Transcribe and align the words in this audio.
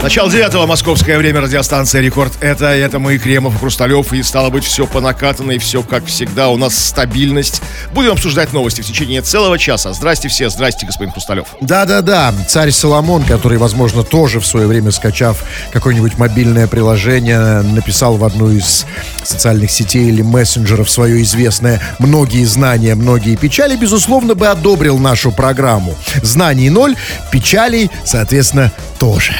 Начало 0.00 0.30
девятого, 0.30 0.64
московское 0.64 1.18
время, 1.18 1.40
радиостанция 1.40 2.00
«Рекорд». 2.00 2.32
Это, 2.40 2.66
это 2.66 3.00
мы, 3.00 3.18
Кремов 3.18 3.56
и 3.56 3.58
Хрусталев, 3.58 4.12
и 4.12 4.22
стало 4.22 4.48
быть, 4.48 4.62
все 4.62 4.86
по 4.86 5.00
накатанной, 5.00 5.58
все 5.58 5.82
как 5.82 6.06
всегда, 6.06 6.50
у 6.50 6.56
нас 6.56 6.78
стабильность. 6.78 7.60
Будем 7.92 8.12
обсуждать 8.12 8.52
новости 8.52 8.80
в 8.80 8.86
течение 8.86 9.22
целого 9.22 9.58
часа. 9.58 9.92
Здрасте 9.92 10.28
все, 10.28 10.50
здрасте, 10.50 10.86
господин 10.86 11.12
Хрусталев. 11.12 11.48
Да-да-да, 11.60 12.32
царь 12.46 12.70
Соломон, 12.70 13.24
который, 13.24 13.58
возможно, 13.58 14.04
тоже 14.04 14.38
в 14.38 14.46
свое 14.46 14.68
время, 14.68 14.92
скачав 14.92 15.42
какое-нибудь 15.72 16.16
мобильное 16.16 16.68
приложение, 16.68 17.62
написал 17.62 18.16
в 18.16 18.24
одну 18.24 18.52
из 18.52 18.86
социальных 19.24 19.72
сетей 19.72 20.08
или 20.10 20.22
мессенджеров 20.22 20.88
свое 20.88 21.20
известное 21.22 21.82
«Многие 21.98 22.44
знания, 22.44 22.94
многие 22.94 23.34
печали», 23.34 23.74
безусловно, 23.74 24.36
бы 24.36 24.46
одобрил 24.46 24.96
нашу 24.96 25.32
программу. 25.32 25.96
Знаний 26.22 26.70
ноль, 26.70 26.94
печалей, 27.32 27.90
соответственно, 28.04 28.70
тоже. 29.00 29.34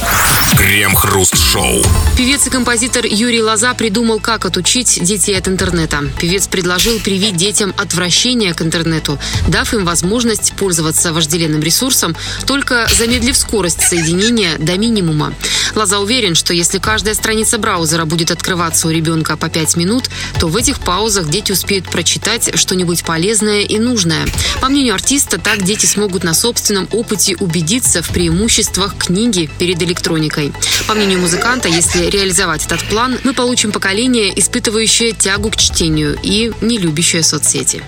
Yeah. 0.00 0.37
Крем-хруст-шоу. 0.58 1.84
Певец 2.16 2.48
и 2.48 2.50
композитор 2.50 3.06
Юрий 3.06 3.40
Лоза 3.40 3.74
придумал, 3.74 4.18
как 4.18 4.44
отучить 4.44 4.98
детей 5.00 5.38
от 5.38 5.46
интернета. 5.46 6.02
Певец 6.20 6.48
предложил 6.48 6.98
привить 6.98 7.36
детям 7.36 7.72
отвращение 7.78 8.52
к 8.54 8.62
интернету, 8.62 9.20
дав 9.46 9.72
им 9.72 9.84
возможность 9.84 10.54
пользоваться 10.54 11.12
вожделенным 11.12 11.62
ресурсом, 11.62 12.16
только 12.44 12.88
замедлив 12.92 13.36
скорость 13.36 13.82
соединения 13.82 14.58
до 14.58 14.76
минимума. 14.76 15.32
Лоза 15.76 16.00
уверен, 16.00 16.34
что 16.34 16.52
если 16.52 16.78
каждая 16.78 17.14
страница 17.14 17.58
браузера 17.58 18.04
будет 18.04 18.32
открываться 18.32 18.88
у 18.88 18.90
ребенка 18.90 19.36
по 19.36 19.48
5 19.48 19.76
минут, 19.76 20.10
то 20.40 20.48
в 20.48 20.56
этих 20.56 20.80
паузах 20.80 21.28
дети 21.28 21.52
успеют 21.52 21.88
прочитать 21.88 22.58
что-нибудь 22.58 23.04
полезное 23.04 23.60
и 23.60 23.78
нужное. 23.78 24.26
По 24.60 24.68
мнению 24.68 24.94
артиста, 24.94 25.38
так 25.38 25.62
дети 25.62 25.86
смогут 25.86 26.24
на 26.24 26.34
собственном 26.34 26.88
опыте 26.90 27.36
убедиться 27.36 28.02
в 28.02 28.08
преимуществах 28.08 28.96
книги 28.98 29.48
перед 29.60 29.80
электроникой. 29.80 30.47
По 30.86 30.94
мнению 30.94 31.20
музыканта, 31.20 31.68
если 31.68 32.06
реализовать 32.06 32.66
этот 32.66 32.82
план, 32.84 33.18
мы 33.24 33.34
получим 33.34 33.72
поколение, 33.72 34.38
испытывающее 34.38 35.12
тягу 35.12 35.50
к 35.50 35.56
чтению 35.56 36.18
и 36.22 36.52
не 36.60 36.78
любящее 36.78 37.22
соцсети. 37.22 37.82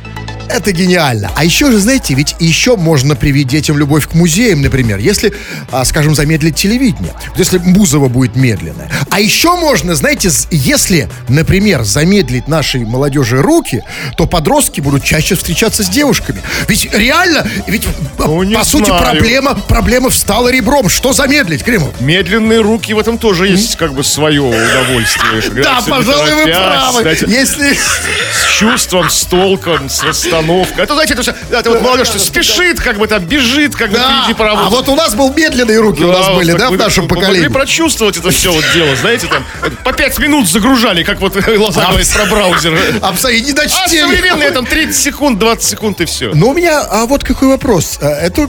Это 0.51 0.73
гениально. 0.73 1.31
А 1.37 1.45
еще 1.45 1.71
же, 1.71 1.79
знаете, 1.79 2.15
ведь 2.15 2.35
еще 2.41 2.77
можно 2.77 3.15
привить 3.15 3.47
детям 3.47 3.79
любовь 3.79 4.09
к 4.09 4.15
музеям, 4.15 4.63
например, 4.63 4.99
если, 4.99 5.33
а, 5.71 5.85
скажем, 5.85 6.15
замедлить 6.15 6.57
телевидение. 6.57 7.15
Если 7.37 7.59
Бузова 7.59 8.09
будет 8.09 8.35
медленная. 8.35 8.91
А 9.11 9.21
еще 9.21 9.57
можно, 9.57 9.95
знаете, 9.95 10.31
если, 10.51 11.09
например, 11.29 11.83
замедлить 11.83 12.47
нашей 12.49 12.85
молодежи 12.85 13.43
руки, 13.43 13.83
то 14.17 14.27
подростки 14.27 14.81
будут 14.81 15.05
чаще 15.05 15.35
встречаться 15.35 15.83
с 15.83 15.89
девушками. 15.89 16.41
Ведь 16.69 16.93
реально, 16.95 17.47
ведь 17.67 17.87
Ну, 18.19 18.43
не 18.45 18.55
по 18.55 18.65
сути 18.65 18.87
знаю. 18.87 19.03
проблема, 19.03 19.55
проблема 19.55 20.11
встала 20.11 20.49
ребром. 20.49 20.89
Что 20.89 21.13
замедлить, 21.13 21.65
Кремов? 21.65 22.01
Медленные 22.01 22.61
руки 22.61 22.95
в 22.95 22.99
этом 22.99 23.19
тоже 23.19 23.49
есть 23.49 23.77
как 23.77 23.95
бы 23.95 24.05
свое 24.05 24.43
удовольствие. 24.43 25.61
Да, 25.61 25.81
пожалуй, 25.87 26.33
вы 26.35 26.53
правы. 26.53 27.17
Если... 27.27 27.75
С 27.75 28.59
чувством, 28.59 29.11
с 29.11 29.25
толком, 29.25 29.89
с 29.89 30.03
расстановкой. 30.03 30.85
Это, 30.85 30.95
знаете, 30.95 31.15
это, 31.15 31.23
все, 31.23 31.35
это 31.51 31.71
вот 31.71 31.83
молодежь 31.83 32.09
спешит, 32.09 32.81
как 32.81 32.99
бы 32.99 33.07
там 33.07 33.25
бежит, 33.25 33.75
как 33.75 33.91
бы 33.91 33.99
впереди 33.99 34.35
паровоз. 34.35 34.67
А 34.67 34.71
вот 34.71 34.89
у 34.89 34.95
нас 34.95 35.15
был 35.15 35.33
медленные 35.33 35.81
руки 35.81 36.05
у 36.05 36.13
нас 36.13 36.29
были, 36.35 36.53
да, 36.53 36.71
в 36.71 36.77
нашем 36.77 37.09
поколении. 37.09 37.43
Могли 37.43 37.55
прочувствовать 37.55 38.17
это 38.17 38.31
все 38.31 38.53
вот 38.53 38.65
дело, 38.75 38.95
знаете, 39.01 39.27
там 39.29 39.45
по 39.85 39.93
пять 39.93 40.19
минут 40.19 40.49
загружали, 40.49 41.03
как 41.03 41.21
вот 41.21 41.35
Лоза 41.57 41.87
говорит 41.87 42.09
про 42.13 42.25
браузер. 42.27 42.79
Абсолютно 43.01 43.45
не 43.47 43.53
А 43.53 43.55
дочтели. 43.55 44.01
современные 44.03 44.51
там 44.51 44.67
30 44.67 44.97
секунд, 44.97 45.39
20 45.39 45.65
секунд 45.65 46.01
и 46.01 46.05
все. 46.05 46.33
Но 46.35 46.49
у 46.51 46.55
меня, 46.55 46.81
а 46.83 47.07
вот 47.07 47.25
какой 47.25 47.49
вопрос. 47.49 47.99
А, 48.01 48.07
Это, 48.09 48.49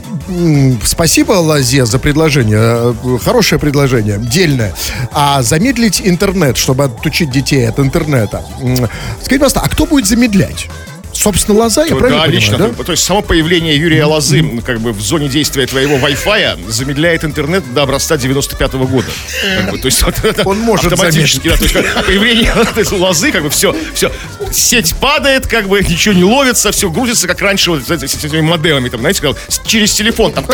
спасибо, 0.84 1.32
Лазе, 1.32 1.84
за 1.86 1.98
предложение. 1.98 2.58
Э, 3.04 3.18
Хорошее 3.24 3.58
предложение, 3.58 4.18
дельное. 4.18 4.74
А 5.12 5.42
замедлить 5.42 6.00
интернет, 6.04 6.56
чтобы 6.56 6.84
отучить 6.84 7.30
детей 7.30 7.68
от 7.68 7.78
интернета. 7.78 8.42
Скажите, 8.58 9.38
пожалуйста, 9.38 9.60
а 9.64 9.68
кто 9.68 9.86
будет 9.86 10.06
замедлять? 10.06 10.68
Собственно, 11.12 11.58
Лоза, 11.58 11.82
я 11.84 11.88
правильно 11.88 12.08
да, 12.18 12.24
понимаю, 12.24 12.32
лично. 12.32 12.58
да? 12.58 12.68
То, 12.70 12.84
то 12.84 12.92
есть 12.92 13.04
само 13.04 13.22
появление 13.22 13.76
Юрия 13.76 14.04
Лозы 14.06 14.42
как 14.64 14.80
бы 14.80 14.92
в 14.92 15.00
зоне 15.00 15.28
действия 15.28 15.66
твоего 15.66 15.96
Wi-Fi 15.96 16.70
замедляет 16.70 17.24
интернет 17.24 17.62
до 17.74 17.82
образца 17.82 18.16
95 18.16 18.72
года. 18.74 19.08
Как 19.58 19.70
бы, 19.70 19.78
то 19.78 19.86
есть 19.86 20.02
Он 20.44 20.58
может 20.58 20.92
автоматически. 20.92 21.48
Да, 21.48 21.56
то 21.56 21.64
есть 21.64 21.74
появление 22.06 22.52
Лозы, 22.92 23.30
как 23.30 23.42
бы 23.42 23.50
все, 23.50 23.74
все, 23.94 24.10
сеть 24.50 24.94
падает, 25.00 25.46
как 25.46 25.68
бы 25.68 25.80
ничего 25.80 26.14
не 26.14 26.24
ловится, 26.24 26.72
все 26.72 26.90
грузится, 26.90 27.26
как 27.28 27.40
раньше 27.40 27.70
вот 27.70 27.86
с, 27.86 27.90
эти- 27.90 28.06
с 28.06 28.24
этими 28.24 28.40
модемами, 28.40 28.88
там, 28.88 29.00
знаете, 29.00 29.20
как 29.22 29.36
через 29.66 29.92
телефон 29.92 30.32
там 30.32 30.46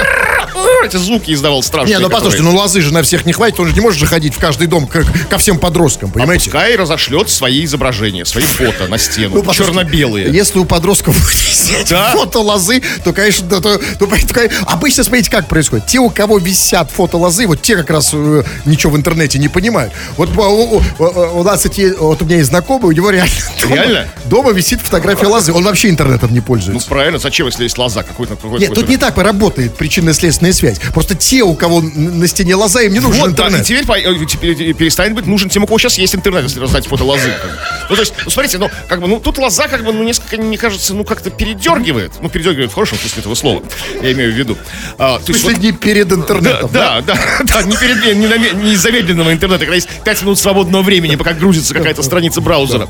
эти 0.84 0.96
звуки 0.96 1.32
издавал 1.32 1.62
страшные. 1.62 1.96
Не, 1.96 2.02
ну 2.02 2.08
послушайте, 2.10 2.38
которые- 2.38 2.52
ну 2.54 2.60
Лозы 2.60 2.80
же 2.80 2.92
на 2.92 3.02
всех 3.02 3.26
не 3.26 3.32
хватит, 3.32 3.58
он 3.60 3.68
же 3.68 3.74
не 3.74 3.80
может 3.80 3.98
же 3.98 4.06
ходить 4.06 4.34
в 4.34 4.38
каждый 4.38 4.66
дом 4.66 4.86
как, 4.86 5.04
ко 5.28 5.38
всем 5.38 5.58
подросткам, 5.58 6.10
понимаете? 6.10 6.44
Пускай 6.50 6.76
разошлет 6.76 7.28
свои 7.30 7.64
изображения, 7.64 8.24
свои 8.24 8.44
фото 8.44 8.86
на 8.88 8.98
стену, 8.98 9.36
Ну, 9.36 9.42
послушайте, 9.42 9.72
черно-белые. 9.78 10.28
Если 10.48 10.60
у 10.60 10.64
подростков 10.64 11.14
висят 11.34 11.88
Да. 11.90 12.12
фото 12.12 12.38
лозы, 12.38 12.80
то, 13.04 13.12
конечно, 13.12 13.46
да, 13.46 13.60
то, 13.60 13.76
то, 13.98 14.06
то- 14.06 14.50
обычно, 14.66 15.04
смотрите, 15.04 15.30
как 15.30 15.46
происходит. 15.46 15.86
Те, 15.86 15.98
у 15.98 16.08
кого 16.08 16.38
висят 16.38 16.90
фото 16.90 17.18
лозы, 17.18 17.46
вот 17.46 17.60
те 17.60 17.76
как 17.76 17.90
раз 17.90 18.10
э, 18.14 18.42
ничего 18.64 18.94
в 18.94 18.96
интернете 18.96 19.38
не 19.38 19.48
понимают. 19.48 19.92
Вот 20.16 20.30
у, 20.34 20.40
у- 20.40 20.82
у- 20.98 21.40
у 21.40 21.42
нас 21.42 21.66
эти, 21.66 21.92
вот 21.98 22.22
у 22.22 22.24
меня 22.24 22.36
есть 22.38 22.48
знакомый, 22.48 22.88
у 22.88 22.92
него 22.92 23.10
реально 23.10 23.30
дома, 23.62 23.74
Реально? 23.76 24.08
дома 24.24 24.52
висит 24.52 24.80
фотография 24.80 25.26
лозы. 25.26 25.52
Он 25.52 25.62
вообще 25.64 25.90
интернетом 25.90 26.32
не 26.32 26.38
Ну 26.38 26.44
пользуется. 26.46 26.88
правильно, 26.88 27.18
зачем, 27.18 27.44
если 27.46 27.64
есть 27.64 27.76
лоза 27.76 28.02
какой-то? 28.02 28.36
какой-то- 28.36 28.58
Нет, 28.64 28.72
тут 28.72 28.88
не 28.88 28.96
так 28.96 29.18
работает 29.18 29.76
причинно-следственная 29.76 30.54
связь. 30.54 30.78
Просто 30.94 31.14
те, 31.14 31.42
у 31.42 31.54
кого 31.54 31.82
на 31.82 32.26
стене 32.26 32.54
лоза, 32.54 32.80
им 32.80 32.94
не 32.94 33.00
нужен 33.00 33.20
Вот, 33.20 33.34
да, 33.34 33.44
и 33.44 33.48
интернет. 33.48 33.66
теперь, 33.66 33.84
э, 34.22 34.26
теперь 34.26 34.72
перестанет 34.74 35.14
быть 35.14 35.26
нужен 35.26 35.50
тем, 35.50 35.64
у 35.64 35.66
кого 35.66 35.78
сейчас 35.78 35.98
есть 35.98 36.14
интернет, 36.14 36.44
если 36.44 36.58
раздать 36.58 36.86
фото 36.86 37.04
лозы. 37.04 37.30
как 37.38 37.50
бы. 37.50 37.56
Ну, 37.90 37.96
то 37.96 38.00
есть, 38.02 38.14
ну, 38.24 38.30
смотрите, 38.30 38.56
ну, 38.56 38.70
как 38.88 39.00
бы, 39.02 39.08
ну, 39.08 39.20
тут 39.20 39.36
лоза, 39.36 39.68
как 39.68 39.84
бы, 39.84 39.92
ну, 39.92 40.02
несколько, 40.04 40.37
мне 40.38 40.58
кажется, 40.58 40.94
ну, 40.94 41.04
как-то 41.04 41.30
передергивает. 41.30 42.12
Ну, 42.20 42.28
передергивает 42.28 42.70
в 42.70 42.74
хорошем 42.74 42.98
смысле 42.98 43.20
этого 43.20 43.34
слова, 43.34 43.62
я 44.02 44.12
имею 44.12 44.32
в 44.32 44.36
виду. 44.36 44.56
А, 44.98 45.18
то 45.18 45.32
есть, 45.32 45.44
вот- 45.44 45.58
не 45.58 45.72
перед 45.72 46.12
интернетом, 46.12 46.70
да? 46.72 47.00
да, 47.00 47.14
да, 47.14 47.44
да, 47.44 47.62
не, 47.62 47.76
перед, 47.76 48.04
не, 48.16 48.62
не 48.62 48.72
из 48.72 48.80
замедленного 48.80 49.32
интернета, 49.32 49.60
когда 49.60 49.74
есть 49.74 49.88
5 50.04 50.22
минут 50.22 50.38
свободного 50.38 50.82
времени, 50.82 51.16
пока 51.16 51.32
грузится 51.32 51.74
какая-то 51.74 52.02
страница 52.02 52.40
браузера. 52.40 52.88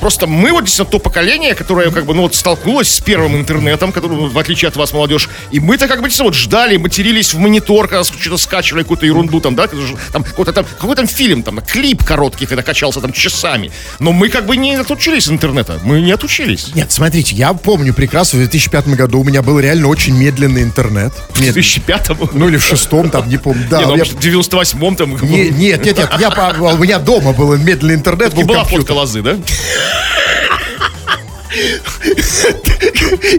Просто 0.00 0.26
мы 0.26 0.52
вот 0.52 0.64
действительно 0.64 0.90
то 0.90 0.98
поколение, 0.98 1.54
которое 1.54 1.90
как 1.90 2.06
бы, 2.06 2.14
ну 2.14 2.22
вот 2.22 2.34
столкнулось 2.34 2.90
с 2.90 3.00
первым 3.00 3.36
интернетом, 3.36 3.92
который, 3.92 4.16
ну, 4.16 4.28
в 4.28 4.38
отличие 4.38 4.68
от 4.68 4.76
вас, 4.76 4.92
молодежь, 4.92 5.28
и 5.50 5.60
мы-то 5.60 5.88
как 5.88 5.98
бы 6.00 6.08
действительно 6.08 6.30
вот 6.30 6.36
ждали, 6.36 6.76
матерились 6.76 7.34
в 7.34 7.38
монитор, 7.38 7.88
когда 7.88 8.04
что-то 8.04 8.38
скачивали, 8.38 8.82
какую-то 8.82 9.06
ерунду 9.06 9.40
там, 9.40 9.54
да, 9.54 9.68
там 10.12 10.24
какой-то 10.24 10.52
там, 10.52 10.64
какой 10.64 10.96
там 10.96 11.06
фильм, 11.06 11.42
там, 11.42 11.60
клип 11.60 12.04
короткий, 12.04 12.46
когда 12.46 12.62
качался 12.62 13.00
там 13.00 13.12
часами. 13.12 13.70
Но 13.98 14.12
мы 14.12 14.28
как 14.28 14.46
бы 14.46 14.56
не 14.56 14.74
отучились 14.74 15.26
от 15.26 15.32
интернета, 15.32 15.78
мы 15.84 16.00
не 16.00 16.12
отучились. 16.12 16.70
Нет, 16.80 16.90
смотрите, 16.92 17.34
я 17.36 17.52
помню 17.52 17.92
прекрасно, 17.92 18.38
в 18.38 18.40
2005 18.40 18.88
году 18.96 19.20
у 19.20 19.24
меня 19.24 19.42
был 19.42 19.58
реально 19.60 19.88
очень 19.88 20.16
медленный 20.16 20.62
интернет. 20.62 21.12
В 21.34 21.38
Нет, 21.40 21.52
2005 21.52 22.32
ну 22.32 22.48
или 22.48 22.56
в 22.56 22.64
шестом, 22.64 23.10
там, 23.10 23.28
не 23.28 23.36
помню. 23.36 23.66
Да, 23.68 23.80
не, 23.80 23.84
ну, 23.84 23.96
я- 23.96 24.04
в 24.04 24.14
98-м 24.18 24.96
там 24.96 25.10
Не- 25.22 25.50
нет, 25.50 25.84
нет, 25.84 25.98
нет, 25.98 26.08
я, 26.18 26.30
по- 26.30 26.56
у 26.72 26.78
меня 26.78 26.98
дома 26.98 27.34
был 27.34 27.54
медленный 27.58 27.96
интернет, 27.96 28.32
был 28.32 28.44
была 28.44 28.64
фотка 28.64 28.92
лозы, 28.92 29.20
да? 29.20 29.36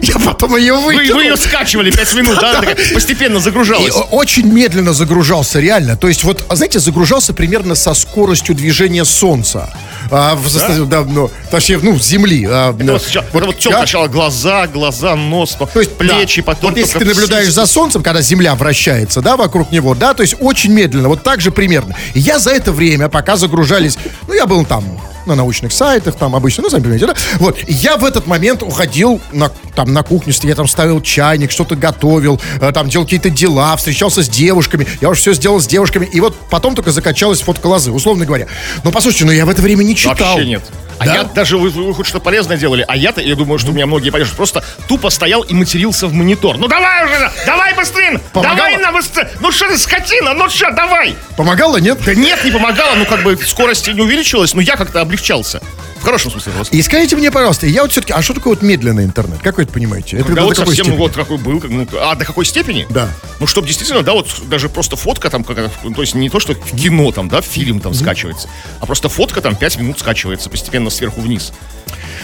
Я 0.02 0.18
потом 0.24 0.56
ее 0.56 0.74
Вы, 0.74 0.94
выкинул. 0.94 1.16
вы 1.16 1.24
ее 1.24 1.36
скачивали 1.36 1.90
5 1.90 2.14
минут, 2.14 2.38
да? 2.40 2.60
Такая 2.60 2.76
постепенно 2.94 3.38
И 3.38 3.40
загружалась. 3.40 3.94
о- 3.94 4.02
очень 4.12 4.46
медленно 4.46 4.92
загружался, 4.92 5.58
реально. 5.60 5.96
То 5.96 6.08
есть, 6.08 6.22
вот, 6.22 6.44
а 6.48 6.54
знаете, 6.56 6.78
загружался 6.78 7.32
примерно 7.34 7.74
со 7.74 7.94
скоростью 7.94 8.54
движения 8.54 9.04
Солнца. 9.04 9.74
А, 10.14 10.34
в, 10.34 10.54
да? 10.54 10.84
Да, 10.84 11.04
ну, 11.10 11.30
точнее, 11.50 11.78
ну, 11.82 11.98
Земли. 11.98 12.46
А, 12.48 12.74
Это 12.78 12.92
вот, 12.92 13.02
сначала- 13.02 13.24
это 13.32 13.46
вот 13.46 13.58
тём 13.58 13.72
я- 13.72 13.78
сначала 13.78 14.08
глаза, 14.08 14.66
глаза, 14.66 15.16
нос, 15.16 15.56
То 15.72 15.80
есть, 15.80 15.96
плечи, 15.96 16.42
да, 16.42 16.46
потом 16.46 16.70
Вот 16.70 16.78
если 16.78 16.98
ты 16.98 17.04
наблюдаешь 17.06 17.50
за 17.52 17.64
Солнцем, 17.66 18.02
когда 18.02 18.20
Земля 18.20 18.54
вращается, 18.54 19.22
да, 19.22 19.36
вокруг 19.38 19.72
него, 19.72 19.94
да, 19.94 20.12
то 20.12 20.22
есть 20.22 20.36
очень 20.38 20.72
медленно, 20.72 21.08
вот 21.08 21.22
так 21.22 21.40
же 21.40 21.50
примерно. 21.50 21.96
И 22.12 22.20
я 22.20 22.38
за 22.38 22.50
это 22.50 22.72
время, 22.72 23.08
пока 23.08 23.36
загружались, 23.36 23.96
ну, 24.28 24.34
я 24.34 24.46
был 24.46 24.64
там 24.66 24.84
на 25.26 25.34
научных 25.34 25.72
сайтах, 25.72 26.16
там 26.16 26.34
обычно, 26.34 26.64
ну, 26.64 26.70
сами 26.70 26.82
понимаете, 26.82 27.06
да, 27.06 27.14
вот, 27.38 27.58
я 27.68 27.96
в 27.96 28.04
этот 28.04 28.26
момент 28.26 28.62
уходил 28.62 29.20
на, 29.32 29.50
там, 29.74 29.92
на 29.92 30.02
кухню, 30.02 30.32
я 30.42 30.54
там 30.54 30.66
ставил 30.68 31.00
чайник, 31.00 31.50
что-то 31.50 31.76
готовил, 31.76 32.40
э, 32.60 32.72
там 32.72 32.88
делал 32.88 33.04
какие-то 33.04 33.30
дела, 33.30 33.76
встречался 33.76 34.22
с 34.22 34.28
девушками, 34.28 34.86
я 35.00 35.08
уже 35.08 35.20
все 35.20 35.34
сделал 35.34 35.60
с 35.60 35.66
девушками, 35.66 36.06
и 36.06 36.20
вот 36.20 36.36
потом 36.50 36.74
только 36.74 36.90
закачалась 36.92 37.40
фотка 37.40 37.66
лозы, 37.66 37.92
условно 37.92 38.24
говоря. 38.24 38.46
Но 38.84 38.90
послушайте, 38.90 39.26
ну, 39.26 39.32
я 39.32 39.46
в 39.46 39.50
это 39.50 39.62
время 39.62 39.82
не 39.82 39.94
читал. 39.94 40.34
Вообще 40.34 40.46
нет. 40.46 40.62
А 41.02 41.06
Да? 41.06 41.14
я 41.14 41.24
даже, 41.24 41.58
вы, 41.58 41.70
вы 41.70 41.94
хоть 41.94 42.06
что 42.06 42.20
полезное 42.20 42.56
делали, 42.56 42.84
а 42.86 42.96
я-то, 42.96 43.20
я 43.20 43.34
думаю, 43.34 43.58
что 43.58 43.70
у 43.70 43.74
меня 43.74 43.86
многие 43.86 44.10
поддержат, 44.10 44.36
просто 44.36 44.62
тупо 44.88 45.10
стоял 45.10 45.42
и 45.42 45.52
матерился 45.54 46.06
в 46.06 46.12
монитор. 46.12 46.58
Ну 46.58 46.68
давай 46.68 47.04
уже, 47.04 47.30
давай 47.44 47.74
быстрее, 47.74 48.20
давай 48.32 48.76
на 48.78 48.92
быстрее, 48.92 49.28
ну 49.40 49.50
что 49.50 49.68
ты, 49.68 49.78
скотина, 49.78 50.32
ну 50.34 50.48
что, 50.48 50.70
давай. 50.70 51.16
Помогало, 51.36 51.78
нет? 51.78 51.98
Да 52.04 52.14
нет, 52.14 52.44
не 52.44 52.50
помогало, 52.50 52.94
ну 52.94 53.04
как 53.06 53.22
бы 53.24 53.36
скорость 53.36 53.88
не 53.92 54.00
увеличилась, 54.00 54.54
но 54.54 54.60
я 54.60 54.76
как-то 54.76 55.00
облегчался. 55.00 55.60
В 56.02 56.04
хорошем 56.04 56.32
смысле 56.32 56.50
слова. 56.52 56.66
И 56.72 56.82
скажите 56.82 57.14
мне, 57.14 57.30
пожалуйста, 57.30 57.68
я 57.68 57.82
вот 57.82 57.92
все-таки, 57.92 58.12
а 58.12 58.20
что 58.22 58.34
такое 58.34 58.54
вот 58.54 58.62
медленный 58.62 59.04
интернет? 59.04 59.38
Как 59.40 59.56
вы 59.56 59.62
это 59.62 59.72
понимаете? 59.72 60.16
Это 60.16 60.24
Когда 60.26 60.42
вот 60.42 60.56
какой 60.56 60.66
совсем, 60.66 60.86
степени? 60.86 60.98
вот 60.98 61.12
какой 61.14 61.38
был, 61.38 61.60
как, 61.60 61.70
ну, 61.70 61.86
а 62.00 62.16
до 62.16 62.24
какой 62.24 62.44
степени? 62.44 62.88
Да. 62.90 63.08
Ну, 63.38 63.46
чтобы 63.46 63.68
действительно, 63.68 64.02
да, 64.02 64.12
вот 64.12 64.26
даже 64.48 64.68
просто 64.68 64.96
фотка 64.96 65.30
там, 65.30 65.44
как, 65.44 65.70
то 65.70 66.00
есть 66.00 66.16
не 66.16 66.28
то, 66.28 66.40
что 66.40 66.54
в 66.54 66.76
кино 66.76 67.12
там, 67.12 67.28
да, 67.28 67.40
фильм 67.40 67.78
там 67.78 67.94
скачивается, 67.94 68.48
а 68.80 68.86
просто 68.86 69.08
фотка 69.08 69.40
там 69.40 69.54
5 69.54 69.76
минут 69.78 70.00
скачивается 70.00 70.50
постепенно 70.50 70.90
сверху 70.90 71.20
вниз. 71.20 71.52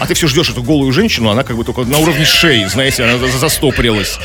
А 0.00 0.06
ты 0.06 0.14
все 0.14 0.26
ждешь 0.26 0.50
эту 0.50 0.64
голую 0.64 0.90
женщину, 0.92 1.30
она 1.30 1.44
как 1.44 1.56
бы 1.56 1.62
только 1.62 1.82
на 1.84 1.98
уровне 1.98 2.24
шеи, 2.24 2.64
знаете, 2.64 3.04
она 3.04 3.16
за- 3.18 3.38
застопорилась. 3.38 4.18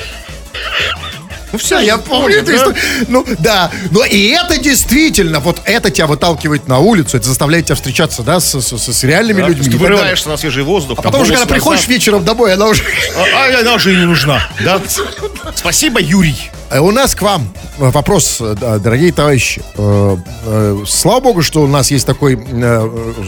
Ну 1.53 1.59
все, 1.59 1.79
я 1.79 2.00
помню 2.00 2.38
эту 2.39 2.55
историю. 2.55 2.81
Ну, 3.07 3.23
да. 3.38 3.71
Но 3.91 4.03
и 4.03 4.29
это 4.29 4.57
действительно, 4.57 5.39
вот 5.39 5.61
это 5.65 5.91
тебя 5.91 6.07
выталкивает 6.07 6.67
на 6.67 6.79
улицу, 6.79 7.17
это 7.17 7.27
заставляет 7.27 7.67
тебя 7.67 7.75
встречаться, 7.75 8.23
да, 8.23 8.39
с, 8.39 8.59
с- 8.59 9.03
реальными 9.03 9.41
людьми. 9.41 9.69
Ты 9.69 9.77
вырываешься 9.77 10.29
на 10.29 10.38
свежий 10.38 10.63
воздух. 10.63 10.97
А 10.97 11.03
потом 11.03 11.21
уже, 11.21 11.33
когда 11.33 11.45
приходишь 11.45 11.88
вечером 11.88 12.25
домой, 12.25 12.53
она 12.53 12.65
уже... 12.65 12.83
А, 13.15 13.45
а 13.53 13.59
она 13.59 13.75
уже 13.75 13.94
и 13.94 13.97
не 13.97 14.05
нужна, 14.05 14.50
да? 14.65 14.81
Спасибо, 15.55 16.01
Юрий. 16.01 16.51
Э, 16.73 16.79
У 16.79 16.91
нас 16.91 17.13
к 17.15 17.21
вам 17.21 17.47
э, 17.77 17.89
вопрос, 17.91 18.37
э, 18.41 18.55
дорогие 18.79 19.11
товарищи. 19.11 19.61
Слава 20.87 21.19
богу, 21.19 21.41
что 21.41 21.61
у 21.61 21.67
нас 21.67 21.91
есть 21.91 22.05
такой, 22.05 22.39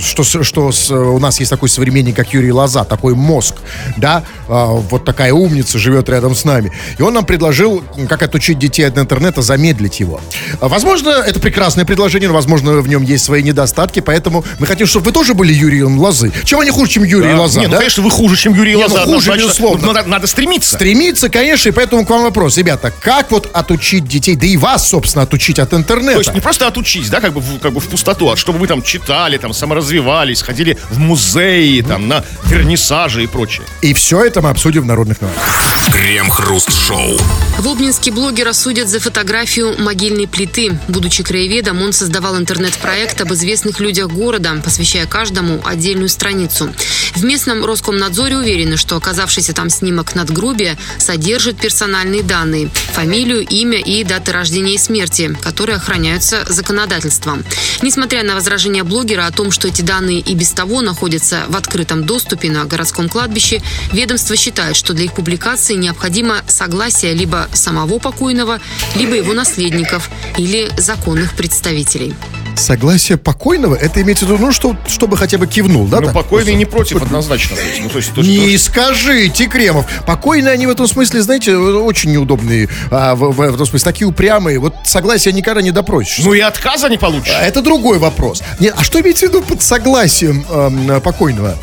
что, 0.01 0.23
что 0.43 0.71
у 0.91 1.19
нас 1.19 1.39
есть 1.39 1.49
такой 1.51 1.69
современник, 1.69 2.15
как 2.15 2.33
Юрий 2.33 2.51
Лоза, 2.51 2.83
такой 2.83 3.13
мозг, 3.15 3.55
да, 3.97 4.23
вот 4.47 5.05
такая 5.05 5.33
умница 5.33 5.77
живет 5.77 6.09
рядом 6.09 6.35
с 6.35 6.43
нами. 6.45 6.71
И 6.97 7.01
он 7.01 7.13
нам 7.13 7.25
предложил, 7.25 7.83
как 8.09 8.23
отучить 8.23 8.59
детей 8.59 8.83
от 8.83 8.97
интернета, 8.97 9.41
замедлить 9.41 9.99
его. 9.99 10.19
Возможно, 10.59 11.09
это 11.09 11.39
прекрасное 11.39 11.85
предложение, 11.85 12.29
но, 12.29 12.35
возможно, 12.35 12.73
в 12.81 12.87
нем 12.87 13.03
есть 13.03 13.25
свои 13.25 13.43
недостатки, 13.43 13.99
поэтому 13.99 14.43
мы 14.59 14.67
хотим, 14.67 14.87
чтобы 14.87 15.05
вы 15.05 15.11
тоже 15.11 15.33
были 15.33 15.53
Юрием 15.53 15.99
Лозы. 15.99 16.31
Чем 16.43 16.59
они 16.59 16.71
хуже, 16.71 16.91
чем 16.91 17.03
Юрий 17.03 17.31
Да. 17.31 17.41
Лоза, 17.41 17.59
Не, 17.59 17.67
ну, 17.67 17.73
да? 17.73 17.77
конечно, 17.77 18.03
вы 18.03 18.11
хуже, 18.11 18.35
чем 18.35 18.53
Юрий 18.53 18.75
Не, 18.75 18.77
ну, 18.77 18.93
Лоза. 18.93 18.99
хуже, 19.05 19.31
однозначно. 19.31 19.43
безусловно. 19.43 19.85
Ну, 19.87 19.93
Надо, 19.93 20.09
надо 20.09 20.27
стремиться. 20.27 20.75
Стремиться, 20.75 21.29
конечно, 21.29 21.69
и 21.69 21.71
поэтому 21.71 22.05
к 22.05 22.09
вам 22.09 22.23
вопрос. 22.23 22.57
Ребята, 22.57 22.91
как 22.99 23.31
вот 23.35 23.49
отучить 23.53 24.07
детей, 24.07 24.35
да 24.35 24.45
и 24.45 24.55
вас, 24.55 24.89
собственно, 24.89 25.23
отучить 25.23 25.59
от 25.59 25.73
интернета? 25.73 26.13
То 26.13 26.19
есть 26.19 26.33
не 26.33 26.39
просто 26.39 26.67
отучить, 26.67 27.09
да, 27.09 27.19
как 27.19 27.33
бы, 27.33 27.41
в, 27.41 27.59
как 27.59 27.73
бы 27.73 27.81
в 27.81 27.87
пустоту, 27.87 28.29
а 28.31 28.37
чтобы 28.37 28.59
вы 28.59 28.67
там 28.67 28.81
читали, 28.81 29.37
там, 29.37 29.53
саморазвивались, 29.53 30.41
ходили 30.41 30.77
в 30.89 30.99
музеи, 30.99 31.81
там, 31.81 32.07
на 32.07 32.23
вернисажи 32.45 33.23
и 33.23 33.27
прочее. 33.27 33.65
И 33.81 33.93
все 33.93 34.23
это 34.23 34.41
мы 34.41 34.49
обсудим 34.49 34.83
в 34.83 34.85
народных 34.85 35.19
новостях. 35.19 35.45
Крем-хруст-шоу. 35.91 37.17
В 37.59 37.67
Обнинске 37.67 38.11
блогера 38.11 38.53
судят 38.53 38.87
за 38.87 38.99
фотографию 38.99 39.75
могильной 39.79 40.27
плиты. 40.27 40.79
Будучи 40.87 41.23
краеведом, 41.23 41.81
он 41.81 41.91
создавал 41.93 42.37
интернет-проект 42.37 43.19
об 43.21 43.33
известных 43.33 43.79
людях 43.79 44.07
города, 44.07 44.55
посвящая 44.63 45.05
каждому 45.07 45.59
отдельную 45.65 46.09
страницу. 46.09 46.73
В 47.15 47.23
местном 47.23 47.65
Роскомнадзоре 47.65 48.37
уверены, 48.37 48.77
что 48.77 48.95
оказавшийся 48.95 49.53
там 49.53 49.69
снимок 49.69 50.15
надгробия 50.15 50.77
содержит 50.97 51.57
персональные 51.57 52.23
данные– 52.23 52.69
фамилию, 53.15 53.47
имя 53.47 53.79
и 53.79 54.03
даты 54.03 54.33
рождения 54.33 54.73
и 54.73 54.77
смерти, 54.77 55.33
которые 55.41 55.77
охраняются 55.77 56.43
законодательством. 56.49 57.45
Несмотря 57.81 58.23
на 58.23 58.35
возражения 58.35 58.83
блогера 58.83 59.25
о 59.25 59.31
том, 59.31 59.51
что 59.51 59.69
эти 59.69 59.81
данные 59.81 60.19
и 60.19 60.35
без 60.35 60.51
того 60.51 60.81
находятся 60.81 61.45
в 61.47 61.55
открытом 61.55 62.03
доступе 62.03 62.51
на 62.51 62.65
городском 62.65 63.07
кладбище, 63.07 63.61
ведомство 63.93 64.35
считает, 64.35 64.75
что 64.75 64.93
для 64.93 65.05
их 65.05 65.13
публикации 65.13 65.75
необходимо 65.75 66.43
согласие 66.47 67.13
либо 67.13 67.47
самого 67.53 67.99
покойного, 67.99 68.59
либо 68.97 69.15
его 69.15 69.31
наследников 69.31 70.09
или 70.37 70.69
законных 70.77 71.37
представителей. 71.37 72.13
Согласие 72.57 73.17
покойного, 73.17 73.75
это 73.75 74.01
имеется 74.01 74.25
в 74.25 74.29
виду, 74.31 74.41
ну, 74.45 74.51
что, 74.51 74.75
чтобы 74.87 75.17
хотя 75.17 75.37
бы 75.37 75.45
кивнул, 75.47 75.85
да? 75.87 75.99
Ну, 75.99 76.05
так? 76.07 76.15
покойный 76.15 76.55
не 76.55 76.65
против, 76.65 77.01
однозначно. 77.01 77.55
То 77.55 77.61
есть, 77.61 77.81
ну, 77.81 77.89
то 77.89 77.97
есть, 77.97 78.13
то 78.13 78.21
есть, 78.21 78.29
Не 78.29 78.57
скажите, 78.57 79.47
Кремов. 79.47 79.85
Покойные 80.05 80.53
они 80.53 80.65
в 80.67 80.69
этом 80.69 80.87
смысле, 80.87 81.21
знаете, 81.21 81.55
очень 81.55 82.11
неудобные. 82.11 82.69
а, 82.91 83.15
в, 83.15 83.31
в 83.31 83.41
этом 83.41 83.65
смысле, 83.65 83.79
такие 83.91 84.07
упрямые. 84.07 84.59
Вот 84.59 84.73
согласия 84.85 85.31
никогда 85.31 85.61
не 85.61 85.71
допросишь. 85.71 86.23
ну 86.23 86.33
и 86.33 86.39
отказа 86.39 86.89
не 86.89 86.97
получишь. 86.97 87.33
А 87.35 87.41
Это 87.43 87.61
другой 87.61 87.97
вопрос. 87.99 88.41
Нет, 88.59 88.73
а 88.77 88.83
что 88.83 88.99
имеется 89.01 89.25
в 89.27 89.29
виду 89.29 89.41
под 89.41 89.61
согласием 89.61 90.45
эм, 90.49 91.01
покойного? 91.01 91.57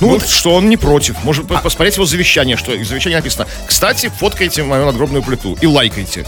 Ну, 0.00 0.08
вот, 0.08 0.28
что 0.28 0.54
он 0.54 0.68
не 0.68 0.76
против. 0.76 1.22
Может 1.22 1.46
по- 1.46 1.58
посмотреть 1.58 1.94
его 1.96 2.04
завещание, 2.04 2.56
что 2.56 2.72
в 2.72 2.84
завещании 2.84 3.16
написано. 3.16 3.46
Кстати, 3.66 4.10
фоткайте 4.18 4.62
мою 4.64 4.86
надгробную 4.86 5.22
плиту 5.22 5.56
и 5.60 5.66
лайкайте. 5.66 6.26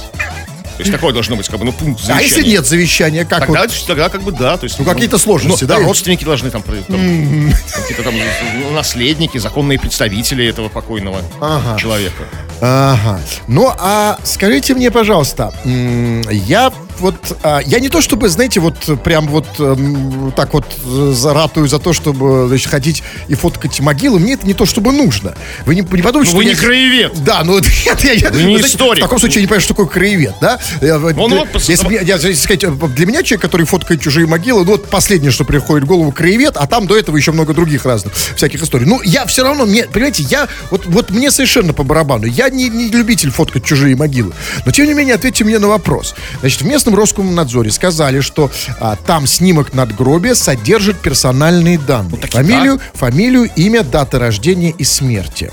То 0.76 0.82
есть 0.82 0.92
такое 0.92 1.12
должно 1.12 1.36
быть, 1.36 1.48
как 1.48 1.58
бы, 1.58 1.64
ну, 1.64 1.72
пункт 1.72 2.02
А 2.02 2.06
завещания. 2.06 2.22
если 2.28 2.50
нет 2.50 2.66
завещания, 2.66 3.24
как 3.24 3.40
Тогда, 3.40 3.62
вот? 3.62 3.84
тогда 3.86 4.08
как 4.08 4.22
бы 4.22 4.32
да, 4.32 4.56
то 4.58 4.64
есть... 4.64 4.78
Ну, 4.78 4.84
какие-то 4.84 5.16
сложности, 5.18 5.64
ну, 5.64 5.68
да, 5.68 5.78
родственники 5.78 6.24
должны 6.24 6.50
там, 6.50 6.62
там, 6.62 6.74
какие-то 6.84 8.02
там 8.02 8.14
ну, 8.62 8.70
наследники, 8.72 9.38
законные 9.38 9.78
представители 9.78 10.46
этого 10.46 10.68
покойного 10.68 11.22
Ага. 11.40 11.78
человека. 11.80 12.24
Ага. 12.60 13.20
Ну, 13.48 13.72
а 13.78 14.18
скажите 14.24 14.74
мне, 14.74 14.90
пожалуйста, 14.90 15.52
я 15.64 16.72
вот, 17.00 17.14
а, 17.42 17.60
я 17.64 17.80
не 17.80 17.88
то 17.88 18.00
чтобы, 18.00 18.28
знаете, 18.28 18.60
вот 18.60 18.76
прям 19.02 19.28
вот 19.28 19.46
эм, 19.58 20.32
так 20.36 20.52
вот 20.54 20.64
э, 20.84 21.12
заратую 21.14 21.68
за 21.68 21.78
то, 21.78 21.92
чтобы, 21.92 22.46
значит, 22.48 22.68
ходить 22.68 23.02
и 23.28 23.34
фоткать 23.34 23.78
могилы, 23.80 24.18
мне 24.18 24.34
это 24.34 24.46
не 24.46 24.54
то 24.54 24.66
чтобы 24.66 24.92
нужно. 24.92 25.34
Вы 25.64 25.74
не, 25.74 25.80
не 25.80 26.02
подумайте, 26.02 26.18
Ну, 26.18 26.24
что 26.24 26.36
вы 26.36 26.44
я- 26.44 26.50
не 26.50 26.56
краевед. 26.56 27.24
Да, 27.24 27.42
ну 27.44 27.58
нет, 27.86 28.04
я, 28.04 28.12
я- 28.12 28.30
Вы 28.30 28.42
не 28.42 28.56
знаете, 28.58 28.68
историк. 28.76 28.98
В 28.98 29.06
таком 29.06 29.18
случае 29.18 29.36
я 29.36 29.40
не 29.42 29.46
понимаю, 29.46 29.60
что 29.60 29.74
такое 29.74 29.86
краевед, 29.86 30.34
да? 30.40 30.58
Я- 30.80 30.96
Он 30.96 31.32
пос- 31.32 31.64
если, 31.68 31.92
я- 31.94 32.00
я- 32.02 32.14
если 32.16 32.32
сказать, 32.34 32.64
э, 32.64 32.70
для 32.70 33.06
меня 33.06 33.22
человек, 33.22 33.42
который 33.42 33.66
фоткает 33.66 34.00
чужие 34.00 34.26
могилы, 34.26 34.64
ну 34.64 34.72
вот 34.72 34.88
последнее, 34.88 35.30
что 35.30 35.44
приходит 35.44 35.84
в 35.84 35.86
голову, 35.88 36.12
краевед, 36.12 36.56
а 36.56 36.66
там 36.66 36.86
до 36.86 36.96
этого 36.96 37.16
еще 37.16 37.32
много 37.32 37.54
других 37.54 37.84
разных 37.84 38.14
всяких 38.14 38.62
историй. 38.62 38.86
Ну, 38.86 39.00
я 39.02 39.26
все 39.26 39.42
равно, 39.42 39.66
мне, 39.66 39.84
понимаете, 39.84 40.22
я, 40.24 40.48
вот, 40.70 40.86
вот 40.86 41.10
мне 41.10 41.30
совершенно 41.30 41.72
по 41.72 41.82
барабану, 41.84 42.26
я 42.26 42.48
не, 42.48 42.68
не 42.68 42.88
любитель 42.88 43.30
фоткать 43.30 43.64
чужие 43.64 43.96
могилы. 43.96 44.32
Но, 44.64 44.72
тем 44.72 44.86
не 44.86 44.94
менее, 44.94 45.14
ответьте 45.14 45.44
мне 45.44 45.58
на 45.58 45.68
вопрос. 45.68 46.14
Значит, 46.40 46.62
в 46.62 46.64
местном 46.86 46.94
Роскомнадзоре 46.94 47.70
сказали, 47.70 48.20
что 48.20 48.50
а, 48.78 48.96
там 48.96 49.26
снимок 49.26 49.74
надгробия 49.74 50.34
содержит 50.34 51.00
персональные 51.00 51.78
данные. 51.78 52.20
и 52.22 52.26
фамилию, 52.26 52.80
фамилию, 52.94 53.50
имя, 53.56 53.82
дата 53.82 54.18
рождения 54.18 54.70
и 54.70 54.84
смерти. 54.84 55.50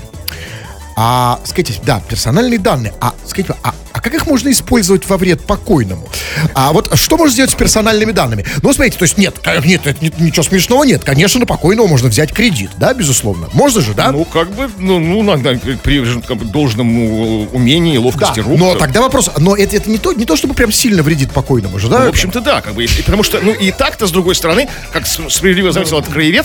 А, 0.96 1.40
скажите, 1.44 1.80
да, 1.84 2.00
персональные 2.08 2.60
данные. 2.60 2.94
А, 3.00 3.14
скажите, 3.26 3.54
а 3.64 3.74
как 4.04 4.12
их 4.14 4.26
можно 4.26 4.50
использовать 4.52 5.08
во 5.08 5.16
вред 5.16 5.44
покойному? 5.46 6.06
А 6.54 6.72
вот 6.74 6.90
что 6.98 7.16
можно 7.16 7.32
сделать 7.32 7.50
с 7.50 7.54
персональными 7.54 8.12
данными? 8.12 8.44
Ну, 8.62 8.72
смотрите, 8.74 8.98
то 8.98 9.04
есть 9.04 9.16
нет, 9.16 9.38
ка- 9.38 9.60
нет, 9.64 9.80
ни- 10.02 10.12
ничего 10.22 10.42
смешного 10.42 10.84
нет. 10.84 11.02
Конечно, 11.02 11.40
на 11.40 11.46
покойного 11.46 11.86
можно 11.86 12.08
взять 12.10 12.32
кредит, 12.32 12.70
да, 12.76 12.92
безусловно. 12.92 13.48
Можно 13.54 13.80
же, 13.80 13.94
да? 13.94 14.12
Ну, 14.12 14.24
как 14.26 14.50
бы, 14.54 14.68
ну, 14.78 14.98
ну 15.00 15.22
надо 15.22 15.58
при 15.82 16.20
как 16.20 16.36
бы, 16.36 16.44
должному 16.44 17.48
умении, 17.52 17.94
да, 17.94 18.00
ловкости 18.00 18.40
рук. 18.40 18.58
но 18.58 18.74
тогда 18.74 19.00
вопрос, 19.00 19.30
но 19.38 19.56
это, 19.56 19.76
это 19.76 19.88
не, 19.90 19.96
то, 19.98 20.12
не 20.12 20.26
то, 20.26 20.36
чтобы 20.36 20.52
прям 20.54 20.70
сильно 20.70 21.02
вредит 21.02 21.32
покойному 21.32 21.78
же, 21.78 21.88
да? 21.88 22.00
Ну, 22.00 22.06
в 22.06 22.08
общем-то, 22.10 22.40
да, 22.42 22.60
как 22.60 22.74
бы, 22.74 22.82
если- 22.82 23.00
потому 23.02 23.22
что, 23.22 23.40
ну, 23.40 23.52
и 23.52 23.70
так-то, 23.70 24.06
с 24.06 24.10
другой 24.10 24.34
стороны, 24.34 24.68
как 24.92 25.06
справедливо 25.06 25.72
заметил 25.72 25.98
этот 25.98 26.12
краевед, 26.12 26.44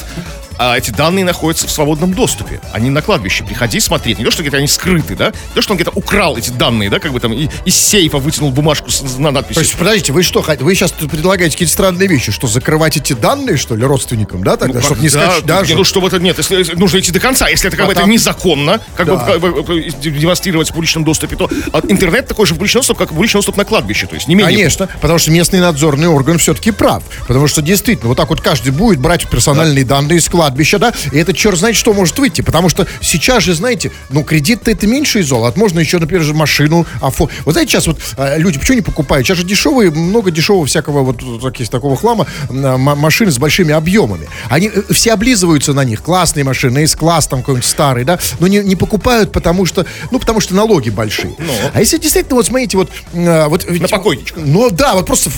а, 0.59 0.77
эти 0.77 0.91
данные 0.91 1.23
находятся 1.23 1.67
в 1.67 1.71
свободном 1.71 2.13
доступе. 2.13 2.59
Они 2.73 2.89
на 2.89 3.01
кладбище. 3.01 3.45
Приходи 3.45 3.79
смотреть. 3.79 4.19
Не 4.19 4.25
то, 4.25 4.31
что 4.31 4.41
где-то 4.43 4.57
они 4.57 4.67
скрыты, 4.67 5.15
да? 5.15 5.27
Не 5.27 5.55
то, 5.55 5.61
что 5.61 5.71
он 5.71 5.77
где-то 5.77 5.91
украл 5.95 6.35
эти 6.37 6.49
данные, 6.49 6.89
да, 6.89 6.99
как 6.99 7.13
бы 7.13 7.19
там 7.21 7.31
и- 7.33 7.47
из 7.63 7.75
сейфа 7.75 8.17
вытянул 8.17 8.51
бумажку 8.51 8.91
с, 8.91 9.01
на 9.01 9.29
То 9.29 9.31
надписью. 9.31 9.63
есть, 9.63 9.75
подождите, 9.77 10.11
вы 10.11 10.21
что, 10.21 10.41
вы 10.59 10.75
сейчас 10.75 10.91
предлагаете 10.91 11.53
какие-то 11.55 11.73
странные 11.73 12.09
вещи, 12.09 12.31
что 12.33 12.47
закрывать 12.47 12.97
эти 12.97 13.13
данные, 13.13 13.55
что 13.55 13.75
ли, 13.75 13.85
родственникам, 13.85 14.43
да, 14.43 14.57
тогда, 14.57 14.79
Ну, 14.79 14.85
чтобы 14.85 15.01
не 15.01 15.09
да, 15.09 15.21
скачать 15.27 15.45
даже? 15.45 15.71
не, 15.71 15.77
ну, 15.77 15.83
что 15.85 16.05
это 16.05 16.19
нет, 16.19 16.37
если, 16.37 16.75
нужно 16.75 16.99
идти 16.99 17.11
до 17.11 17.21
конца. 17.21 17.47
Если 17.47 17.69
это 17.69 17.77
как 17.77 17.85
А 17.85 17.87
бы 17.87 17.91
это 17.93 18.01
там- 18.01 18.09
незаконно, 18.09 18.81
как 18.97 19.07
бы, 19.07 19.13
Да. 19.13 19.25
как 19.25 19.39
бы, 19.39 19.89
демонстрировать 20.01 20.69
в 20.69 20.73
публичном 20.73 21.05
доступе, 21.05 21.37
то 21.37 21.49
а 21.71 21.81
интернет 21.87 22.27
такой 22.27 22.45
же 22.45 22.53
публичный 22.55 22.79
доступ, 22.79 22.97
как 22.97 23.11
и 23.11 23.13
публичный 23.13 23.37
доступ 23.39 23.55
на 23.55 23.63
кладбище. 23.63 24.07
То 24.07 24.15
есть 24.15 24.27
не 24.27 24.35
менее. 24.35 24.57
Конечно, 24.57 24.87
потому 24.99 25.19
что 25.19 25.31
местный 25.31 25.59
надзорный 25.61 26.07
орган 26.07 26.37
все-таки 26.37 26.71
прав. 26.71 27.03
Потому 27.27 27.47
что 27.47 27.61
действительно, 27.61 28.09
вот 28.09 28.17
так 28.17 28.29
вот 28.29 28.41
каждый 28.41 28.71
будет 28.73 28.99
брать 28.99 29.29
персональные 29.29 29.85
данные 29.85 30.17
из 30.19 30.27
кладбища, 30.27 30.48
да, 30.79 30.93
и 31.11 31.17
это 31.17 31.33
черт 31.33 31.57
знает, 31.57 31.75
что 31.75 31.93
может 31.93 32.17
выйти. 32.19 32.41
Потому 32.41 32.69
что 32.69 32.87
сейчас 33.01 33.43
же, 33.43 33.53
знаете, 33.53 33.91
ну, 34.09 34.23
кредит-то 34.23 34.71
это 34.71 34.87
меньше 34.87 35.19
из 35.19 35.27
золота. 35.27 35.57
Можно 35.59 35.79
еще, 35.79 35.97
например, 35.99 36.23
же 36.23 36.33
машину 36.33 36.85
оформить. 37.01 37.35
Вот 37.45 37.53
знаете, 37.53 37.71
сейчас 37.71 37.87
вот 37.87 37.99
э, 38.17 38.37
люди 38.37 38.59
почему 38.59 38.75
не 38.77 38.81
покупают? 38.81 39.27
Сейчас 39.27 39.37
же 39.37 39.43
дешевые, 39.43 39.91
много 39.91 40.31
дешевого 40.31 40.65
всякого 40.65 41.03
вот 41.03 41.41
таких, 41.41 41.69
такого 41.69 41.95
хлама, 41.95 42.27
э, 42.49 42.53
м- 42.53 42.81
машины 42.81 43.31
с 43.31 43.37
большими 43.37 43.73
объемами. 43.73 44.27
Они 44.49 44.71
э, 44.73 44.93
все 44.93 45.13
облизываются 45.13 45.73
на 45.73 45.83
них. 45.83 46.01
Классные 46.01 46.43
машины, 46.43 46.79
S-класс 46.83 47.27
там 47.27 47.39
какой-нибудь 47.39 47.65
старый, 47.65 48.03
да, 48.03 48.19
но 48.39 48.47
не, 48.47 48.59
не 48.59 48.75
покупают, 48.75 49.31
потому 49.31 49.65
что, 49.65 49.85
ну, 50.11 50.19
потому 50.19 50.39
что 50.39 50.55
налоги 50.55 50.89
большие. 50.89 51.33
А 51.73 51.79
если 51.79 51.97
действительно, 51.97 52.35
вот 52.35 52.45
смотрите, 52.45 52.77
вот... 52.77 52.89
э, 53.13 53.47
вот 53.47 53.69
На 53.69 53.87
покойничка. 53.87 54.39
ну 54.39 54.69
да, 54.69 54.93
вот 54.93 55.05
просто, 55.05 55.29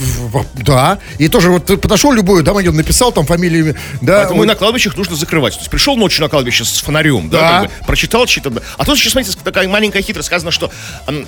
да. 0.54 1.00
И 1.18 1.28
тоже 1.28 1.52
вот 1.52 1.66
ты 1.66 1.78
подошел 1.78 2.12
любую, 2.12 2.44
да, 2.44 2.54
написал 2.54 3.12
там 3.12 3.26
фамилию, 3.26 3.76
да. 4.02 4.20
Поэтому 4.20 4.38
вот. 4.40 4.44
и 4.44 4.48
на 4.48 4.56
кладбищах 4.56 4.96
нужно 5.02 5.16
закрывать. 5.16 5.54
То 5.54 5.60
есть 5.60 5.72
пришел 5.72 5.96
ночью 5.98 6.22
на 6.24 6.30
кладбище 6.30 6.64
с 6.66 6.80
фонарем, 6.80 7.30
да, 7.30 7.40
Да. 7.40 7.62
как 7.68 7.80
бы, 7.80 7.86
прочитал 7.86 8.26
чьи-то... 8.26 8.50
да. 8.50 8.62
А 8.78 8.86
тут 8.86 8.98
еще, 8.98 9.10
смотрите, 9.10 9.38
такая 9.44 9.68
маленькая 9.68 10.02
хитрость. 10.02 10.28
Сказано, 10.28 10.52
что 10.52 10.72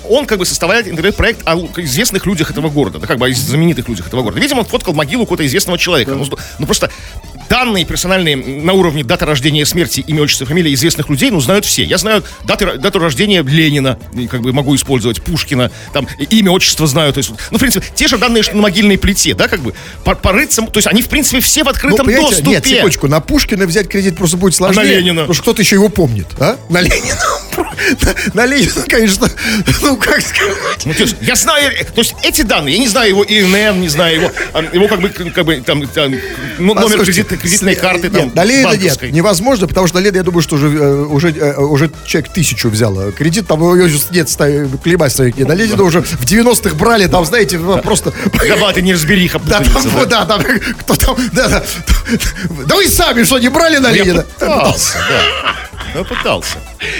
он 0.08 0.26
как 0.26 0.38
бы 0.38 0.46
составляет 0.46 0.88
интернет-проект 0.88 1.42
о 1.46 1.56
известных 1.78 2.26
людях 2.26 2.50
этого 2.50 2.70
города, 2.70 2.98
да, 2.98 3.06
как 3.06 3.18
бы 3.18 3.26
о 3.26 3.32
знаменитых 3.32 3.88
людях 3.88 4.06
этого 4.06 4.22
города. 4.22 4.40
Видимо, 4.40 4.60
он 4.60 4.64
фоткал 4.66 4.94
могилу 4.94 5.24
какого-то 5.24 5.46
известного 5.46 5.78
человека. 5.78 6.12
Ну, 6.14 6.26
ну, 6.58 6.66
просто 6.66 6.90
данные 7.48 7.84
персональные 7.84 8.36
на 8.36 8.72
уровне 8.72 9.04
даты 9.04 9.24
рождения, 9.24 9.64
смерти, 9.66 10.04
имя, 10.06 10.22
отчество, 10.22 10.46
фамилия 10.46 10.72
известных 10.74 11.08
людей, 11.08 11.30
ну, 11.30 11.40
знают 11.40 11.64
все. 11.64 11.84
Я 11.84 11.98
знаю 11.98 12.22
даты, 12.44 12.78
дату 12.78 12.98
рождения 12.98 13.42
Ленина, 13.42 13.98
как 14.30 14.42
бы 14.42 14.52
могу 14.52 14.74
использовать, 14.74 15.22
Пушкина, 15.22 15.70
там, 15.92 16.06
имя, 16.30 16.50
отчество 16.50 16.86
знаю. 16.86 17.12
То 17.12 17.18
есть, 17.18 17.30
ну, 17.50 17.58
в 17.58 17.60
принципе, 17.60 17.86
те 17.94 18.08
же 18.08 18.18
данные, 18.18 18.42
что 18.42 18.56
на 18.56 18.62
могильной 18.62 18.98
плите, 18.98 19.34
да, 19.34 19.48
как 19.48 19.60
бы, 19.60 19.74
по- 20.04 20.14
порыться, 20.14 20.62
то 20.62 20.78
есть 20.78 20.86
они, 20.86 21.02
в 21.02 21.08
принципе, 21.08 21.40
все 21.40 21.64
в 21.64 21.68
открытом 21.68 22.06
понимаете, 22.06 22.22
доступе. 22.30 22.50
Нет, 22.50 22.66
секундочку, 22.66 23.08
на 23.08 23.20
Пушкина 23.20 23.66
взять 23.66 23.88
кредит 23.88 24.16
просто 24.16 24.36
будет 24.36 24.54
сложнее. 24.54 24.82
А 24.82 24.84
на 24.84 24.88
Ленина? 24.88 25.20
Потому 25.22 25.34
что 25.34 25.42
кто-то 25.42 25.62
еще 25.62 25.76
его 25.76 25.88
помнит, 25.88 26.26
а? 26.38 26.56
На 26.68 26.80
Ленина. 26.80 27.18
На, 27.54 28.42
на 28.42 28.46
Ленина, 28.46 28.82
конечно, 28.88 29.30
ну, 29.82 29.96
как 29.96 30.20
сказать. 30.20 30.84
Ну, 30.84 30.92
то 30.94 31.02
есть, 31.02 31.16
я 31.20 31.36
знаю, 31.36 31.72
то 31.94 32.00
есть 32.00 32.14
эти 32.22 32.42
данные, 32.42 32.74
я 32.74 32.80
не 32.80 32.88
знаю 32.88 33.10
его 33.10 33.24
ИНН, 33.24 33.80
не 33.80 33.88
знаю 33.88 34.16
его, 34.16 34.32
а, 34.52 34.62
его 34.72 34.88
как 34.88 35.00
бы, 35.00 35.08
как 35.08 35.44
бы 35.44 35.56
там, 35.64 35.86
там, 35.88 36.12
ну, 36.58 36.74
номер 36.74 36.82
Послушайте, 36.82 37.22
кредитной, 37.22 37.33
кредитной 37.36 37.74
с- 37.74 37.78
карты, 37.80 38.08
нет, 38.08 38.12
там, 38.12 38.32
на 38.34 38.44
Ленина 38.44 38.76
нет, 38.76 39.02
невозможно, 39.12 39.66
потому 39.66 39.86
что 39.86 39.98
на 39.98 40.02
я 40.16 40.22
думаю, 40.22 40.42
что 40.42 40.56
уже, 40.56 40.68
э, 40.68 40.94
уже, 41.04 41.30
э, 41.30 41.56
уже 41.56 41.90
человек 42.06 42.32
тысячу 42.32 42.68
взял 42.70 42.94
кредит, 43.12 43.46
там 43.46 43.62
уже 43.62 43.98
нет, 44.10 44.28
климать 44.82 45.12
ставить 45.12 45.36
нет. 45.36 45.48
На 45.48 45.54
уже 45.84 46.02
в 46.02 46.24
90-х 46.24 46.74
брали, 46.76 47.06
там, 47.06 47.24
знаете, 47.24 47.58
ну, 47.58 47.78
просто... 47.78 48.10
Ты 48.10 48.48
неразбериха 48.82 49.38
Да, 49.38 49.60
там, 49.60 49.82
да. 49.94 50.04
да, 50.06 50.24
там, 50.26 50.42
кто 50.80 50.94
там, 50.94 51.16
да, 51.32 51.48
да. 51.48 51.64
Да 52.66 52.76
вы 52.76 52.88
сами 52.88 53.24
что, 53.24 53.38
не 53.38 53.48
брали 53.48 53.78
на 53.78 53.88
Я 53.90 54.04
Ленина? 54.04 54.22
пытался, 54.22 54.98
да. 55.08 55.54
Я 55.98 56.04
пытался. 56.04 56.56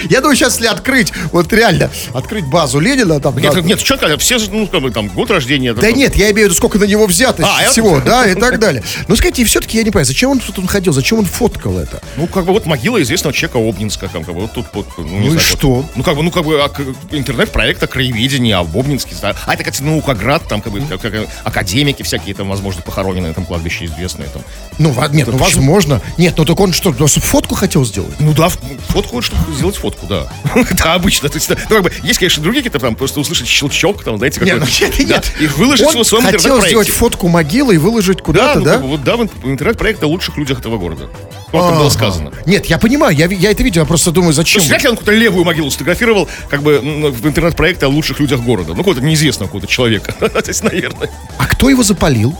Я 0.09 0.21
думаю, 0.21 0.35
сейчас 0.35 0.55
если 0.55 0.67
открыть, 0.67 1.11
вот 1.31 1.51
реально, 1.53 1.89
открыть 2.13 2.45
базу 2.45 2.79
Ленина, 2.79 3.19
там... 3.19 3.37
Нет, 3.37 3.53
да, 3.53 3.61
нет, 3.61 3.83
четко, 3.83 4.17
все, 4.17 4.37
же, 4.37 4.49
ну, 4.51 4.67
как 4.67 4.81
бы, 4.81 4.91
там, 4.91 5.07
год 5.07 5.31
рождения. 5.31 5.73
Да 5.73 5.91
нет, 5.91 6.15
я 6.15 6.31
имею 6.31 6.47
в 6.47 6.49
виду, 6.49 6.55
сколько 6.55 6.77
на 6.79 6.85
него 6.85 7.05
взято 7.05 7.43
А, 7.45 7.69
всего, 7.69 7.99
да, 7.99 8.27
и 8.27 8.35
так 8.35 8.59
далее. 8.59 8.83
Но 9.07 9.15
скажите, 9.15 9.43
все-таки 9.45 9.77
я 9.77 9.83
не 9.83 9.91
понимаю, 9.91 10.05
зачем 10.05 10.31
он 10.31 10.39
тут 10.39 10.59
он 10.59 10.67
ходил, 10.67 10.93
зачем 10.93 11.19
он 11.19 11.25
фоткал 11.25 11.77
это? 11.77 12.01
Ну, 12.17 12.27
как 12.27 12.45
бы, 12.45 12.53
вот 12.53 12.65
могила 12.65 13.01
известного 13.01 13.33
человека 13.33 13.57
Обнинска, 13.57 14.07
там, 14.07 14.23
как 14.23 14.35
бы, 14.35 14.41
вот 14.41 14.53
тут, 14.53 14.65
вот, 14.73 14.87
ну, 14.97 15.05
не 15.05 15.29
Ну 15.29 15.35
и 15.35 15.39
что? 15.39 15.69
вот. 15.69 15.85
ну, 15.95 16.03
как 16.03 16.15
бы, 16.15 16.23
ну, 16.23 16.31
как 16.31 16.45
бы, 16.45 16.61
а, 16.61 16.69
интернет-проект 17.11 17.81
о 17.83 17.87
краеведении, 17.87 18.53
об 18.53 18.75
Обнинске, 18.77 19.15
да. 19.21 19.35
а 19.45 19.53
это, 19.53 19.63
кстати, 19.63 19.81
Наукоград, 19.81 20.47
там, 20.47 20.61
как 20.61 20.71
бы, 20.73 20.81
как- 20.81 21.01
как, 21.01 21.13
академики 21.43 22.03
всякие, 22.03 22.35
там, 22.35 22.49
возможно, 22.49 22.81
похоронены 22.81 23.27
на 23.27 23.31
этом 23.31 23.45
кладбище 23.45 23.85
известные, 23.85 24.29
там. 24.29 24.41
Ну, 24.77 24.93
нет, 25.11 25.27
ну, 25.27 25.37
возможно. 25.37 26.01
Нет, 26.17 26.35
ну 26.37 26.45
так 26.45 26.59
он 26.59 26.73
что, 26.73 26.93
фотку 26.93 27.55
хотел 27.55 27.85
сделать? 27.85 28.13
Ну 28.19 28.33
да, 28.33 28.49
фотку, 28.89 29.21
чтобы 29.21 29.53
сделать 29.53 29.64
фотку, 29.73 30.05
да. 30.05 30.27
Да, 30.83 30.93
обычно. 30.93 31.29
То 31.29 31.35
есть, 31.37 31.49
да, 31.49 31.55
ну, 31.69 31.75
как 31.81 31.83
бы, 31.83 31.91
есть, 32.03 32.19
конечно, 32.19 32.43
другие 32.43 32.63
какие-то 32.63 32.79
там, 32.85 32.95
просто 32.95 33.19
услышать 33.19 33.47
щелчок, 33.47 34.03
там, 34.03 34.17
знаете, 34.17 34.39
Нет, 34.41 34.59
какой-то. 34.59 34.71
ну, 34.81 34.87
нет, 34.87 34.95
да, 35.09 35.15
нет. 35.15 35.31
И 35.39 35.47
выложить 35.47 35.85
Он 35.87 35.93
его 35.93 36.03
в 36.03 36.07
своем 36.07 36.25
хотел 36.25 36.61
сделать 36.61 36.89
фотку 36.89 37.27
могилы 37.27 37.75
и 37.75 37.77
выложить 37.77 38.17
Да, 38.17 38.23
куда-то, 38.23 38.59
ну, 38.59 38.65
да? 38.65 38.71
как 38.73 38.81
бы, 38.81 38.87
вот, 38.89 39.03
да, 39.03 39.15
в 39.17 39.21
ин- 39.23 39.29
интернет-проект 39.43 40.03
о 40.03 40.07
лучших 40.07 40.37
людях 40.37 40.59
этого 40.59 40.77
города. 40.77 41.07
Как 41.51 41.61
Ага. 41.63 41.77
было 41.79 41.89
сказано. 41.89 42.31
Нет, 42.45 42.65
я 42.65 42.77
понимаю, 42.77 43.15
я, 43.15 43.27
я 43.27 43.51
это 43.51 43.63
видел, 43.63 43.81
я 43.81 43.85
просто 43.87 44.11
думаю, 44.11 44.33
То 44.33 44.37
зачем? 44.37 44.59
есть, 44.59 44.69
вряд 44.69 44.83
ли 44.83 44.89
он 44.89 44.97
какую-то 44.97 45.17
левую 45.19 45.45
могилу 45.45 45.69
сфотографировал, 45.71 46.27
как 46.49 46.63
бы, 46.63 46.79
в 46.79 47.25
интернет-проекте 47.27 47.85
о 47.85 47.89
лучших 47.89 48.19
людях 48.19 48.41
города. 48.41 48.69
Ну, 48.71 48.77
какого-то 48.77 49.01
неизвестного 49.01 49.47
какого-то 49.47 49.67
человека. 49.71 50.11
То 50.19 50.43
есть, 50.45 50.63
наверное. 50.63 51.09
А 51.37 51.47
кто 51.47 51.69
его 51.69 51.83
запалил? 51.83 52.35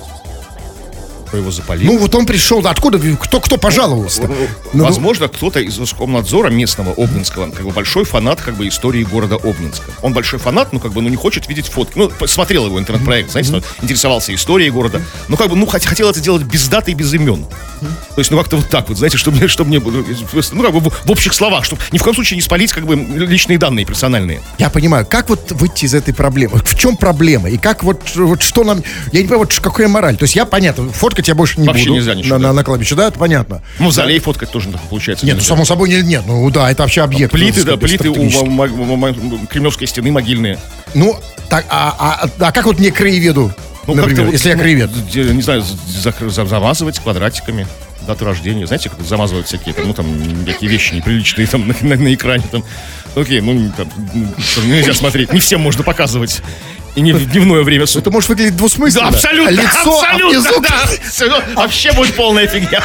Кто 1.35 1.41
его 1.41 1.51
запалил? 1.51 1.91
Ну, 1.91 1.99
вот 1.99 2.15
он 2.15 2.25
пришел, 2.25 2.61
да, 2.61 2.69
откуда, 2.69 2.97
кто, 2.97 3.41
кто 3.41 3.57
пожаловался? 3.57 4.29
Ну, 4.71 4.85
Возможно, 4.85 5.27
кто-то 5.27 5.59
из 5.59 5.77
Роскомнадзора 5.77 6.49
местного 6.49 6.93
Обнинского, 6.93 7.51
как 7.51 7.65
бы 7.65 7.71
большой 7.71 8.05
фанат 8.05 8.39
как 8.39 8.55
бы 8.55 8.69
истории 8.69 9.03
города 9.03 9.35
Обнинска. 9.35 9.91
Он 10.01 10.13
большой 10.13 10.39
фанат, 10.39 10.71
но 10.71 10.79
как 10.79 10.93
бы 10.93 11.01
ну 11.01 11.09
не 11.09 11.17
хочет 11.17 11.49
видеть 11.49 11.67
фотки. 11.67 11.97
Ну, 11.97 12.09
смотрел 12.25 12.67
его 12.67 12.79
интернет-проект, 12.79 13.31
знаете, 13.31 13.51
ну, 13.51 13.61
интересовался 13.81 14.33
историей 14.33 14.69
города. 14.69 15.01
Ну, 15.27 15.35
как 15.35 15.49
бы, 15.49 15.57
ну, 15.57 15.65
хот- 15.65 15.85
хотел 15.85 16.09
это 16.09 16.21
делать 16.21 16.43
без 16.43 16.69
даты 16.69 16.91
и 16.91 16.93
без 16.93 17.13
имен. 17.13 17.45
То 17.81 18.19
есть, 18.19 18.31
ну, 18.31 18.37
как-то 18.37 18.55
вот 18.55 18.69
так 18.69 18.87
вот, 18.87 18.97
знаете, 18.97 19.17
чтобы 19.17 19.35
мне, 19.37 19.47
чтобы 19.49 19.67
мне, 19.71 19.81
было, 19.81 20.05
ну, 20.53 20.63
как 20.63 20.73
бы 20.73 20.79
в, 20.79 21.05
в 21.05 21.11
общих 21.11 21.33
словах, 21.33 21.65
чтобы 21.65 21.81
ни 21.91 21.97
в 21.97 22.03
коем 22.03 22.15
случае 22.15 22.37
не 22.37 22.41
спалить, 22.43 22.71
как 22.71 22.85
бы, 22.85 22.95
личные 22.95 23.57
данные 23.57 23.85
персональные. 23.85 24.41
Я 24.57 24.69
понимаю, 24.69 25.05
как 25.05 25.27
вот 25.27 25.51
выйти 25.51 25.83
из 25.83 25.93
этой 25.93 26.13
проблемы? 26.13 26.59
В 26.63 26.79
чем 26.79 26.95
проблема? 26.95 27.49
И 27.49 27.57
как 27.57 27.83
вот, 27.83 28.15
вот 28.15 28.41
что 28.41 28.63
нам... 28.63 28.81
Я 29.11 29.19
не 29.19 29.25
понимаю, 29.27 29.39
вот 29.39 29.59
какая 29.59 29.89
мораль. 29.89 30.15
То 30.15 30.23
есть 30.23 30.35
я, 30.35 30.45
понятно, 30.45 30.89
фоткать 30.89 31.24
я 31.27 31.35
больше 31.35 31.59
не 31.59 31.67
Вообще 31.67 31.83
буду. 31.85 31.95
нельзя 31.95 32.13
ничего, 32.15 32.35
на, 32.37 32.41
да. 32.41 32.47
на, 32.49 32.53
на 32.53 32.63
кладбище, 32.63 32.95
да, 32.95 33.07
это 33.07 33.17
понятно. 33.19 33.61
Мавзолей 33.79 34.19
фоткать 34.19 34.51
тоже 34.51 34.69
получается. 34.89 35.25
Нет, 35.25 35.35
ну, 35.35 35.39
нельзя. 35.39 35.49
само 35.49 35.65
собой, 35.65 35.89
не, 35.89 36.01
нет, 36.01 36.23
ну 36.27 36.49
да, 36.51 36.71
это 36.71 36.83
вообще 36.83 37.01
объект. 37.01 37.31
Плиты, 37.31 37.63
так 37.63 37.79
да, 37.79 37.87
плиты 37.87 38.09
у 38.09 39.47
Кремлевской 39.47 39.87
стены 39.87 40.11
могильные. 40.11 40.59
Ну, 40.93 41.17
так, 41.49 41.65
а, 41.69 41.95
а, 42.23 42.29
а 42.39 42.51
как 42.51 42.65
вот 42.65 42.79
мне 42.79 42.91
краеведу, 42.91 43.53
Ну, 43.87 43.93
например, 43.95 44.05
как-то 44.09 44.23
вот, 44.25 44.31
если 44.33 44.49
я 44.49 44.55
ну, 44.55 44.61
краевед? 44.61 44.89
де- 45.11 45.23
Не 45.33 45.41
знаю, 45.41 45.61
за- 45.61 46.11
за- 46.29 46.45
замазывать 46.45 46.99
квадратиками 46.99 47.67
дату 48.07 48.23
рождения. 48.25 48.67
Знаете, 48.67 48.89
как 48.89 49.01
замазывают 49.01 49.47
всякие 49.47 49.73
там, 49.73 49.87
ну, 49.87 49.93
там, 49.93 50.05
такие 50.45 50.71
вещи 50.71 50.93
неприличные 50.93 51.47
там 51.47 51.67
на, 51.67 51.75
на- 51.81 51.95
на 51.95 52.13
экране 52.13 52.43
там. 52.51 52.63
Окей, 53.15 53.41
ну, 53.41 53.71
там, 53.75 53.87
ну, 54.13 54.27
нельзя 54.65 54.93
смотреть. 54.93 55.31
Не 55.33 55.39
всем 55.39 55.61
можно 55.61 55.83
показывать. 55.83 56.41
И 56.95 57.01
не 57.01 57.11
в 57.11 57.29
дневное 57.29 57.61
время 57.63 57.85
суток. 57.85 58.03
Это 58.03 58.11
может 58.11 58.29
выглядеть 58.29 58.55
двусмысленно. 58.55 59.09
Да, 59.11 59.15
абсолютно, 59.17 59.49
лицо, 59.49 59.67
а 60.01 60.11
абсолютно, 60.11 60.37
внизу- 60.39 60.61
да. 60.61 60.89
Ну, 61.47 61.55
Вообще 61.55 61.91
будет 61.91 62.15
полная 62.15 62.47
фигня. 62.47 62.81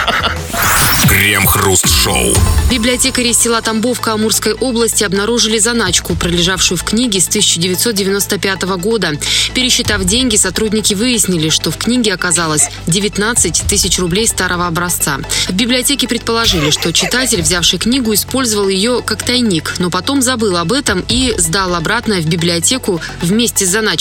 Крем-хруст-шоу. 1.09 2.35
Библиотекари 2.71 3.33
села 3.33 3.63
Тамбовка 3.63 4.13
Амурской 4.15 4.53
области 4.55 5.05
обнаружили 5.05 5.59
заначку, 5.59 6.15
пролежавшую 6.17 6.79
в 6.79 6.83
книге 6.85 7.21
с 7.21 7.29
1995 7.29 8.63
года. 8.79 9.13
Пересчитав 9.55 10.05
деньги, 10.05 10.37
сотрудники 10.37 10.95
выяснили, 10.95 11.49
что 11.49 11.71
в 11.71 11.77
книге 11.77 12.15
оказалось 12.15 12.69
19 12.87 13.63
тысяч 13.69 13.99
рублей 13.99 14.27
старого 14.27 14.67
образца. 14.67 15.19
В 15.49 15.53
библиотеке 15.53 16.09
предположили, 16.09 16.71
что 16.71 16.93
читатель, 16.93 17.43
взявший 17.43 17.79
книгу, 17.79 18.13
использовал 18.15 18.69
ее 18.69 19.03
как 19.05 19.23
тайник, 19.23 19.75
но 19.79 19.91
потом 19.91 20.21
забыл 20.23 20.57
об 20.57 20.73
этом 20.73 21.05
и 21.09 21.35
сдал 21.39 21.75
обратно 21.75 22.17
в 22.17 22.27
библиотеку 22.27 23.01
вместе 23.23 23.67
с 23.67 23.69
заначкой. 23.69 24.00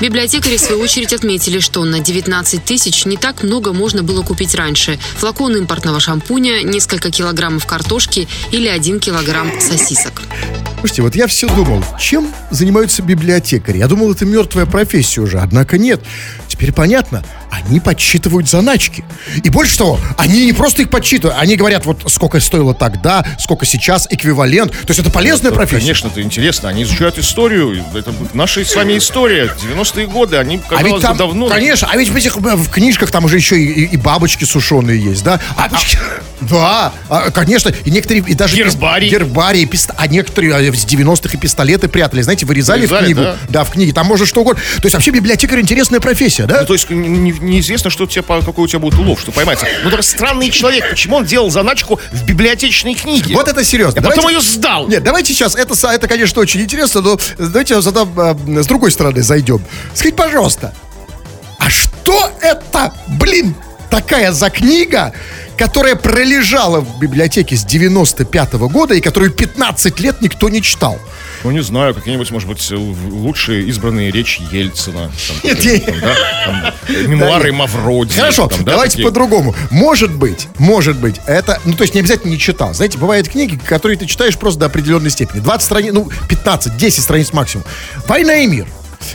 Библиотекари, 0.00 0.56
в 0.56 0.60
свою 0.60 0.80
очередь, 0.80 1.12
отметили, 1.12 1.60
что 1.60 1.84
на 1.84 2.00
19 2.00 2.64
тысяч 2.64 3.04
не 3.04 3.16
так 3.16 3.42
много 3.42 3.72
можно 3.72 4.02
было 4.02 4.22
купить 4.22 4.54
раньше. 4.54 4.98
Флакон 5.16 5.56
импортного 5.56 6.00
шампуня, 6.00 6.62
несколько 6.62 7.10
килограммов 7.10 7.66
картошки 7.66 8.28
или 8.50 8.68
один 8.68 9.00
килограмм 9.00 9.50
сосисок. 9.60 10.22
Слушайте, 10.80 11.02
вот 11.02 11.14
я 11.14 11.26
все 11.26 11.46
думал, 11.48 11.84
чем 11.98 12.32
занимаются 12.50 13.02
библиотекари? 13.02 13.78
Я 13.78 13.86
думал, 13.86 14.12
это 14.12 14.24
мертвая 14.24 14.64
профессия 14.64 15.20
уже, 15.20 15.38
однако 15.38 15.76
нет. 15.76 16.00
Теперь 16.48 16.72
понятно, 16.72 17.22
они 17.50 17.80
подсчитывают 17.80 18.48
заначки. 18.48 19.04
И 19.42 19.48
больше 19.50 19.76
того, 19.78 19.98
они 20.16 20.46
не 20.46 20.52
просто 20.52 20.82
их 20.82 20.90
подсчитывают, 20.90 21.38
они 21.40 21.56
говорят, 21.56 21.84
вот 21.86 22.04
сколько 22.08 22.40
стоило 22.40 22.74
тогда, 22.74 23.24
сколько 23.38 23.66
сейчас, 23.66 24.06
эквивалент. 24.10 24.72
То 24.72 24.88
есть 24.88 25.00
это 25.00 25.10
полезная 25.10 25.50
Да, 25.50 25.56
профессия. 25.56 25.80
Конечно, 25.80 26.08
это 26.08 26.22
интересно. 26.22 26.68
Они 26.68 26.82
изучают 26.84 27.18
историю. 27.18 27.84
Это 27.94 28.12
наша 28.34 28.64
с 28.64 28.74
вами 28.74 28.98
история. 28.98 29.50
90-е 29.62 30.06
годы, 30.06 30.36
они, 30.36 30.60
А 30.70 30.82
ведь 30.82 30.94
бы, 30.94 31.00
там, 31.00 31.16
давно... 31.16 31.48
конечно, 31.48 31.88
а 31.90 31.96
ведь 31.96 32.08
в 32.08 32.16
этих 32.16 32.36
в 32.36 32.70
книжках 32.70 33.10
там 33.10 33.24
уже 33.24 33.36
еще 33.36 33.60
и, 33.60 33.84
и- 33.84 33.96
бабочки 33.96 34.44
сушеные 34.44 35.02
есть, 35.02 35.24
да? 35.24 35.40
А- 35.56 35.64
а- 35.70 35.78
да, 36.40 36.92
а, 37.08 37.30
конечно, 37.30 37.68
и 37.84 37.90
некоторые, 37.90 38.24
и 38.26 38.34
даже... 38.34 38.56
пис- 38.56 38.70
Гербарий. 38.70 39.10
Гербарий, 39.10 39.64
пист- 39.66 39.92
а 39.96 40.06
некоторые 40.06 40.54
а, 40.54 40.60
с 40.74 40.86
90-х 40.86 41.34
и 41.34 41.36
пистолеты 41.36 41.88
прятали, 41.88 42.22
знаете, 42.22 42.46
вырезали, 42.46 42.86
Вырезали, 42.86 43.12
в 43.12 43.16
книгу. 43.16 43.36
да. 43.50 43.64
в 43.64 43.70
книге, 43.70 43.92
там 43.92 44.06
можно 44.06 44.24
что 44.24 44.40
угодно. 44.40 44.62
То 44.76 44.84
есть 44.86 44.94
вообще 44.94 45.10
библиотекарь 45.10 45.60
интересная 45.60 46.00
профессия, 46.00 46.46
да? 46.46 46.60
Ну, 46.62 46.66
то 46.66 46.72
есть 46.72 46.88
не- 46.88 47.32
неизвестно, 47.40 47.90
что 47.90 48.04
у 48.04 48.06
тебя, 48.06 48.22
какой 48.22 48.64
у 48.64 48.66
тебя 48.66 48.78
будет 48.78 48.98
улов, 48.98 49.20
что 49.20 49.32
поймается. 49.32 49.66
Ну, 49.84 49.90
это 49.90 50.02
странный 50.02 50.50
человек. 50.50 50.88
Почему 50.90 51.16
он 51.16 51.24
делал 51.24 51.50
заначку 51.50 52.00
в 52.12 52.24
библиотечной 52.24 52.94
книге? 52.94 53.34
Вот 53.34 53.48
это 53.48 53.64
серьезно. 53.64 54.00
А 54.00 54.04
потом 54.04 54.22
Давайте- 54.22 54.38
ее 54.46 54.52
сдал. 54.54 54.88
Нет, 54.88 55.02
давайте 55.02 55.32
сейчас, 55.32 55.54
это, 55.54 55.74
это, 55.88 56.08
конечно, 56.08 56.40
очень 56.40 56.60
интересно, 56.60 57.00
но 57.00 57.18
давайте 57.38 57.80
задам, 57.80 58.12
а, 58.18 58.36
с 58.62 58.66
другой 58.66 58.90
стороны 58.92 59.22
зайдем. 59.22 59.62
Скажите, 59.94 60.16
пожалуйста, 60.16 60.74
а 61.58 61.68
что 61.68 62.30
это, 62.40 62.92
блин, 63.08 63.54
такая 63.90 64.32
за 64.32 64.50
книга, 64.50 65.12
которая 65.58 65.94
пролежала 65.94 66.80
в 66.80 66.98
библиотеке 66.98 67.56
с 67.56 67.64
95 67.64 68.68
года 68.68 68.94
и 68.94 69.00
которую 69.00 69.30
15 69.30 70.00
лет 70.00 70.22
никто 70.22 70.48
не 70.48 70.62
читал? 70.62 70.98
Ну, 71.44 71.50
не 71.50 71.62
знаю, 71.62 71.94
какие-нибудь, 71.94 72.30
может 72.30 72.48
быть, 72.48 72.70
лучшие 72.70 73.64
избранные 73.68 74.10
речи 74.10 74.42
Ельцина. 74.50 75.10
Мемуары 77.06 77.52
Мавроди. 77.52 78.14
Хорошо, 78.14 78.50
давайте 78.60 79.02
по-другому. 79.02 79.54
Может 79.70 80.14
быть, 80.14 80.48
может 80.58 80.96
быть, 80.96 81.16
это, 81.26 81.60
ну, 81.64 81.74
то 81.74 81.82
есть 81.82 81.94
не 81.94 82.00
обязательно 82.00 82.30
не 82.30 82.38
читал. 82.38 82.74
Знаете, 82.74 82.98
бывают 82.98 83.28
книги, 83.28 83.56
которые 83.56 83.96
ты 83.96 84.06
читаешь 84.06 84.36
просто 84.36 84.60
до 84.60 84.66
определенной 84.66 85.10
степени. 85.10 85.40
20 85.40 85.64
страниц, 85.64 85.92
ну, 85.92 86.10
15, 86.28 86.76
10 86.76 87.02
страниц 87.02 87.32
максимум. 87.32 87.64
«Война 88.06 88.34
и 88.36 88.46
мир». 88.46 88.66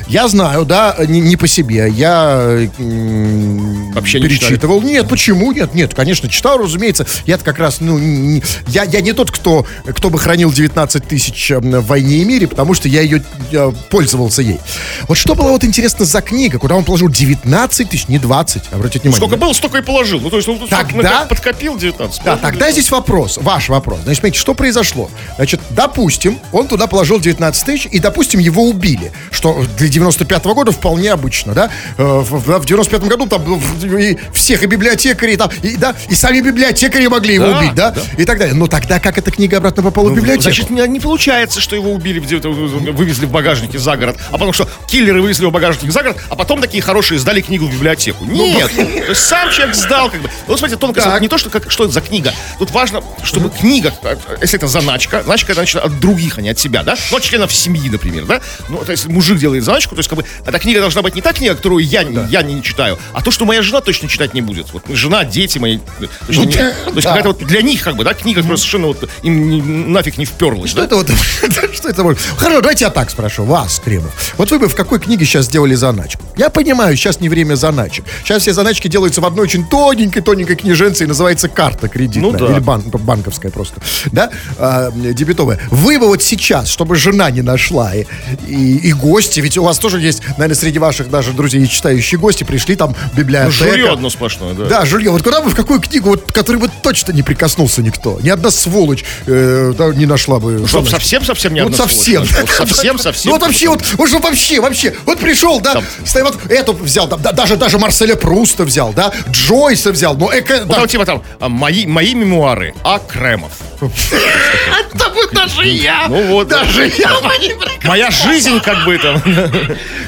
Я 0.07 0.27
знаю, 0.27 0.65
да, 0.65 0.95
не, 1.07 1.19
не 1.21 1.35
по 1.37 1.47
себе. 1.47 1.87
Я 1.91 2.67
Вообще 2.77 4.19
не 4.19 4.27
перечитывал. 4.27 4.81
Нет, 4.81 5.07
почему? 5.07 5.51
Нет, 5.51 5.73
нет, 5.73 5.93
конечно, 5.93 6.29
читал, 6.29 6.57
разумеется. 6.57 7.05
Я 7.25 7.37
как 7.37 7.59
раз, 7.59 7.77
ну, 7.79 7.97
не- 7.97 8.43
я, 8.67 8.83
я 8.83 9.01
не 9.01 9.13
тот, 9.13 9.31
кто, 9.31 9.65
кто 9.85 10.09
бы 10.09 10.19
хранил 10.19 10.51
19 10.51 11.07
тысяч 11.07 11.51
э, 11.51 11.59
в 11.59 11.85
«Войне 11.85 12.17
и 12.17 12.25
мире», 12.25 12.47
потому 12.47 12.73
что 12.73 12.87
я 12.87 13.01
ее 13.01 13.23
э, 13.51 13.71
пользовался 13.89 14.41
ей. 14.41 14.59
Вот 15.07 15.17
что 15.17 15.35
было 15.35 15.49
вот 15.49 15.63
интересно 15.63 16.05
за 16.05 16.21
книга, 16.21 16.59
куда 16.59 16.75
он 16.75 16.83
положил 16.83 17.09
19 17.09 17.89
тысяч, 17.89 18.07
не 18.07 18.19
20, 18.19 18.63
обратите 18.71 18.99
внимание. 19.03 19.17
Сколько 19.17 19.37
было, 19.37 19.53
столько 19.53 19.77
и 19.77 19.81
положил. 19.81 20.19
Ну, 20.19 20.29
то 20.29 20.37
есть, 20.37 20.47
он 20.49 20.59
Тогда- 20.67 20.95
ну, 20.95 21.01
как 21.03 21.29
подкопил 21.29 21.77
19. 21.77 22.21
Да, 22.23 22.35
тогда 22.35 22.51
19. 22.51 22.73
здесь 22.73 22.91
вопрос, 22.91 23.37
ваш 23.41 23.69
вопрос. 23.69 23.99
Значит, 24.03 24.19
смотрите, 24.19 24.39
что 24.39 24.53
произошло? 24.53 25.09
Значит, 25.37 25.61
допустим, 25.69 26.39
он 26.51 26.67
туда 26.67 26.87
положил 26.87 27.19
19 27.19 27.65
тысяч, 27.65 27.87
и, 27.91 27.99
допустим, 27.99 28.39
его 28.39 28.67
убили, 28.67 29.11
что 29.31 29.63
для 29.77 29.87
95 29.87 30.45
года 30.45 30.71
вполне 30.71 31.11
обычно, 31.11 31.53
да? 31.53 31.69
Э, 31.97 32.03
В, 32.03 32.39
в- 32.39 32.59
в 32.59 32.65
95 32.65 33.03
году 33.07 33.27
там 33.27 33.43
ну, 33.45 33.97
и 33.97 34.17
всех 34.33 34.63
и 34.63 34.65
библиотекарей, 34.67 35.37
там, 35.37 35.49
и, 35.61 35.75
да, 35.75 35.95
и 36.09 36.15
сами 36.15 36.41
библиотекари 36.41 37.07
могли 37.07 37.35
его 37.35 37.47
Да, 37.47 37.59
убить, 37.59 37.75
да? 37.75 37.91
да. 37.91 38.01
И 38.17 38.25
так 38.25 38.37
далее. 38.39 38.55
Но 38.55 38.67
тогда 38.67 38.99
как 38.99 39.17
эта 39.17 39.31
книга 39.31 39.57
обратно 39.57 39.83
попала 39.83 40.09
в 40.09 40.15
библиотеку? 40.15 40.43
Значит, 40.43 40.69
не, 40.69 40.85
не 40.87 40.99
получается, 40.99 41.59
что 41.61 41.75
его 41.75 41.91
убили, 41.91 42.19
вывезли 42.19 43.25
в 43.25 43.31
багажнике 43.31 43.77
за 43.79 43.97
город, 43.97 44.17
а 44.29 44.33
потому 44.33 44.53
что 44.53 44.67
киллеры 44.87 45.21
вывезли 45.21 45.43
его 45.43 45.51
в 45.51 45.53
багажник 45.53 45.91
за 45.91 46.01
город, 46.03 46.17
а 46.29 46.35
потом 46.35 46.61
такие 46.61 46.81
хорошие 46.81 47.19
сдали 47.19 47.41
книгу 47.41 47.65
в 47.67 47.73
библиотеку. 47.73 48.25
Нет, 48.25 48.71
то 48.75 48.81
есть 48.81 49.21
сам 49.25 49.51
человек 49.51 49.75
сдал, 49.75 50.09
как 50.09 50.21
бы. 50.21 50.29
Ну, 50.47 50.57
смотрите, 50.57 50.79
тонкость, 50.79 51.07
не 51.21 51.27
то, 51.27 51.37
что, 51.37 51.49
как, 51.49 51.69
что 51.71 51.83
это 51.85 51.93
за 51.93 52.01
книга. 52.01 52.33
Тут 52.59 52.71
важно, 52.71 53.01
чтобы 53.23 53.49
книга, 53.49 53.93
э, 54.03 54.15
если 54.41 54.57
это 54.57 54.67
заначка, 54.67 55.21
заначка 55.23 55.51
это 55.51 55.61
значит 55.61 55.81
от 55.83 55.99
других, 55.99 56.37
а 56.37 56.41
не 56.41 56.49
от 56.49 56.59
себя, 56.59 56.83
да? 56.83 56.95
Ну, 57.11 57.17
от 57.17 57.23
членов 57.23 57.53
семьи, 57.53 57.89
например, 57.89 58.25
да? 58.25 58.41
Ну, 58.69 58.77
то 58.77 58.91
есть 58.91 59.05
мужик 59.07 59.37
делает 59.37 59.63
заначку, 59.65 59.95
то 59.95 59.99
есть 59.99 60.09
как 60.09 60.17
бы 60.19 60.25
эта 60.45 60.59
книга 60.59 60.79
должна 60.79 61.01
быть 61.01 61.15
не 61.15 61.21
та 61.21 61.33
книга, 61.33 61.55
которую 61.55 61.83
я, 61.85 62.03
не- 62.03 62.25
я 62.29 62.41
не 62.41 62.61
читаю, 62.63 62.97
а 63.13 63.21
то, 63.21 63.31
что 63.31 63.45
моя 63.45 63.61
жена 63.61 63.81
точно 63.81 64.07
читать 64.07 64.33
не 64.33 64.41
будет. 64.41 64.71
Вот 64.73 64.83
жена, 64.89 65.25
дети 65.25 65.57
мои. 65.57 65.79
точно 66.27 66.41
не- 66.43 66.53
то 66.53 66.63
есть 66.93 66.95
да. 66.95 67.01
какая-то 67.01 67.29
вот 67.29 67.39
для 67.45 67.61
них, 67.61 67.81
как 67.83 67.95
бы, 67.97 68.03
да, 68.03 68.13
книга, 68.13 68.41
которая 68.41 68.57
совершенно 68.57 68.87
вот 68.87 69.09
им 69.23 69.49
не- 69.49 69.61
нафиг 69.61 70.17
не 70.17 70.25
вперлась. 70.25 70.69
Что 70.71 70.79
да? 70.81 70.85
это 70.85 70.95
вот? 70.95 71.09
Что 71.75 71.89
это 71.89 72.03
может? 72.03 72.19
Хорошо, 72.37 72.61
давайте 72.61 72.85
я 72.85 72.89
так 72.91 73.09
спрошу. 73.09 73.43
Вас, 73.43 73.81
Кремов. 73.83 74.33
Вот 74.37 74.51
вы 74.51 74.59
бы 74.59 74.67
в 74.67 74.75
какой 74.75 74.99
книге 74.99 75.25
сейчас 75.25 75.45
сделали 75.45 75.75
заначку? 75.75 76.23
Я 76.37 76.49
понимаю, 76.49 76.95
сейчас 76.95 77.19
не 77.19 77.29
время 77.29 77.55
заначек. 77.55 78.05
Сейчас 78.23 78.41
все 78.43 78.53
заначки 78.53 78.87
делаются 78.87 79.21
в 79.21 79.25
одной 79.25 79.43
очень 79.45 79.67
тоненькой, 79.67 80.21
тоненькой 80.21 80.55
книженце 80.55 81.03
и 81.03 81.07
называется 81.07 81.47
карта 81.49 81.87
кредитная. 81.87 82.31
Ну 82.31 82.37
да. 82.37 82.51
Или 82.51 82.59
бан- 82.59 82.83
банковская 82.83 83.49
просто. 83.51 83.81
Да? 84.11 84.29
А, 84.57 84.91
дебетовая. 84.91 85.59
Вы 85.71 85.99
бы 85.99 86.07
вот 86.07 86.21
сейчас, 86.23 86.69
чтобы 86.69 86.95
жена 86.95 87.29
не 87.31 87.41
нашла, 87.41 87.95
и, 87.95 88.05
и, 88.47 88.77
и 88.89 88.93
гости, 88.93 89.39
ведь 89.39 89.54
у 89.59 89.63
вас 89.63 89.79
тоже 89.79 89.99
есть, 89.99 90.21
наверное, 90.37 90.55
среди 90.55 90.79
ваших 90.79 91.09
даже 91.09 91.31
друзей 91.31 91.65
читающие 91.67 92.19
гости, 92.19 92.43
пришли 92.43 92.75
там 92.75 92.95
Ну, 93.13 93.19
библиотека. 93.19 93.51
жулье 93.51 93.91
одно 93.91 94.09
сплошное, 94.09 94.53
да. 94.53 94.65
Да, 94.65 94.85
жилье. 94.85 95.11
Вот 95.11 95.23
куда 95.23 95.41
бы, 95.41 95.49
в 95.49 95.55
какую 95.55 95.79
книгу, 95.79 96.09
вот, 96.09 96.31
которой 96.31 96.57
бы 96.57 96.69
точно 96.81 97.11
не 97.11 97.23
прикоснулся 97.23 97.81
никто? 97.81 98.19
Ни 98.21 98.29
одна 98.29 98.51
сволочь 98.51 99.03
э, 99.25 99.73
да, 99.77 99.87
не 99.93 100.05
нашла 100.05 100.39
бы. 100.39 100.57
Чтоб 100.67 100.85
заначки. 100.85 100.91
совсем-совсем 100.91 101.53
не 101.53 101.63
Вот 101.63 101.75
совсем. 101.75 102.25
Совсем-совсем. 102.55 103.31
Ну 103.31 103.37
вот 103.37 103.45
вообще, 103.45 103.69
вот, 103.69 103.83
вот 103.97 104.09
что 104.09 104.19
вообще, 104.19 104.59
вообще. 104.59 104.93
Вот 105.05 105.19
пришел, 105.19 105.59
да, 105.59 105.81
стоит, 106.05 106.25
вот 106.25 106.51
эту 106.51 106.73
взял, 106.73 107.07
да, 107.07 107.17
да, 107.17 107.31
даже, 107.31 107.57
даже 107.57 107.77
Марселя 107.77 108.15
Пруста 108.15 108.63
взял, 108.63 108.93
да, 108.93 109.11
Джойса 109.29 109.91
взял, 109.91 110.15
но 110.15 110.31
эко... 110.37 110.59
Вот 110.59 110.67
да. 110.67 110.75
там 110.75 110.87
типа 110.87 111.05
там 111.05 111.23
а, 111.39 111.49
мои, 111.49 111.85
мои 111.85 112.13
мемуары 112.13 112.73
А. 112.83 112.99
Кремов. 112.99 113.51
Это 114.95 115.09
вот 115.09 115.33
даже 115.33 115.67
я, 115.67 116.07
Ну 116.07 116.23
вот. 116.27 116.47
даже 116.47 116.87
я 116.97 117.19
бы 117.19 117.29
не. 117.39 117.55
Моя 117.87 118.09
жизнь 118.11 118.59
как 118.61 118.85
бы 118.85 118.97
там. 118.97 119.21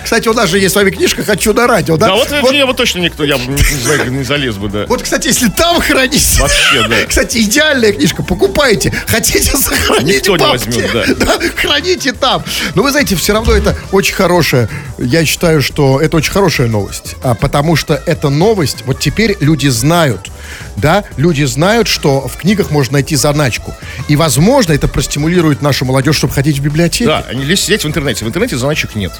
Кстати, 0.03 0.27
у 0.27 0.33
нас 0.33 0.49
же 0.49 0.59
есть 0.59 0.73
с 0.73 0.75
вами 0.75 0.89
книжка 0.89 1.23
«Хочу 1.23 1.53
на 1.53 1.67
радио», 1.67 1.97
да? 1.97 2.07
Да 2.07 2.15
вот, 2.15 2.29
вот, 2.41 2.51
мне 2.51 2.65
вот 2.65 2.77
точно 2.77 2.99
никто, 2.99 3.23
я 3.23 3.37
бы 3.37 3.43
не, 3.45 4.09
не 4.09 4.17
не 4.17 4.23
залез 4.23 4.55
бы, 4.55 4.69
да. 4.69 4.85
вот, 4.87 5.03
кстати, 5.03 5.27
если 5.27 5.49
там 5.49 5.79
хранить... 5.81 6.39
Вообще, 6.39 6.87
да. 6.87 6.95
Кстати, 7.07 7.39
идеальная 7.39 7.91
книжка, 7.91 8.23
покупайте. 8.23 8.91
Хотите 9.07 9.55
сохранить 9.57 10.17
Никто 10.27 10.37
не 10.37 10.43
папки? 10.43 10.65
возьмет, 10.67 11.17
да. 11.19 11.33
храните 11.55 12.13
там. 12.13 12.43
Но 12.75 12.83
вы 12.83 12.91
знаете, 12.91 13.15
все 13.15 13.33
равно 13.33 13.53
это 13.53 13.75
очень 13.91 14.15
хорошая, 14.15 14.69
я 14.97 15.25
считаю, 15.25 15.61
что 15.61 16.01
это 16.01 16.17
очень 16.17 16.31
хорошая 16.31 16.67
новость. 16.67 17.15
А, 17.23 17.35
потому 17.35 17.75
что 17.75 18.01
эта 18.05 18.29
новость, 18.29 18.83
вот 18.85 18.99
теперь 18.99 19.37
люди 19.39 19.67
знают, 19.67 20.29
да, 20.77 21.03
люди 21.17 21.43
знают, 21.43 21.87
что 21.87 22.27
в 22.27 22.37
книгах 22.37 22.71
можно 22.71 22.93
найти 22.93 23.15
заначку. 23.15 23.73
И, 24.07 24.15
возможно, 24.15 24.73
это 24.73 24.87
простимулирует 24.87 25.61
нашу 25.61 25.85
молодежь, 25.85 26.17
чтобы 26.17 26.33
ходить 26.33 26.59
в 26.59 26.61
библиотеку. 26.61 27.09
Да, 27.09 27.25
они 27.29 27.43
лезть 27.43 27.63
сидеть 27.63 27.83
в 27.83 27.87
интернете. 27.87 28.25
В 28.25 28.27
интернете 28.27 28.57
заначек 28.57 28.95
нет. 28.95 29.11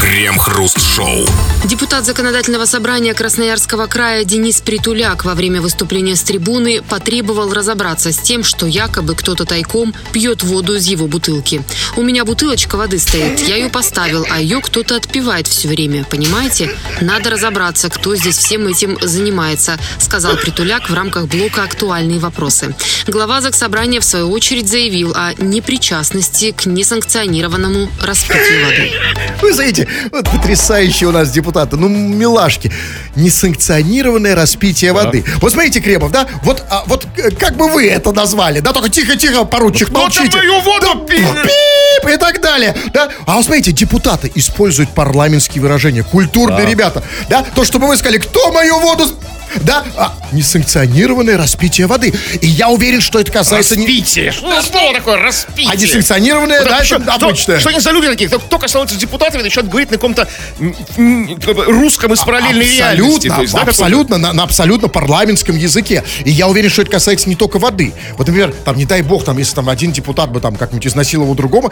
Крем-хруст-шоу. 0.00 1.26
Депутат 1.64 2.04
Законодательного 2.04 2.64
собрания 2.64 3.14
Красноярского 3.14 3.86
края 3.86 4.24
Денис 4.24 4.60
Притуляк 4.60 5.24
во 5.24 5.34
время 5.34 5.60
выступления 5.60 6.16
с 6.16 6.22
трибуны 6.22 6.82
потребовал 6.82 7.52
разобраться 7.52 8.10
с 8.10 8.18
тем, 8.18 8.42
что 8.42 8.66
якобы 8.66 9.14
кто-то 9.14 9.44
тайком 9.44 9.94
пьет 10.12 10.42
воду 10.42 10.74
из 10.74 10.86
его 10.86 11.06
бутылки. 11.06 11.62
«У 11.96 12.02
меня 12.02 12.24
бутылочка 12.24 12.76
воды 12.76 12.98
стоит, 12.98 13.40
я 13.40 13.56
ее 13.56 13.68
поставил, 13.68 14.26
а 14.30 14.40
ее 14.40 14.60
кто-то 14.60 14.96
отпивает 14.96 15.46
все 15.46 15.68
время, 15.68 16.04
понимаете? 16.04 16.70
Надо 17.00 17.30
разобраться, 17.30 17.88
кто 17.88 18.16
здесь 18.16 18.38
всем 18.38 18.66
этим 18.66 18.98
занимается», 19.00 19.78
сказал 19.98 20.36
Притуляк 20.36 20.71
в 20.80 20.94
рамках 20.94 21.26
блока 21.26 21.64
«Актуальные 21.64 22.18
вопросы». 22.18 22.74
Глава 23.06 23.42
Заксобрания 23.42 24.00
в 24.00 24.04
свою 24.04 24.30
очередь 24.30 24.68
заявил 24.68 25.12
о 25.14 25.34
непричастности 25.36 26.52
к 26.52 26.64
несанкционированному 26.64 27.90
распитию 28.02 28.64
воды. 28.64 28.90
Вы 29.42 29.52
знаете, 29.52 29.86
вот 30.10 30.30
потрясающие 30.30 31.10
у 31.10 31.12
нас 31.12 31.30
депутаты, 31.30 31.76
ну, 31.76 31.88
милашки. 31.88 32.72
Несанкционированное 33.16 34.34
распитие 34.34 34.94
воды. 34.94 35.24
Вот 35.42 35.52
смотрите, 35.52 35.80
Кремов, 35.80 36.10
да, 36.10 36.26
вот, 36.42 36.64
а, 36.70 36.84
вот 36.86 37.06
э, 37.18 37.30
как 37.32 37.56
бы 37.56 37.68
вы 37.68 37.88
это 37.88 38.12
назвали, 38.12 38.60
да, 38.60 38.72
только 38.72 38.88
тихо-тихо, 38.88 39.44
поручик, 39.44 39.90
молчите. 39.90 40.38
мою 40.38 40.58
воду 40.62 41.06
пил? 41.06 41.28
Пип 42.02 42.14
и 42.14 42.16
так 42.16 42.40
далее, 42.40 42.74
да. 42.92 43.08
А 43.26 43.36
вот 43.36 43.44
смотрите, 43.44 43.72
депутаты 43.72 44.30
используют 44.34 44.90
парламентские 44.90 45.62
выражения, 45.62 46.02
культурные 46.02 46.66
ребята, 46.66 47.02
да, 47.28 47.44
то, 47.54 47.64
чтобы 47.64 47.86
вы 47.88 47.96
сказали, 47.96 48.18
кто 48.18 48.52
мою 48.52 48.78
воду... 48.80 49.04
Да, 49.56 49.84
а, 49.98 50.14
несанкционированное 50.32 51.36
распитие 51.36 51.86
воды. 51.86 52.14
И 52.40 52.46
я 52.46 52.70
уверен, 52.70 53.02
что 53.02 53.20
это 53.20 53.30
касается 53.30 53.76
не... 53.76 53.84
Распитие. 53.86 54.32
Что 54.32 54.62
слово 54.62 54.94
такое 54.94 55.18
распитие? 55.18 55.70
А 55.70 55.76
несанкционированное, 55.76 56.60
Вот 56.60 56.68
да, 56.70 56.76
это 56.76 56.84
что, 56.86 56.96
это 56.96 57.12
что- 57.12 57.26
обычное. 57.26 57.60
Что 57.60 57.68
они 57.68 57.80
за 57.80 57.90
люди 57.90 58.06
такие? 58.06 58.28
Кто 58.28 58.38
только 58.38 58.68
становится 58.68 58.96
депутатами, 58.96 59.42
начинают 59.42 59.70
говорить 59.70 59.90
на 59.90 59.98
каком-то 59.98 60.26
русском 61.66 62.14
из 62.14 62.20
параллельной 62.20 62.64
реальности. 62.76 63.28
Абсолютно, 63.28 63.36
То 63.36 63.42
есть, 63.42 63.54
да, 63.54 63.60
абсолютно, 63.62 64.18
на, 64.18 64.32
на 64.32 64.42
абсолютно 64.44 64.88
парламентском 64.88 65.56
языке. 65.56 66.02
И 66.24 66.30
я 66.30 66.48
уверен, 66.48 66.70
что 66.70 66.80
это 66.80 66.90
касается 66.90 67.28
не 67.28 67.36
только 67.36 67.58
воды. 67.58 67.92
Вот, 68.16 68.26
например, 68.26 68.54
там, 68.64 68.76
не 68.76 68.86
дай 68.86 69.02
бог, 69.02 69.24
там, 69.24 69.36
если 69.38 69.54
там 69.54 69.68
один 69.68 69.92
депутат 69.92 70.30
бы 70.30 70.40
там 70.40 70.56
как-нибудь 70.56 70.86
изнасиловал 70.86 71.34
другого, 71.34 71.70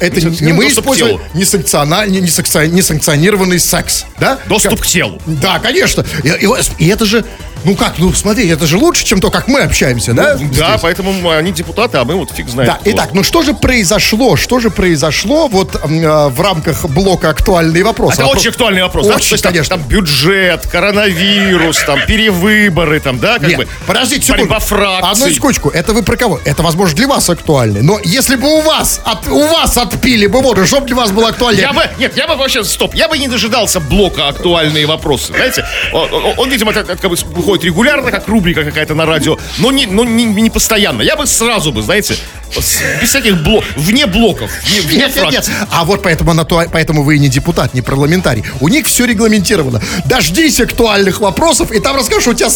это 0.00 0.20
не, 0.20 0.36
не 0.46 0.52
мы 0.52 0.68
использовали 0.68 1.18
не- 1.34 2.20
несанкционированный 2.68 3.58
секс, 3.58 4.04
да? 4.18 4.38
Доступ 4.46 4.80
к 4.80 4.86
телу. 4.86 5.20
Да, 5.26 5.58
конечно. 5.58 6.04
И, 6.24 6.28
и- 6.28 6.84
и 6.84 6.88
это 6.88 7.04
же, 7.04 7.24
ну 7.64 7.74
как, 7.74 7.98
ну 7.98 8.12
смотри, 8.12 8.48
это 8.48 8.66
же 8.66 8.76
лучше, 8.78 9.04
чем 9.04 9.20
то, 9.20 9.30
как 9.30 9.48
мы 9.48 9.60
общаемся, 9.62 10.12
да? 10.12 10.36
Ну, 10.40 10.48
Да, 10.56 10.78
поэтому 10.80 11.12
мы- 11.12 11.36
они 11.36 11.50
депутаты, 11.52 11.98
а 11.98 12.04
мы 12.04 12.14
вот 12.14 12.30
фиг 12.30 12.48
знает. 12.48 12.70
Да, 12.70 12.76
кто. 12.78 12.90
итак, 12.90 13.10
ну 13.12 13.22
что 13.24 13.42
же 13.42 13.54
произошло? 13.54 14.36
Что 14.36 14.60
же 14.60 14.70
произошло 14.70 15.48
вот 15.48 15.74
э, 15.74 16.28
в 16.28 16.40
рамках 16.40 16.84
блока 16.88 17.30
актуальные 17.30 17.82
вопросы? 17.82 18.14
Это 18.14 18.22
Вопрос- 18.24 18.40
очень 18.40 18.50
актуальный 18.50 18.82
вопрос. 18.82 19.06
да? 19.06 19.14
Очень, 19.16 19.28
То 19.28 19.34
есть 19.34 19.42
там- 19.44 19.52
конечно. 19.52 19.76
Там, 19.76 19.86
бюджет, 19.88 20.66
коронавирус, 20.70 21.78
там 21.84 21.98
перевыборы, 22.06 23.00
там, 23.00 23.18
да, 23.18 23.38
как 23.38 23.48
Нет, 23.48 23.56
бы. 23.58 23.68
подождите 23.86 24.30
Борьба 24.32 24.60
секунду. 24.60 24.66
фракций. 24.84 25.10
Одну 25.24 25.30
секундочку. 25.34 25.70
Это 25.70 25.92
вы 25.92 26.02
про 26.02 26.16
кого? 26.16 26.40
Это, 26.44 26.62
возможно, 26.62 26.96
для 26.96 27.08
вас 27.08 27.28
актуально. 27.30 27.82
Но 27.82 27.98
если 28.04 28.36
бы 28.36 28.46
у 28.48 28.60
вас, 28.60 29.00
от, 29.04 29.26
у 29.28 29.46
вас 29.48 29.76
отпили 29.76 30.26
бы 30.26 30.40
воду, 30.40 30.64
что 30.66 30.80
бы 30.80 30.86
для 30.86 30.96
вас 30.96 31.10
было 31.10 31.28
актуально? 31.30 31.60
Я 31.60 31.72
бы, 31.72 31.82
нет, 31.98 32.16
я 32.16 32.28
бы 32.28 32.36
вообще, 32.36 32.62
стоп, 32.64 32.94
я 32.94 33.08
бы 33.08 33.18
не 33.18 33.28
дожидался 33.28 33.80
блока 33.80 34.28
актуальные 34.28 34.86
вопросы, 34.86 35.32
знаете. 35.32 35.64
Он, 35.92 36.12
он- 36.12 36.34
он, 36.36 36.50
видимо, 36.50 36.72
так, 36.72 36.86
как 36.86 37.00
бы 37.10 37.16
выходит 37.46 37.64
регулярно, 37.64 38.10
как 38.10 38.26
рубрика 38.26 38.64
какая-то 38.64 38.94
на 38.94 39.06
радио, 39.06 39.38
но 39.58 39.70
не, 39.70 39.86
но 39.86 40.04
не, 40.04 40.24
не 40.24 40.50
постоянно. 40.50 41.02
Я 41.02 41.16
бы 41.16 41.26
сразу 41.26 41.70
бы, 41.72 41.80
знаете, 41.80 42.16
без 42.54 43.08
всяких 43.08 43.40
блоков, 43.42 43.68
вне 43.76 44.06
блоков, 44.06 44.50
вне, 44.64 44.80
вне 44.80 44.96
Нет, 44.96 45.14
нет, 45.14 45.30
нет. 45.30 45.50
А 45.70 45.84
вот 45.84 46.02
поэтому, 46.02 46.32
она 46.32 46.44
то- 46.44 46.66
поэтому 46.72 47.04
вы 47.04 47.16
и 47.16 47.18
не 47.20 47.28
депутат, 47.28 47.72
не 47.72 47.82
парламентарий. 47.82 48.44
У 48.60 48.68
них 48.68 48.86
все 48.86 49.04
регламентировано. 49.04 49.80
Дождись 50.06 50.58
актуальных 50.58 51.20
вопросов, 51.20 51.70
и 51.70 51.78
там 51.78 51.94
расскажешь, 51.94 52.26
у 52.26 52.34
тебя 52.34 52.48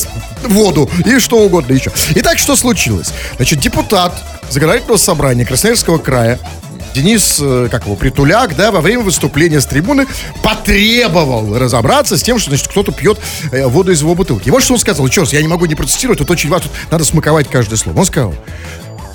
воду 0.42 0.90
и 1.06 1.20
что 1.20 1.38
угодно 1.38 1.72
еще. 1.72 1.92
Итак, 2.16 2.38
что 2.38 2.56
случилось? 2.56 3.12
Значит, 3.36 3.60
депутат 3.60 4.20
законодательного 4.50 4.96
собрания 4.96 5.44
Красноярского 5.44 5.98
края 5.98 6.40
Денис, 6.94 7.38
э, 7.40 7.68
как 7.70 7.84
его, 7.86 7.96
Притуляк, 7.96 8.56
да, 8.56 8.70
во 8.72 8.80
время 8.80 9.02
выступления 9.02 9.60
с 9.60 9.66
трибуны 9.66 10.06
потребовал 10.42 11.56
разобраться 11.56 12.16
с 12.18 12.22
тем, 12.22 12.38
что, 12.38 12.50
значит, 12.50 12.68
кто-то 12.68 12.92
пьет 12.92 13.18
э, 13.52 13.66
воду 13.66 13.92
из 13.92 14.00
его 14.00 14.14
бутылки. 14.14 14.48
И 14.48 14.50
вот 14.50 14.62
что 14.62 14.74
он 14.74 14.80
сказал. 14.80 15.06
Еще 15.06 15.20
раз, 15.22 15.32
я 15.32 15.40
не 15.42 15.48
могу 15.48 15.66
не 15.66 15.74
процитировать, 15.74 16.18
тут 16.18 16.30
очень 16.30 16.50
важно, 16.50 16.68
тут 16.70 16.90
надо 16.92 17.04
смаковать 17.04 17.48
каждое 17.48 17.76
слово. 17.76 17.98
Он 18.00 18.04
сказал, 18.04 18.34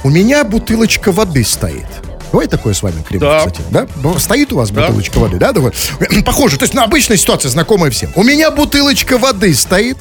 у 0.03 0.09
меня 0.09 0.43
бутылочка 0.43 1.11
воды 1.11 1.43
стоит. 1.43 1.85
Бывает 2.31 2.49
такое 2.51 2.73
с 2.73 2.81
вами, 2.83 3.01
Кремов, 3.07 3.29
Да. 3.29 3.37
кстати? 3.39 3.61
Да? 3.71 4.19
Стоит 4.19 4.51
у 4.51 4.57
вас 4.57 4.69
Да. 4.69 4.81
бутылочка 4.81 5.19
воды, 5.19 5.37
да? 5.37 5.53
такой? 5.53 5.71
Похоже, 6.25 6.57
то 6.57 6.63
есть, 6.63 6.73
ну, 6.73 6.81
обычная 6.81 7.17
ситуация, 7.17 7.49
знакомая 7.49 7.91
всем. 7.91 8.11
У 8.15 8.23
меня 8.23 8.51
бутылочка 8.51 9.17
воды 9.17 9.53
стоит, 9.53 9.97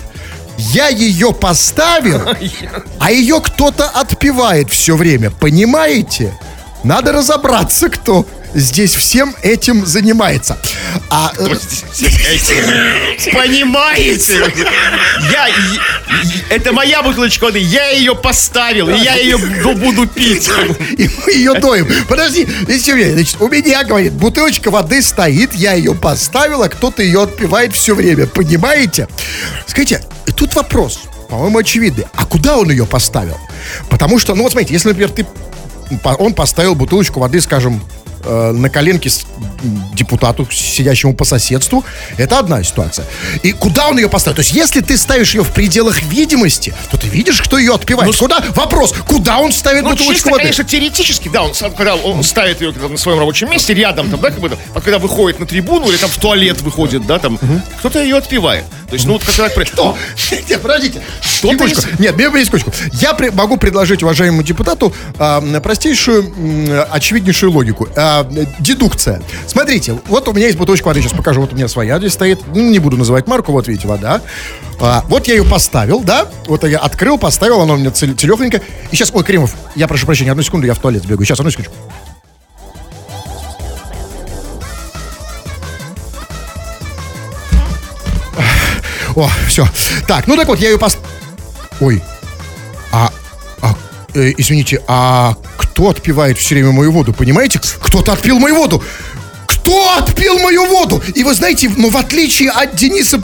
я 0.58 0.88
ее 0.88 1.32
поставил, 1.32 2.20
а 2.98 3.10
ее 3.12 3.40
кто-то 3.40 3.88
отпивает 3.88 4.70
все 4.70 4.96
время, 4.96 5.30
понимаете? 5.30 6.32
Надо 6.84 7.12
разобраться, 7.12 7.88
кто 7.88 8.26
здесь 8.54 8.94
всем 8.94 9.34
этим 9.42 9.84
занимается. 9.86 10.58
А, 11.10 11.32
э, 11.38 11.46
Понимаете? 13.32 14.52
Я, 15.32 15.48
это 16.50 16.72
моя 16.72 17.02
бутылочка 17.02 17.44
воды, 17.44 17.58
я 17.58 17.88
ее 17.90 18.14
поставил, 18.14 18.90
и 18.90 18.98
я 18.98 19.16
ее 19.16 19.36
бу- 19.36 19.74
буду 19.74 20.06
пить. 20.06 20.48
и 20.98 21.10
мы 21.24 21.32
ее 21.32 21.54
доим. 21.58 21.88
Подожди, 22.06 22.46
значит, 22.66 23.40
у 23.40 23.48
меня, 23.48 23.82
говорит, 23.84 24.12
бутылочка 24.12 24.70
воды 24.70 25.02
стоит, 25.02 25.54
я 25.54 25.72
ее 25.72 25.94
поставил, 25.94 26.62
а 26.62 26.68
кто-то 26.68 27.02
ее 27.02 27.22
отпивает 27.22 27.74
все 27.74 27.94
время, 27.94 28.26
понимаете? 28.26 29.08
Скажите, 29.66 30.04
тут 30.36 30.54
вопрос, 30.54 31.00
по-моему, 31.28 31.58
очевидный. 31.58 32.06
А 32.14 32.24
куда 32.24 32.58
он 32.58 32.70
ее 32.70 32.86
поставил? 32.86 33.38
Потому 33.88 34.18
что, 34.18 34.34
ну 34.34 34.42
вот 34.42 34.52
смотрите, 34.52 34.74
если, 34.74 34.88
например, 34.88 35.10
ты, 35.10 35.26
он 36.18 36.34
поставил 36.34 36.74
бутылочку 36.74 37.20
воды, 37.20 37.40
скажем, 37.40 37.80
э, 38.24 38.52
на 38.52 38.70
коленке 38.70 39.10
с 39.10 39.26
депутату, 39.94 40.46
сидящему 40.50 41.14
по 41.14 41.24
соседству, 41.24 41.84
это 42.18 42.38
одна 42.38 42.62
ситуация. 42.62 43.06
И 43.42 43.52
куда 43.52 43.88
он 43.88 43.96
ее 43.98 44.08
поставил? 44.08 44.36
То 44.36 44.40
есть, 44.42 44.52
если 44.52 44.80
ты 44.80 44.96
ставишь 44.98 45.34
ее 45.34 45.42
в 45.42 45.50
пределах 45.52 46.02
видимости, 46.02 46.74
то 46.90 46.96
ты 46.98 47.06
видишь, 47.08 47.40
кто 47.40 47.58
ее 47.58 47.74
отпивает. 47.74 48.14
куда? 48.16 48.42
Вопрос, 48.54 48.92
куда 49.06 49.38
он 49.38 49.52
ставит 49.52 49.82
Ну, 49.84 49.90
бутылочку 49.90 50.14
чисто, 50.14 50.30
воды? 50.30 50.42
конечно, 50.42 50.64
теоретически, 50.64 51.28
да, 51.28 51.44
он, 51.44 51.52
когда 51.76 51.94
он 51.96 52.22
ставит 52.22 52.60
ее 52.60 52.72
на 52.72 52.96
своем 52.98 53.18
рабочем 53.18 53.50
месте, 53.50 53.72
рядом, 53.74 54.10
там, 54.10 54.20
да, 54.20 54.30
как 54.30 54.40
бы, 54.40 54.48
там, 54.50 54.58
а 54.74 54.80
когда 54.80 54.98
выходит 54.98 55.40
на 55.40 55.46
трибуну 55.46 55.88
или 55.90 55.96
там 55.96 56.10
в 56.10 56.16
туалет 56.16 56.60
выходит, 56.60 57.06
да, 57.06 57.18
там, 57.18 57.38
кто-то 57.78 58.02
ее 58.02 58.16
отпивает. 58.16 58.64
То 58.94 58.96
есть, 58.96 59.07
ну, 59.07 59.14
вот 59.14 59.24
как 59.24 59.35
так... 59.54 59.66
Что? 59.66 59.96
Нет, 60.48 60.62
подождите. 60.62 61.02
Секундочку. 61.20 61.83
Нет, 61.98 62.14
мне 62.14 62.44
секундочку. 62.44 62.72
Я 62.92 63.12
при- 63.12 63.30
могу 63.30 63.57
предложить 63.57 64.04
уважаемому 64.04 64.44
депутату 64.44 64.94
а, 65.18 65.40
простейшую, 65.61 66.22
м, 66.28 66.68
очевиднейшую 66.92 67.50
логику. 67.50 67.88
А, 67.96 68.24
дедукция. 68.61 69.20
Смотрите, 69.48 69.98
вот 70.07 70.28
у 70.28 70.33
меня 70.33 70.46
есть 70.46 70.57
бутылочка 70.57 70.87
воды, 70.87 71.02
сейчас 71.02 71.12
покажу. 71.12 71.40
Вот 71.40 71.52
у 71.52 71.57
меня 71.57 71.66
своя 71.66 71.98
здесь 71.98 72.12
стоит. 72.12 72.46
Не 72.54 72.78
буду 72.78 72.96
называть 72.96 73.26
марку, 73.26 73.50
вот 73.50 73.66
видите, 73.66 73.88
вода. 73.88 74.20
А, 74.78 75.04
вот 75.09 75.26
я 75.26 75.35
ее 75.35 75.44
поставил, 75.44 75.98
да? 75.98 76.28
Вот 76.46 76.62
я 76.62 76.78
открыл, 76.78 77.18
поставил, 77.18 77.62
она 77.62 77.74
у 77.74 77.76
меня 77.76 77.90
целехонькая. 77.90 78.62
И 78.92 78.94
сейчас, 78.94 79.11
ой, 79.12 79.24
Кремов, 79.24 79.57
я 79.74 79.88
прошу 79.88 80.07
прощения, 80.07 80.30
одну 80.30 80.44
секунду, 80.44 80.68
я 80.68 80.74
в 80.74 80.78
туалет 80.78 81.02
сбегаю. 81.02 81.26
Сейчас, 81.26 81.40
одну 81.40 81.50
секундочку. 81.50 81.74
О, 89.16 89.31
все. 89.48 89.68
Так, 90.07 90.27
ну 90.27 90.37
так 90.37 90.48
вот, 90.48 90.59
я 90.59 90.70
ее 90.70 90.79
пос... 90.79 90.98
Ой. 91.81 92.03
А, 92.92 93.12
а, 93.62 93.74
э, 94.14 94.33
извините, 94.37 94.83
а 94.87 95.35
кто 95.57 95.90
отпивает 95.90 96.38
все 96.38 96.55
время 96.55 96.72
мою 96.72 96.92
воду, 96.92 97.12
понимаете? 97.12 97.61
Кто-то 97.81 98.12
отпил 98.12 98.38
мою 98.38 98.57
воду. 98.57 98.83
Кто 99.64 99.96
отпил 99.96 100.38
мою 100.40 100.66
воду? 100.66 101.03
И 101.14 101.24
вы 101.24 101.33
знаете, 101.33 101.70
ну, 101.74 101.88
в 101.88 101.96
отличие 101.96 102.50
от 102.50 102.74
Дениса 102.77 103.18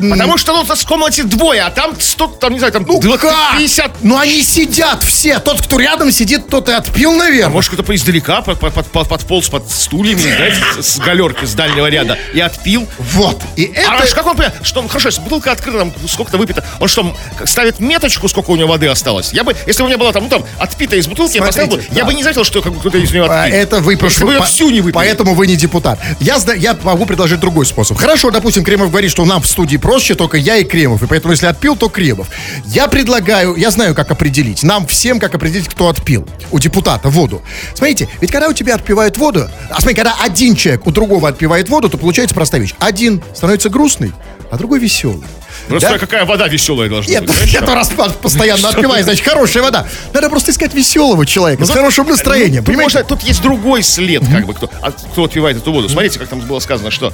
м, 0.00 0.10
Потому 0.10 0.38
что, 0.38 0.52
ну, 0.54 0.62
в 0.64 0.86
комнате 0.86 1.24
двое, 1.24 1.62
а 1.62 1.70
там 1.70 1.94
100, 1.98 2.26
там, 2.40 2.52
не 2.52 2.58
знаю, 2.60 2.72
там 2.72 2.84
ну 2.86 3.00
20, 3.00 3.20
как? 3.20 3.58
50... 3.58 3.92
Ну, 4.04 4.16
они 4.16 4.42
сидят 4.44 5.02
все. 5.02 5.40
Тот, 5.40 5.60
кто 5.62 5.80
рядом 5.80 6.12
сидит, 6.12 6.48
тот 6.48 6.68
и 6.68 6.72
отпил, 6.72 7.10
А 7.12 7.16
наверное. 7.16 7.48
может, 7.52 7.72
кто-то 7.72 7.92
издалека 7.94 8.40
под, 8.42 8.60
под, 8.60 8.72
под- 8.72 8.86
под- 8.86 9.08
подполз 9.08 9.48
под 9.48 9.68
стульями, 9.68 10.20
знаете, 10.20 10.58
с, 10.80 10.86
с 10.94 10.98
галерки, 11.00 11.44
с 11.44 11.54
дальнего 11.54 11.86
ряда, 11.88 12.16
и 12.32 12.38
отпил. 12.38 12.86
Вот. 12.98 13.42
И 13.56 13.64
это... 13.64 13.90
А 13.90 14.06
как 14.14 14.26
он 14.26 14.36
понимает, 14.36 14.54
что 14.64 14.80
он, 14.80 14.86
хорошо, 14.88 15.08
если 15.08 15.22
бутылка 15.22 15.50
открыта, 15.50 15.78
там 15.80 15.92
сколько-то 16.08 16.38
выпито, 16.38 16.64
он 16.78 16.86
что, 16.86 17.16
ставит 17.44 17.80
меточку, 17.80 18.28
сколько 18.28 18.50
у 18.52 18.56
него 18.56 18.68
воды 18.68 18.86
осталось? 18.86 19.32
Я 19.32 19.42
бы, 19.42 19.56
если 19.66 19.80
бы 19.82 19.86
у 19.86 19.88
меня 19.88 19.98
была 19.98 20.12
там, 20.12 20.22
ну 20.24 20.28
там, 20.28 20.44
отпита 20.58 20.94
из 20.94 21.08
бутылки, 21.08 21.34
я 21.36 21.42
поставил 21.42 21.66
бы, 21.70 21.74
Смотрите, 21.74 21.96
я 21.96 22.02
да. 22.02 22.06
бы 22.06 22.14
не 22.14 22.22
заметил, 22.22 22.44
что 22.44 22.62
как 22.62 22.78
кто-то 22.78 22.98
из 22.98 23.10
нее 23.10 23.24
А, 23.28 23.42
отпил. 23.44 23.56
Это 23.58 23.80
вы 23.80 23.92
Если 23.94 24.00
просто... 24.00 24.26
бы 24.26 24.34
по- 24.34 24.44
всю 24.44 24.70
не 24.70 24.83
выпили. 24.84 24.98
Поэтому 24.98 25.34
вы 25.34 25.46
не 25.46 25.56
депутат. 25.56 25.98
Я, 26.20 26.36
я 26.56 26.76
могу 26.82 27.06
предложить 27.06 27.40
другой 27.40 27.66
способ. 27.66 27.98
Хорошо, 27.98 28.30
допустим, 28.30 28.64
Кремов 28.64 28.90
говорит, 28.90 29.10
что 29.10 29.24
нам 29.24 29.42
в 29.42 29.46
студии 29.46 29.76
проще, 29.76 30.14
только 30.14 30.36
я 30.36 30.56
и 30.56 30.64
Кремов. 30.64 31.02
И 31.02 31.06
поэтому, 31.06 31.32
если 31.32 31.46
отпил, 31.46 31.76
то 31.76 31.88
Кремов. 31.88 32.28
Я 32.66 32.88
предлагаю, 32.88 33.56
я 33.56 33.70
знаю, 33.70 33.94
как 33.94 34.10
определить. 34.10 34.62
Нам 34.62 34.86
всем, 34.86 35.18
как 35.18 35.34
определить, 35.34 35.68
кто 35.68 35.88
отпил. 35.88 36.26
У 36.50 36.58
депутата 36.58 37.08
воду. 37.08 37.42
Смотрите, 37.74 38.08
ведь 38.20 38.30
когда 38.30 38.48
у 38.48 38.52
тебя 38.52 38.74
отпивают 38.74 39.16
воду, 39.18 39.48
а 39.70 39.80
смотри, 39.80 39.96
когда 39.96 40.14
один 40.20 40.54
человек 40.54 40.86
у 40.86 40.90
другого 40.90 41.28
отпивает 41.28 41.68
воду, 41.68 41.88
то 41.88 41.98
получается 41.98 42.34
простая 42.34 42.60
вещь. 42.60 42.74
Один 42.78 43.22
становится 43.34 43.68
грустный, 43.68 44.12
а 44.50 44.56
другой 44.56 44.78
веселый. 44.78 45.24
Просто 45.68 45.90
Да? 45.90 45.98
какая 45.98 46.24
вода 46.24 46.46
веселая 46.48 46.88
должна 46.88 47.10
Нет, 47.12 47.22
быть. 47.26 47.34
знаешь? 47.36 47.54
это 47.54 47.74
раз 47.74 47.90
постоянно 48.20 48.68
отпивает, 48.68 49.04
значит, 49.04 49.24
хорошая 49.26 49.62
вода. 49.62 49.86
Надо 50.12 50.28
просто 50.28 50.50
искать 50.50 50.74
веселого 50.74 51.24
человека 51.26 51.64
с 51.64 51.70
хорошим 51.70 52.06
настроением, 52.06 52.56
Ну, 52.56 52.58
тут, 52.58 52.66
понимаете? 52.66 52.98
можно- 52.98 53.08
тут 53.08 53.22
есть 53.22 53.42
другой 53.42 53.82
след, 53.82 54.22
как 54.26 54.46
бы, 54.46 54.54
кто, 54.54 54.70
от- 54.82 55.00
кто 55.12 55.24
отпивает 55.24 55.56
эту 55.56 55.72
воду. 55.72 55.88
Смотрите, 55.88 56.18
как 56.18 56.28
там 56.28 56.40
было 56.40 56.58
сказано, 56.60 56.90
что 56.90 57.12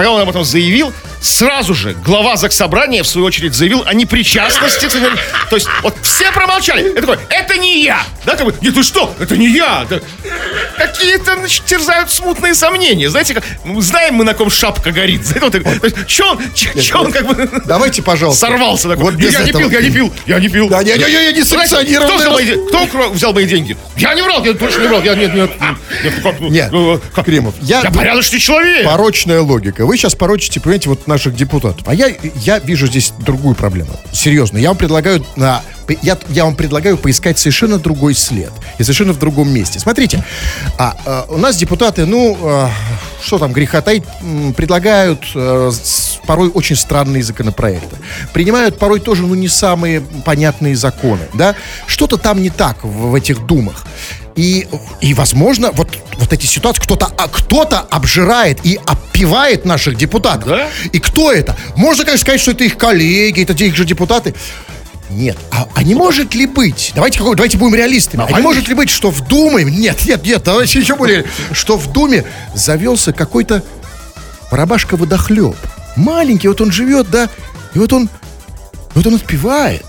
когда 0.00 0.12
он 0.12 0.20
об 0.22 0.30
этом 0.30 0.44
заявил, 0.44 0.92
сразу 1.20 1.74
же 1.74 1.94
глава 2.04 2.36
Заксобрания, 2.36 3.02
в 3.02 3.06
свою 3.06 3.26
очередь, 3.26 3.54
заявил 3.54 3.82
о 3.86 3.92
непричастности. 3.94 4.88
То 5.50 5.56
есть, 5.56 5.68
вот 5.82 5.94
все 6.02 6.32
промолчали. 6.32 6.92
Это 6.92 7.06
такой, 7.06 7.18
это 7.28 7.56
не 7.58 7.82
я. 7.82 8.02
Да, 8.24 8.36
как 8.36 8.46
бы, 8.46 8.54
нет, 8.60 8.74
ты 8.74 8.82
что, 8.82 9.14
это 9.18 9.36
не 9.36 9.48
я. 9.48 9.86
Да. 9.88 10.00
Какие-то, 10.76 11.36
значит, 11.36 11.64
терзают 11.66 12.10
смутные 12.10 12.54
сомнения. 12.54 13.10
Знаете, 13.10 13.34
как, 13.34 13.44
ну, 13.64 13.80
знаем 13.80 14.14
мы, 14.14 14.24
на 14.24 14.34
ком 14.34 14.50
шапка 14.50 14.92
горит. 14.92 15.20
Вот 15.40 16.06
че 16.06 16.24
он, 16.24 16.38
че, 16.54 16.80
че 16.80 16.96
он 16.96 17.12
как 17.12 17.26
бы... 17.26 17.50
Давайте, 17.66 18.02
пожалуйста. 18.02 18.46
Сорвался 18.46 18.88
такой. 18.88 19.04
Вот 19.04 19.14
я 19.20 19.42
не 19.42 19.50
этого. 19.50 19.68
пил, 19.68 19.70
я 19.70 19.80
не 19.80 19.90
пил, 19.90 20.14
я 20.26 20.38
не 20.38 20.48
пил. 20.48 20.68
Да, 20.68 20.82
не, 20.82 20.92
не, 20.92 20.98
не, 20.98 21.32
не 21.32 21.42
Знаете, 21.42 21.76
санкционированный 21.76 22.08
Кто 22.08 22.18
взял, 22.18 22.32
мои, 22.32 22.68
кто 22.68 23.10
взял 23.10 23.32
мои 23.32 23.46
деньги? 23.46 23.76
Я 23.96 24.14
не 24.14 24.22
врал, 24.22 24.44
я 24.44 24.54
точно 24.54 24.82
не 24.82 24.88
врал. 24.88 25.02
Я, 25.02 25.14
нет, 25.14 25.34
нет, 25.34 25.50
нет, 25.60 25.76
нет, 26.04 26.14
ну 26.16 26.22
как, 26.22 26.40
ну, 26.40 26.48
Нет, 26.48 26.72
ну, 26.72 27.00
как? 27.14 27.24
Кремов, 27.24 27.54
я- 27.60 27.80
я 27.82 27.90
порядочный 27.90 28.38
человек. 28.38 28.84
Порочная 28.84 29.40
логика. 29.40 29.84
Вы 29.90 29.96
сейчас 29.96 30.14
порочите, 30.14 30.60
понимаете, 30.60 30.88
вот 30.88 31.08
наших 31.08 31.34
депутатов. 31.34 31.82
А 31.88 31.92
я, 31.92 32.14
я 32.36 32.60
вижу 32.60 32.86
здесь 32.86 33.12
другую 33.18 33.56
проблему. 33.56 33.90
Серьезно. 34.12 34.56
Я 34.58 34.68
вам 34.68 34.76
предлагаю 34.76 35.26
на 35.34 35.62
я, 36.00 36.16
я 36.28 36.44
вам 36.44 36.54
предлагаю 36.54 36.96
поискать 36.96 37.40
совершенно 37.40 37.76
другой 37.76 38.14
след. 38.14 38.52
И 38.78 38.84
совершенно 38.84 39.12
в 39.12 39.18
другом 39.18 39.52
месте. 39.52 39.80
Смотрите, 39.80 40.24
а, 40.78 40.96
а, 41.04 41.26
у 41.28 41.38
нас 41.38 41.56
депутаты, 41.56 42.06
ну, 42.06 42.38
а, 42.40 42.70
что 43.20 43.40
там 43.40 43.52
греха 43.52 43.80
таить, 43.80 44.04
предлагают 44.56 45.24
с- 45.34 46.20
порой 46.24 46.50
очень 46.50 46.76
странные 46.76 47.24
законопроекты. 47.24 47.96
Принимают 48.32 48.78
порой 48.78 49.00
тоже, 49.00 49.22
ну, 49.22 49.34
не 49.34 49.48
самые 49.48 50.02
понятные 50.24 50.76
законы, 50.76 51.26
да? 51.34 51.56
Что-то 51.88 52.16
там 52.16 52.40
не 52.40 52.50
так 52.50 52.84
в, 52.84 53.10
в 53.10 53.14
этих 53.16 53.44
думах. 53.44 53.84
И, 54.40 54.66
и 55.02 55.12
возможно, 55.12 55.70
вот, 55.72 55.90
вот 56.16 56.32
эти 56.32 56.46
ситуации, 56.46 56.80
кто-то 56.80 57.12
а, 57.18 57.28
кто-то 57.28 57.80
обжирает 57.80 58.64
и 58.64 58.80
опивает 58.86 59.66
наших 59.66 59.98
депутатов. 59.98 60.48
Да? 60.48 60.70
И 60.92 60.98
кто 60.98 61.30
это? 61.30 61.58
Можно, 61.76 62.06
конечно, 62.06 62.24
сказать, 62.24 62.40
что 62.40 62.52
это 62.52 62.64
их 62.64 62.78
коллеги, 62.78 63.42
это 63.42 63.52
их 63.52 63.76
же 63.76 63.84
депутаты. 63.84 64.34
Нет, 65.10 65.36
а, 65.50 65.68
а 65.74 65.82
не 65.82 65.94
может 65.94 66.34
ли 66.34 66.46
быть, 66.46 66.92
давайте, 66.94 67.18
какой- 67.18 67.36
давайте 67.36 67.58
будем 67.58 67.74
реалистами, 67.74 68.24
а 68.26 68.32
не 68.32 68.40
может 68.40 68.66
ли 68.66 68.74
быть, 68.74 68.88
что 68.88 69.10
в 69.10 69.28
Думе, 69.28 69.64
нет, 69.64 70.06
нет, 70.06 70.24
нет, 70.24 70.42
давайте 70.42 70.78
еще 70.78 70.96
более, 70.96 71.26
что 71.52 71.76
в 71.76 71.92
Думе 71.92 72.24
завелся 72.54 73.12
какой-то 73.12 73.62
барабашка-водохлеб, 74.50 75.56
маленький, 75.96 76.48
вот 76.48 76.62
он 76.62 76.72
живет, 76.72 77.10
да, 77.10 77.28
и 77.74 77.78
вот 77.78 77.92
он, 77.92 78.08
вот 78.94 79.06
он 79.06 79.16
отпивает, 79.16 79.84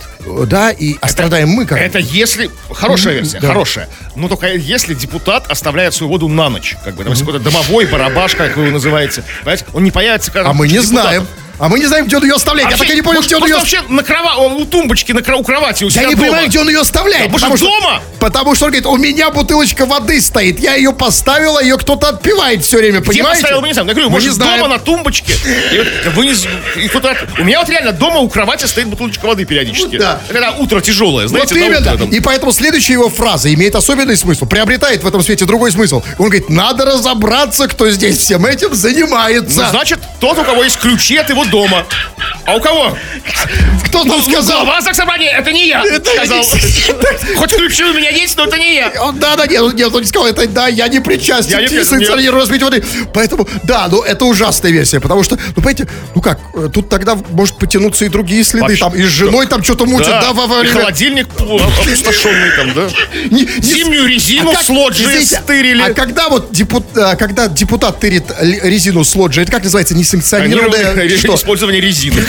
да, 0.46 0.72
и 0.72 0.96
а 1.02 1.08
страдаем 1.08 1.50
мы 1.50 1.66
как 1.66 1.78
Это 1.80 2.00
если... 2.00 2.50
Хорошая 2.72 3.16
версия, 3.16 3.40
да. 3.40 3.48
хорошая. 3.48 3.90
Но 4.16 4.28
только 4.28 4.54
если 4.54 4.94
депутат 4.94 5.50
оставляет 5.50 5.94
свою 5.94 6.12
воду 6.12 6.28
на 6.28 6.50
ночь. 6.50 6.76
Как 6.84 6.96
бы, 6.96 7.04
там, 7.04 7.14
если 7.14 7.26
какой-то 7.26 7.44
домовой 7.44 7.86
барабаш, 7.86 8.36
как 8.36 8.58
вы 8.58 8.64
его 8.64 8.74
называете. 8.74 9.24
Понимаете? 9.40 9.66
Он 9.74 9.84
не 9.84 9.92
появится, 9.92 10.32
когда... 10.32 10.50
А 10.50 10.54
мы 10.54 10.68
не 10.68 10.80
депутатов. 10.80 11.02
знаем. 11.02 11.28
А 11.62 11.70
мы 11.70 11.78
не 11.80 11.86
знаем, 11.86 12.06
где 12.08 12.18
он 12.18 12.24
ее 12.24 12.34
оставляет. 12.34 12.72
Я 12.72 12.78
так 12.78 12.90
и 12.90 12.96
не 12.96 13.04
понял, 13.04 13.18
может, 13.20 13.30
где 13.30 13.36
он 13.38 13.46
ее... 13.46 13.56
вообще 13.56 13.82
на 13.88 14.02
крова... 14.04 14.34
у 14.36 14.66
тумбочки, 14.66 15.12
на 15.12 15.20
кро- 15.20 15.36
у 15.38 15.44
кровати 15.44 15.84
у 15.84 15.92
себя 15.92 16.02
Я 16.02 16.08
не 16.10 16.16
дома. 16.16 16.26
понимаю, 16.28 16.48
где 16.48 16.60
он 16.60 16.68
ее 16.70 16.80
оставляет. 16.82 17.32
Да, 17.32 17.48
может, 17.48 17.60
дома? 17.60 18.02
Потому 18.20 18.56
что 18.56 18.66
он 18.66 18.72
говорит, 18.72 18.88
у 18.88 18.98
меня 18.98 19.30
бутылочка 19.30 19.86
воды 19.86 20.20
стоит. 20.22 20.60
Я 20.60 20.74
ее 20.74 20.92
поставила, 20.92 21.62
ее 21.62 21.78
кто-то 21.78 22.10
отпивает 22.10 22.64
все 22.66 22.78
время, 22.78 23.00
Где 23.00 23.12
понимаете? 23.12 23.42
поставил, 23.44 23.62
мы 23.62 23.68
не 23.68 23.74
знаем. 23.74 23.88
Я 23.90 23.94
говорю, 23.94 24.10
Мы 24.10 24.14
может, 24.16 24.32
не 24.34 24.40
дома 24.40 24.68
на 24.68 24.80
тумбочке. 24.80 25.34
И 25.72 25.78
вот 25.78 25.88
вы 26.16 26.26
не 26.26 26.84
и 26.84 26.88
кто-то 26.88 27.12
от- 27.12 27.40
У 27.40 27.44
меня 27.44 27.60
вот 27.60 27.70
реально 27.70 27.92
дома 27.92 28.20
у 28.22 28.30
кровати 28.30 28.66
стоит 28.66 28.88
бутылочка 28.88 29.26
воды 29.28 29.46
периодически. 29.46 29.94
Ну 29.98 30.00
да. 30.00 30.20
Когда 30.30 30.52
утро 30.52 30.82
тяжелое, 30.82 31.28
знаете, 31.28 31.54
вот 31.54 31.64
именно. 31.64 31.80
утро 31.94 31.98
там. 32.00 32.10
И 32.10 32.20
поэтому 32.22 32.52
следующая 32.54 32.94
его 32.94 33.10
фраза 33.10 33.54
имеет 33.54 33.76
особенный 33.76 34.18
смысл, 34.18 34.48
приобретает 34.48 35.04
в 35.04 35.08
этом 35.08 35.22
свете 35.22 35.46
другой 35.46 35.72
смысл. 35.72 36.02
Он 36.18 36.26
говорит, 36.26 36.50
надо 36.50 36.86
разобраться, 36.86 37.68
кто 37.68 37.90
здесь 37.92 38.18
всем 38.18 38.48
этим 38.48 38.70
Ну, 38.70 38.76
занимается. 38.76 39.68
значит, 39.70 40.00
тот, 40.20 40.40
у 40.40 40.44
кого 40.44 40.64
есть 40.64 40.80
ключи 40.80 41.18
от 41.18 41.30
его 41.30 41.46
дома. 41.52 41.86
А 42.46 42.56
у 42.56 42.60
кого? 42.62 42.98
Кто 43.86 44.04
там 44.04 44.22
сказал? 44.24 44.64
Глава 44.64 44.82
заксобрания, 44.82 45.32
это 45.38 45.52
не 45.52 45.68
я, 45.68 45.84
сказал. 45.84 46.44
Хоть 47.36 47.54
ключи 47.54 47.84
у 47.84 47.94
меня 47.94 48.10
есть, 48.10 48.38
но 48.38 48.46
это 48.46 48.58
не 48.58 48.76
я. 48.76 48.92
Он, 49.02 49.20
да, 49.20 49.36
да, 49.36 49.46
нет, 49.46 49.74
нет, 49.74 49.94
он 49.94 50.02
не 50.02 50.08
сказал, 50.08 50.28
это, 50.28 50.48
да, 50.48 50.68
я 50.68 50.88
не 50.88 51.00
причастен 51.02 51.52
Я 51.52 51.62
не 51.62 51.68
причастен, 51.68 52.34
разбитию 52.34 52.70
воды. 52.70 52.84
Поэтому, 53.14 53.48
да, 53.64 53.88
ну, 53.92 54.02
это 54.02 54.26
ужасная 54.26 54.72
версия, 54.72 55.00
потому 55.00 55.24
что, 55.24 55.38
ну, 55.48 55.54
понимаете, 55.56 55.88
ну 56.16 56.22
как, 56.22 56.40
э, 56.56 56.70
тут 56.74 56.90
тогда 56.90 57.16
может 57.32 57.58
потянуться 57.58 58.06
и 58.06 58.10
другие 58.10 58.44
следы, 58.44 58.62
Вообще, 58.62 58.80
там, 58.80 58.96
и 58.96 59.04
с 59.04 59.10
женой 59.10 59.48
там 59.48 59.64
что-то 59.64 59.86
мутят, 59.86 60.08
да, 60.10 60.34
во 60.34 60.48
во 60.48 60.60
и 60.60 60.62
время... 60.62 60.80
холодильник 60.80 61.28
опустошенный 61.38 62.52
там, 62.56 62.74
да. 62.74 62.90
Не- 63.30 63.42
не- 63.44 63.62
Зимнюю 63.62 64.08
резину 64.08 64.52
А 64.52 64.56
как- 64.56 64.64
с 64.64 64.70
лоджии 64.70 65.04
извините, 65.06 65.42
стырили. 65.44 65.82
А 65.82 65.94
когда 65.94 66.30
вот 66.30 66.52
депут, 66.52 66.86
а, 66.98 67.16
когда 67.16 67.48
депутат 67.48 68.00
тырит 68.00 68.26
резину 68.40 69.04
с 69.04 69.16
лоджии, 69.16 69.44
это 69.44 69.52
как 69.52 69.64
называется, 69.64 69.96
несанкционированное, 69.96 71.10
что? 71.18 71.38
Использование 71.42 71.82
резины. 71.82 72.24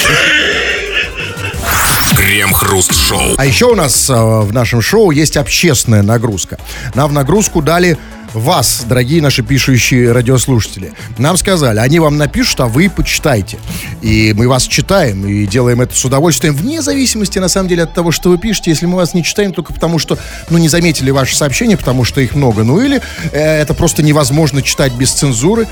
Крем-хруст-шоу. 2.16 3.35
А 3.37 3.44
еще 3.44 3.66
у 3.66 3.75
нас 3.75 4.09
э, 4.09 4.14
в 4.14 4.55
нашем 4.55 4.81
шоу 4.81 5.11
есть 5.11 5.37
общественная 5.37 6.01
нагрузка. 6.01 6.59
Нам 6.94 7.11
в 7.11 7.12
нагрузку 7.12 7.61
дали 7.61 7.98
вас, 8.33 8.85
дорогие 8.88 9.20
наши 9.20 9.42
пишущие 9.42 10.12
радиослушатели. 10.12 10.94
Нам 11.18 11.37
сказали, 11.37 11.79
они 11.79 12.01
вам 12.01 12.16
напишут, 12.16 12.61
а 12.61 12.66
вы 12.68 12.88
почитайте. 12.88 13.59
И 14.01 14.33
мы 14.35 14.48
вас 14.48 14.62
читаем 14.62 15.27
и 15.27 15.44
делаем 15.44 15.83
это 15.83 15.94
с 15.94 16.03
удовольствием, 16.07 16.55
вне 16.55 16.81
зависимости, 16.81 17.38
на 17.38 17.48
самом 17.48 17.68
деле, 17.68 17.83
от 17.83 17.92
того, 17.92 18.12
что 18.12 18.31
вы 18.31 18.38
пишете. 18.38 18.70
Если 18.70 18.87
мы 18.87 18.96
вас 18.96 19.12
не 19.12 19.22
читаем, 19.22 19.53
только 19.53 19.75
потому 19.75 19.98
что, 19.98 20.16
ну, 20.48 20.57
не 20.57 20.70
заметили 20.70 21.11
ваши 21.11 21.37
сообщения, 21.37 21.77
потому 21.77 22.05
что 22.05 22.22
их 22.22 22.35
много. 22.35 22.64
Ну, 22.64 22.81
или 22.81 23.03
э, 23.33 23.61
это 23.61 23.75
просто 23.75 24.03
невозможно 24.03 24.62
читать 24.62 24.94
без 24.94 25.12
цензуры, 25.12 25.68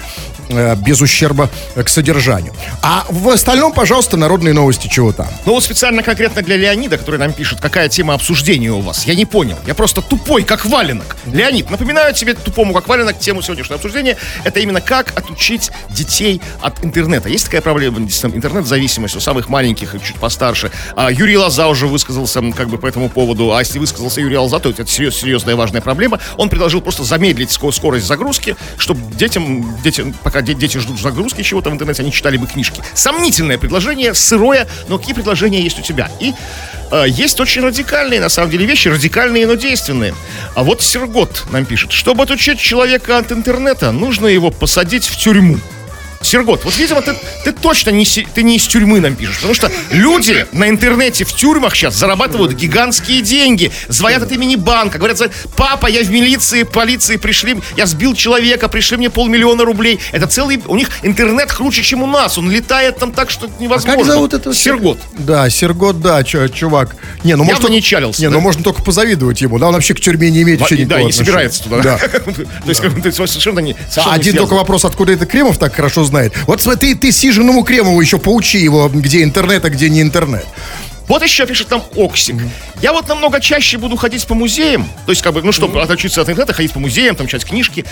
без 0.77 1.01
ущерба 1.01 1.49
э, 1.75 1.83
к 1.83 1.89
содержанию. 1.89 2.53
А 2.83 3.05
в 3.09 3.29
остальном, 3.29 3.73
пожалуйста, 3.73 4.17
народные 4.17 4.55
новости, 4.55 4.89
чего 4.89 5.13
там. 5.13 5.29
Ну 5.47 5.53
вот 5.53 5.63
специально 5.65 6.03
конкретно 6.03 6.43
для 6.43 6.57
Леонида, 6.57 6.99
который 6.99 7.19
нам 7.19 7.33
пишет, 7.33 7.61
какая 7.61 7.89
тема 7.89 8.15
обсуждения 8.15 8.71
у 8.73 8.81
вас. 8.81 9.05
Я 9.07 9.15
не 9.15 9.27
понял. 9.27 9.57
Я 9.67 9.75
просто 9.75 10.03
тупой, 10.03 10.43
как 10.43 10.65
валенок. 10.67 11.17
Леонид, 11.27 11.71
напоминаю 11.71 12.15
тебе 12.15 12.35
тупому, 12.35 12.75
как 12.75 12.89
валенок, 12.89 13.19
тему 13.19 13.43
сегодняшнего 13.43 13.77
обсуждения. 13.77 14.17
Это 14.45 14.61
именно 14.61 14.81
как 14.81 15.17
отучить 15.17 15.71
детей 15.91 16.41
от 16.61 16.85
интернета. 16.85 17.29
Есть 17.29 17.47
такая 17.47 17.61
проблема, 17.61 18.01
действительно, 18.01 18.37
интернет-зависимость 18.37 19.17
у 19.17 19.21
самых 19.21 19.49
маленьких 19.49 19.95
и 19.95 20.01
чуть 20.01 20.17
постарше. 20.17 20.71
А 20.97 21.11
Юрий 21.11 21.37
Лоза 21.37 21.69
уже 21.69 21.87
высказался 21.87 22.41
как 22.57 22.69
бы 22.69 22.79
по 22.79 22.87
этому 22.87 23.09
поводу. 23.09 23.53
А 23.55 23.61
если 23.61 23.79
высказался 23.79 24.21
Юрий 24.21 24.37
Лоза, 24.39 24.59
то 24.59 24.71
это 24.71 24.83
серьез- 24.85 25.13
серьезная 25.21 25.57
важная 25.57 25.81
проблема. 25.81 26.19
Он 26.37 26.49
предложил 26.49 26.81
просто 26.81 27.05
замедлить 27.05 27.51
ско- 27.51 27.73
скорость 27.73 28.07
загрузки, 28.07 28.57
чтобы 28.77 29.01
детям, 29.15 29.77
детям 29.83 30.15
пока 30.23 30.40
де- 30.43 30.55
дети 30.55 30.79
ждут 30.79 31.01
загрузки 31.01 31.43
чего-то 31.43 31.71
в 31.71 31.73
интернете, 31.73 32.03
они 32.03 32.13
читали 32.13 32.37
бы 32.37 32.47
книжки. 32.47 32.83
Сомнительное 32.95 33.59
предложение, 33.59 34.15
сырое, 34.15 34.67
но 34.89 34.99
какие 34.99 35.15
предложения 35.15 35.61
есть 35.63 35.79
у 35.79 35.83
тебя? 35.83 36.11
И 36.21 36.35
э, 36.91 37.05
есть 37.09 37.41
очень 37.41 37.63
радикальные, 37.63 38.21
на 38.21 38.29
самом 38.29 38.51
деле, 38.51 38.67
вещи, 38.67 38.89
радикальные, 38.89 39.47
но 39.47 39.55
действенные. 39.55 40.15
А 40.55 40.63
вот 40.63 40.83
Сергот 40.83 41.45
нам 41.51 41.65
пишет, 41.65 41.93
чтобы 41.93 42.23
отучить 42.25 42.59
человека 42.61 43.19
от 43.19 43.33
интернета, 43.33 43.93
нужно 43.93 44.27
его 44.27 44.51
посадить 44.51 45.07
в 45.07 45.17
тюрьму. 45.17 45.59
Сергот, 46.23 46.65
вот, 46.65 46.77
видимо, 46.77 47.01
ты, 47.01 47.15
ты 47.45 47.53
точно 47.53 47.91
не, 47.91 48.05
ты 48.05 48.43
не 48.43 48.57
из 48.57 48.67
тюрьмы 48.67 49.01
нам 49.01 49.15
пишешь, 49.15 49.37
потому 49.37 49.55
что 49.55 49.71
люди 49.91 50.47
на 50.53 50.69
интернете 50.69 51.25
в 51.25 51.33
тюрьмах 51.33 51.75
сейчас 51.75 51.95
зарабатывают 51.95 52.53
гигантские 52.53 53.23
деньги, 53.23 53.73
звонят 53.89 54.23
от 54.23 54.31
имени 54.31 54.57
банка, 54.57 54.99
говорят, 54.99 55.19
папа, 55.57 55.87
я 55.87 56.03
в 56.05 56.11
милиции, 56.11 56.65
полиции 56.65 57.17
пришли, 57.17 57.57
я 57.77 57.87
сбил 57.87 58.15
человека, 58.15 58.69
пришли 58.69 58.99
мне 58.99 59.09
полмиллиона 59.09 59.65
рублей. 59.65 59.99
Это 60.13 60.27
целый, 60.27 60.63
у 60.67 60.77
них 60.77 60.89
интернет 61.03 61.51
круче, 61.53 61.83
чем 61.83 62.03
у 62.03 62.07
нас, 62.07 62.37
он 62.37 62.51
летает 62.51 62.99
там 62.99 63.13
так, 63.13 63.31
что 63.31 63.49
невозможно. 63.59 63.95
А 63.95 63.97
Как 63.97 64.05
зовут 64.07 64.35
этого? 64.35 64.55
Сергот. 64.55 64.99
Да, 65.19 65.49
Сергот, 65.49 66.03
да, 66.03 66.23
чувак. 66.23 66.97
Не, 67.25 67.35
ну 67.35 67.45
может 67.45 67.63
только- 67.63 67.73
не 67.73 67.83
чалился, 67.83 68.21
Не, 68.21 68.29
да? 68.29 68.35
ну 68.35 68.41
можно 68.41 68.63
только 68.63 68.83
позавидовать 68.83 69.41
ему. 69.41 69.59
Да, 69.59 69.69
он 69.69 69.75
вообще 69.75 69.95
к 69.95 70.01
тюрьме 70.01 70.31
не 70.31 70.43
имеет 70.43 70.61
Во- 70.61 70.65
вообще 70.65 70.77
Да, 70.77 70.83
никакого 71.01 71.07
не 71.07 71.13
собирается 71.13 71.63
туда. 71.65 71.81
Да. 71.83 71.99
То 72.09 72.69
есть, 72.69 72.83
совершенно 73.17 73.61
не 73.61 73.73
А 73.73 73.77
совершенно 73.91 74.15
не 74.15 74.21
один 74.21 74.37
только 74.37 74.53
вопрос, 74.55 74.85
откуда 74.85 75.13
это 75.13 75.25
Кремов 75.25 75.57
так 75.57 75.75
хорошо 75.75 76.05
знает. 76.11 76.35
Вот 76.47 76.61
смотри, 76.61 76.95
ты 76.95 77.11
Сиженому 77.13 77.65
Кремову 77.65 78.01
еще 78.01 78.19
поучи 78.19 78.59
его, 78.59 78.89
где 78.93 79.23
интернет, 79.23 79.65
а 79.65 79.71
где 79.71 79.89
не 79.89 80.03
интернет. 80.03 80.47
Вот 81.11 81.25
еще 81.25 81.45
пишет 81.45 81.67
там 81.67 81.83
Оксик. 81.97 82.37
Я 82.81 82.93
вот 82.93 83.09
намного 83.09 83.41
чаще 83.41 83.79
буду 83.79 83.97
ходить 83.97 84.25
по 84.29 84.35
музеям, 84.37 84.89
то 85.07 85.11
есть, 85.11 85.23
как 85.23 85.35
бы, 85.35 85.43
ну, 85.43 85.51
чтобы 85.51 85.83
отучиться 85.83 86.21
от 86.21 86.29
интернета, 86.29 86.53
ходить 86.53 86.71
по 86.71 86.79
музеям, 86.79 87.17
там, 87.17 87.27
читать 87.27 87.45
книжки. 87.45 87.85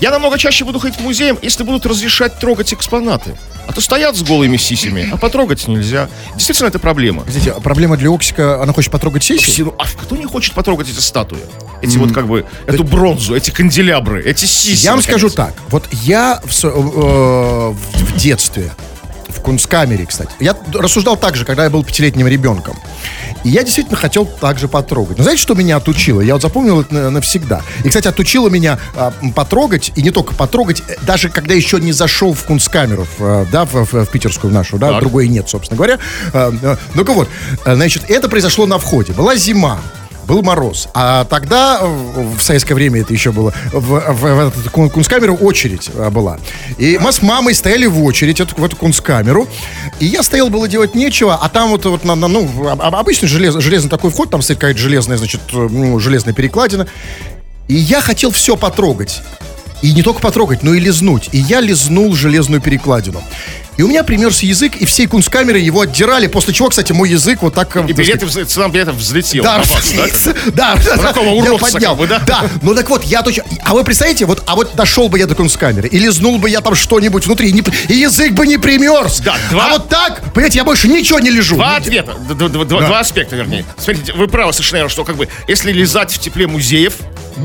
Я 0.00 0.10
намного 0.10 0.38
чаще 0.38 0.64
буду 0.64 0.80
ходить 0.80 0.98
по 0.98 1.04
музеям, 1.04 1.38
если 1.40 1.62
будут 1.62 1.86
разрешать 1.86 2.36
трогать 2.40 2.74
экспонаты. 2.74 3.36
А 3.68 3.72
то 3.72 3.80
стоят 3.80 4.16
с 4.16 4.24
голыми 4.24 4.56
сисями, 4.56 5.08
а 5.12 5.16
потрогать 5.16 5.68
нельзя. 5.68 6.08
Действительно, 6.34 6.66
это 6.66 6.80
проблема. 6.80 7.20
Подождите, 7.20 7.52
а 7.52 7.60
проблема 7.60 7.96
для 7.96 8.10
Оксика, 8.10 8.60
она 8.60 8.72
хочет 8.72 8.90
потрогать 8.90 9.22
сиси? 9.22 9.62
Ну, 9.62 9.72
а 9.78 9.84
кто 9.86 10.16
не 10.16 10.26
хочет 10.26 10.52
потрогать 10.54 10.90
эти 10.90 10.98
статуи? 10.98 11.38
Эти 11.80 11.96
вот 11.96 12.10
как 12.10 12.26
бы, 12.26 12.44
эту 12.66 12.82
бронзу, 12.82 13.36
эти 13.36 13.50
канделябры, 13.50 14.20
эти 14.20 14.46
сиси. 14.46 14.82
Я 14.82 14.90
вам 14.90 14.98
наконец. 14.98 15.20
скажу 15.20 15.30
так. 15.32 15.54
Вот 15.68 15.84
я 15.92 16.42
в, 16.44 16.64
э, 16.64 16.68
в 16.68 18.16
детстве, 18.16 18.72
в 19.34 19.40
кунсткамере, 19.40 20.06
кстати, 20.06 20.30
я 20.40 20.56
рассуждал 20.72 21.16
так 21.16 21.36
же, 21.36 21.44
когда 21.44 21.64
я 21.64 21.70
был 21.70 21.84
пятилетним 21.84 22.26
ребенком. 22.28 22.76
И 23.44 23.50
я 23.50 23.62
действительно 23.62 23.96
хотел 23.96 24.24
так 24.26 24.58
же 24.58 24.68
потрогать. 24.68 25.18
Но 25.18 25.24
знаете, 25.24 25.42
что 25.42 25.54
меня 25.54 25.76
отучило? 25.76 26.20
Я 26.20 26.34
вот 26.34 26.42
запомнил 26.42 26.80
это 26.80 26.94
на- 26.94 27.10
навсегда. 27.10 27.60
И, 27.84 27.88
кстати, 27.88 28.08
отучило 28.08 28.48
меня 28.48 28.78
а, 28.96 29.12
потрогать, 29.34 29.92
и 29.96 30.02
не 30.02 30.10
только 30.10 30.34
потрогать, 30.34 30.82
э, 30.88 30.94
даже 31.02 31.28
когда 31.28 31.52
еще 31.54 31.78
не 31.80 31.92
зашел 31.92 32.32
в 32.32 32.42
кунсткамеру, 32.44 33.06
в, 33.18 33.22
э, 33.22 33.46
да, 33.52 33.64
в, 33.66 33.72
в- 33.84 34.04
в 34.06 34.10
питерскую 34.10 34.52
нашу, 34.52 34.78
да, 34.78 34.90
Так. 34.92 35.00
другой 35.00 35.28
нет, 35.28 35.48
собственно 35.48 35.76
говоря. 35.76 35.98
А, 36.32 36.52
Ну-ка 36.94 37.12
вот, 37.12 37.28
значит, 37.66 38.04
это 38.08 38.28
произошло 38.28 38.66
на 38.66 38.78
входе. 38.78 39.12
Была 39.12 39.36
зима. 39.36 39.80
Был 40.26 40.42
мороз. 40.42 40.88
А 40.94 41.24
тогда, 41.26 41.78
э, 41.82 41.86
в 42.38 42.40
советское 42.42 42.74
время 42.74 43.00
это 43.02 43.12
еще 43.12 43.30
было, 43.32 43.52
в, 43.72 44.00
в- 44.00 44.50
в 44.50 44.70
кунсткамеру 44.90 45.34
очередь 45.36 45.90
а, 45.94 46.10
была. 46.10 46.38
И 46.78 46.98
мы 47.00 47.12
с 47.12 47.20
мамой 47.22 47.54
стояли 47.54 47.86
в 47.86 48.02
очередь 48.02 48.40
эту- 48.40 48.54
в 48.60 48.64
эту 48.64 48.76
кунсткамеру. 48.76 49.46
И 50.00 50.06
я 50.06 50.22
стоял, 50.22 50.48
было 50.50 50.66
делать 50.68 50.94
нечего, 50.94 51.34
а 51.40 51.48
там 51.48 51.70
вот, 51.70 51.84
вот 51.84 52.04
на, 52.04 52.14
на- 52.14 52.28
ну, 52.28 52.68
об- 52.68 52.80
об- 52.80 52.94
обычный 52.96 53.26
желез- 53.28 53.60
железный 53.60 53.90
такой 53.90 54.10
вход, 54.10 54.30
там 54.30 54.40
стоит 54.42 54.58
какая-то 54.58 54.80
железная, 54.80 55.16
значит, 55.18 55.40
э, 55.52 55.56
ну, 55.70 55.98
железная 55.98 56.32
перекладина. 56.34 56.86
И 57.68 57.74
я 57.74 58.00
хотел 58.00 58.30
все 58.30 58.56
потрогать. 58.56 59.22
И 59.82 59.92
не 59.92 60.02
только 60.02 60.20
потрогать, 60.20 60.62
но 60.62 60.72
и 60.72 60.80
лизнуть. 60.80 61.28
И 61.32 61.38
я 61.38 61.60
лизнул 61.60 62.14
железную 62.14 62.62
перекладину. 62.62 63.22
И 63.76 63.82
у 63.82 63.88
меня 63.88 64.04
примерз 64.04 64.42
язык, 64.42 64.76
и 64.76 64.84
всей 64.86 65.06
кунсткамеры 65.06 65.58
его 65.58 65.80
отдирали, 65.80 66.26
после 66.28 66.54
чего, 66.54 66.68
кстати, 66.68 66.92
мой 66.92 67.10
язык 67.10 67.42
вот 67.42 67.54
так... 67.54 67.74
э, 67.76 67.84
И 67.88 67.92
билеты, 67.92 68.26
вз- 68.26 68.44
цена 68.44 68.68
билетов 68.68 68.96
взлетела 68.96 69.44
да, 69.44 69.58
вас, 69.58 69.92
да? 70.24 70.32
да, 70.52 70.76
да. 70.96 71.12
я 71.54 71.58
поднял. 71.58 71.90
как 71.96 71.98
бы, 71.98 72.06
да? 72.06 72.18
Да, 72.26 72.42
ну 72.62 72.74
так 72.74 72.88
вот, 72.88 73.02
я 73.04 73.22
точно... 73.22 73.44
А 73.64 73.74
вы 73.74 73.82
представляете, 73.84 74.26
вот, 74.26 74.42
а 74.46 74.54
вот 74.54 74.74
дошел 74.76 75.08
бы 75.08 75.18
я 75.18 75.26
до 75.26 75.34
кунсткамеры, 75.34 75.88
и 75.88 75.98
лизнул 75.98 76.38
бы 76.38 76.48
я 76.50 76.60
там 76.60 76.74
что-нибудь 76.74 77.26
внутри, 77.26 77.48
и, 77.48 77.52
не- 77.52 77.64
и 77.88 77.94
язык 77.94 78.32
бы 78.32 78.46
не 78.46 78.58
примерз. 78.58 79.20
Да, 79.20 79.36
два- 79.50 79.66
А 79.66 79.70
вот 79.70 79.88
так, 79.88 80.22
понимаете, 80.32 80.58
я 80.58 80.64
больше 80.64 80.86
ничего 80.88 81.18
не 81.18 81.30
лежу. 81.30 81.56
Два 81.56 81.76
ответа, 81.76 82.14
д- 82.28 82.34
д- 82.34 82.48
д- 82.48 82.64
два, 82.64 82.80
два 82.82 83.00
аспекта, 83.00 83.34
вернее. 83.36 83.64
Смотрите, 83.76 84.12
вы 84.12 84.28
правы 84.28 84.52
совершенно, 84.52 84.88
что 84.88 85.04
как 85.04 85.16
бы, 85.16 85.28
если 85.48 85.72
лизать 85.72 86.12
в 86.12 86.18
тепле 86.20 86.46
музеев, 86.46 86.94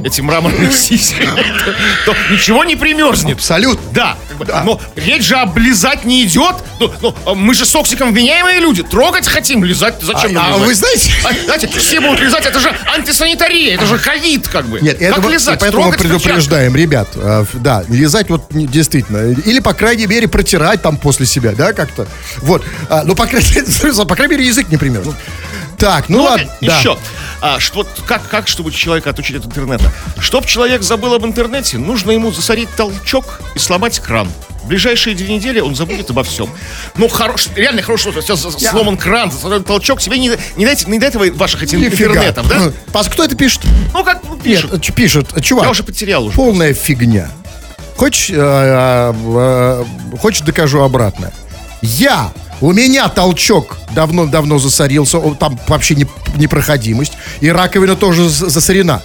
эти 0.04 0.22
мраморные 0.22 0.72
сиси, 0.72 1.16
то 2.06 2.16
ничего 2.32 2.64
не 2.64 2.76
примерзнет. 2.76 3.38
Абсолютно. 3.38 3.82
Да, 3.92 4.18
но 4.64 4.80
речь 4.96 5.24
же 5.24 5.36
облизать 5.36 6.06
не 6.06 6.19
идет. 6.26 6.56
Ну, 6.80 6.92
ну, 7.02 7.16
а 7.26 7.34
мы 7.34 7.54
же 7.54 7.66
с 7.66 7.76
Оксиком 7.76 8.12
вменяемые 8.12 8.60
люди. 8.60 8.84
Трогать 8.84 9.28
хотим, 9.28 9.64
лизать 9.64 9.96
зачем 10.02 10.38
А- 10.38 10.46
а 10.46 10.50
лизать? 10.52 10.68
вы 10.68 10.74
знаете- 10.76 11.12
А, 11.24 11.46
знаете, 11.46 11.68
все 11.68 12.00
будут 12.00 12.20
лизать, 12.22 12.46
это 12.46 12.60
же 12.60 12.76
антисанитария, 12.96 13.76
это 13.76 13.86
же 13.86 13.98
ковид, 13.98 14.48
как 14.48 14.66
бы. 14.68 14.80
Нет, 14.82 14.98
как 15.00 15.10
это 15.10 15.22
вот- 15.22 15.32
лизать? 15.34 15.60
поэтому 15.60 15.84
мы 15.86 15.92
Трогать 15.92 16.02
предупреждаем, 16.08 16.76
ребят, 16.76 17.10
э, 17.16 17.46
да, 17.56 17.84
лизать 17.88 18.30
вот 18.30 18.46
действительно, 18.52 19.32
или, 19.46 19.60
по 19.60 19.74
крайней 19.74 20.08
мере, 20.08 20.28
протирать 20.28 20.82
там 20.82 20.98
после 20.98 21.26
себя, 21.26 21.52
да, 21.52 21.74
как-то, 21.74 22.08
вот, 22.38 22.64
А, 22.90 23.04
ну, 23.06 23.16
по 23.16 23.26
крайней, 23.28 23.50
мере, 23.56 23.94
по 24.06 24.16
крайней 24.16 24.36
мере, 24.36 24.48
язык 24.48 24.70
не 24.70 24.78
примерз. 24.78 25.08
Так, 25.80 26.10
ну, 26.10 26.18
Ну, 26.18 26.24
ладно, 26.26 26.50
да. 26.62 26.78
еще. 26.78 26.98
А, 27.42 27.60
что, 27.60 27.88
как, 28.06 28.28
как, 28.28 28.48
чтобы 28.48 28.72
человека 28.72 29.10
отучить 29.10 29.38
от 29.38 29.46
интернета? 29.46 29.92
Чтоб 30.20 30.46
человек 30.46 30.84
забыл 30.84 31.14
об 31.14 31.26
интернете, 31.26 31.78
нужно 31.78 32.12
ему 32.12 32.32
засорить 32.32 32.70
толчок 32.76 33.40
и 33.56 33.60
сломать 33.60 34.00
кран. 34.00 34.30
В 34.64 34.68
ближайшие 34.68 35.16
две 35.16 35.34
недели 35.34 35.62
он 35.62 35.74
забудет 35.74 36.10
обо 36.10 36.24
всем. 36.24 36.50
Ну, 36.98 37.08
хорош, 37.08 37.48
реально 37.56 37.82
хорошо, 37.82 38.12
что 38.12 38.22
сейчас 38.22 38.42
сломан 38.42 38.98
кран, 38.98 39.32
засорен 39.32 39.64
толчок. 39.64 40.02
Тебе 40.02 40.20
не, 40.20 40.32
не, 40.58 40.66
дайте, 40.66 40.86
не 40.90 41.00
до 41.00 41.08
этого 41.08 41.26
ваших 41.32 41.64
этих 41.64 41.80
Нифига. 41.80 42.12
интернетов, 42.12 42.48
да? 42.50 42.72
Пас, 42.92 43.08
кто 43.12 43.24
это 43.24 43.36
пишет? 43.36 43.62
Ну, 43.94 44.04
как 44.04 44.22
ну, 44.28 44.38
пишут. 44.38 44.74
Нет, 44.74 44.94
пишет, 44.94 45.42
чувак. 45.42 45.64
Я 45.64 45.72
уже 45.72 45.84
потерял 45.84 46.26
уже. 46.26 46.36
Полная 46.36 46.74
фигня. 46.74 47.32
Хочешь, 47.96 48.30
э, 48.32 48.36
э, 48.36 49.14
э, 49.14 50.18
хочешь 50.18 50.42
докажу 50.42 50.82
обратно? 50.82 51.32
Я, 51.82 52.32
у 52.62 52.72
меня 52.74 53.08
толчок 53.10 53.78
давно-давно 53.96 54.60
засорился, 54.60 55.20
там 55.36 55.60
вообще 55.68 55.96
не- 55.96 56.08
непроходимость, 56.36 57.14
и 57.42 57.50
раковина 57.50 57.96
тоже 57.96 58.28
засорена. 58.30 59.02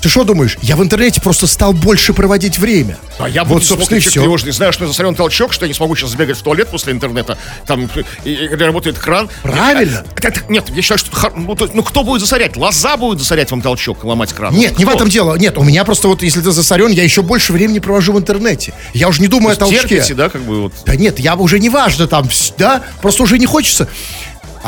Ты 0.00 0.08
что 0.08 0.22
думаешь? 0.22 0.56
Я 0.62 0.76
в 0.76 0.82
интернете 0.82 1.20
просто 1.20 1.46
стал 1.48 1.72
больше 1.72 2.12
проводить 2.12 2.56
время. 2.58 2.96
А 3.18 3.28
я 3.28 3.42
вот, 3.42 3.64
собственно, 3.64 3.98
и 3.98 4.00
все. 4.00 4.20
тревожный. 4.20 4.52
Знаю, 4.52 4.72
что 4.72 4.86
засорен 4.86 5.14
толчок, 5.16 5.52
что 5.52 5.64
я 5.64 5.68
не 5.68 5.74
смогу 5.74 5.96
сейчас 5.96 6.10
сбегать 6.10 6.36
в 6.38 6.42
туалет 6.42 6.68
после 6.68 6.92
интернета. 6.92 7.36
Там 7.66 7.90
и, 8.24 8.30
и 8.30 8.48
работает 8.54 8.96
кран. 8.98 9.28
Правильно. 9.42 10.04
Это- 10.16 10.28
это- 10.28 10.40
нет, 10.48 10.68
я 10.70 10.82
считаю, 10.82 10.98
что 10.98 11.32
ну, 11.34 11.54
то- 11.56 11.68
ну, 11.74 11.82
кто 11.82 12.04
будет 12.04 12.20
засорять? 12.20 12.56
Лоза 12.56 12.96
будет 12.96 13.18
засорять 13.18 13.50
вам 13.50 13.60
толчок, 13.60 14.04
ломать 14.04 14.32
кран. 14.32 14.54
Нет, 14.54 14.78
не 14.78 14.84
в 14.84 14.88
Кто? 14.88 14.98
этом 14.98 15.08
дело. 15.08 15.34
Нет, 15.36 15.58
у 15.58 15.64
меня 15.64 15.84
просто 15.84 16.06
вот, 16.06 16.22
если 16.22 16.40
ты 16.40 16.52
засорен, 16.52 16.90
я 16.90 17.02
еще 17.02 17.22
больше 17.22 17.52
времени 17.52 17.80
провожу 17.80 18.12
в 18.12 18.18
интернете. 18.18 18.74
Я 18.94 19.08
уже 19.08 19.20
не 19.20 19.26
думаю 19.26 19.52
о 19.52 19.56
То 19.56 19.64
есть 19.66 19.78
толчке. 19.80 19.96
терпите, 19.96 20.14
да, 20.14 20.28
как 20.28 20.42
бы 20.42 20.62
вот. 20.62 20.72
Да 20.86 20.94
нет, 20.94 21.18
я 21.18 21.34
уже 21.34 21.58
не 21.58 21.70
важно 21.70 22.06
там, 22.06 22.28
да, 22.56 22.84
просто 23.02 23.24
уже 23.24 23.36
не 23.38 23.46
хочется. 23.46 23.88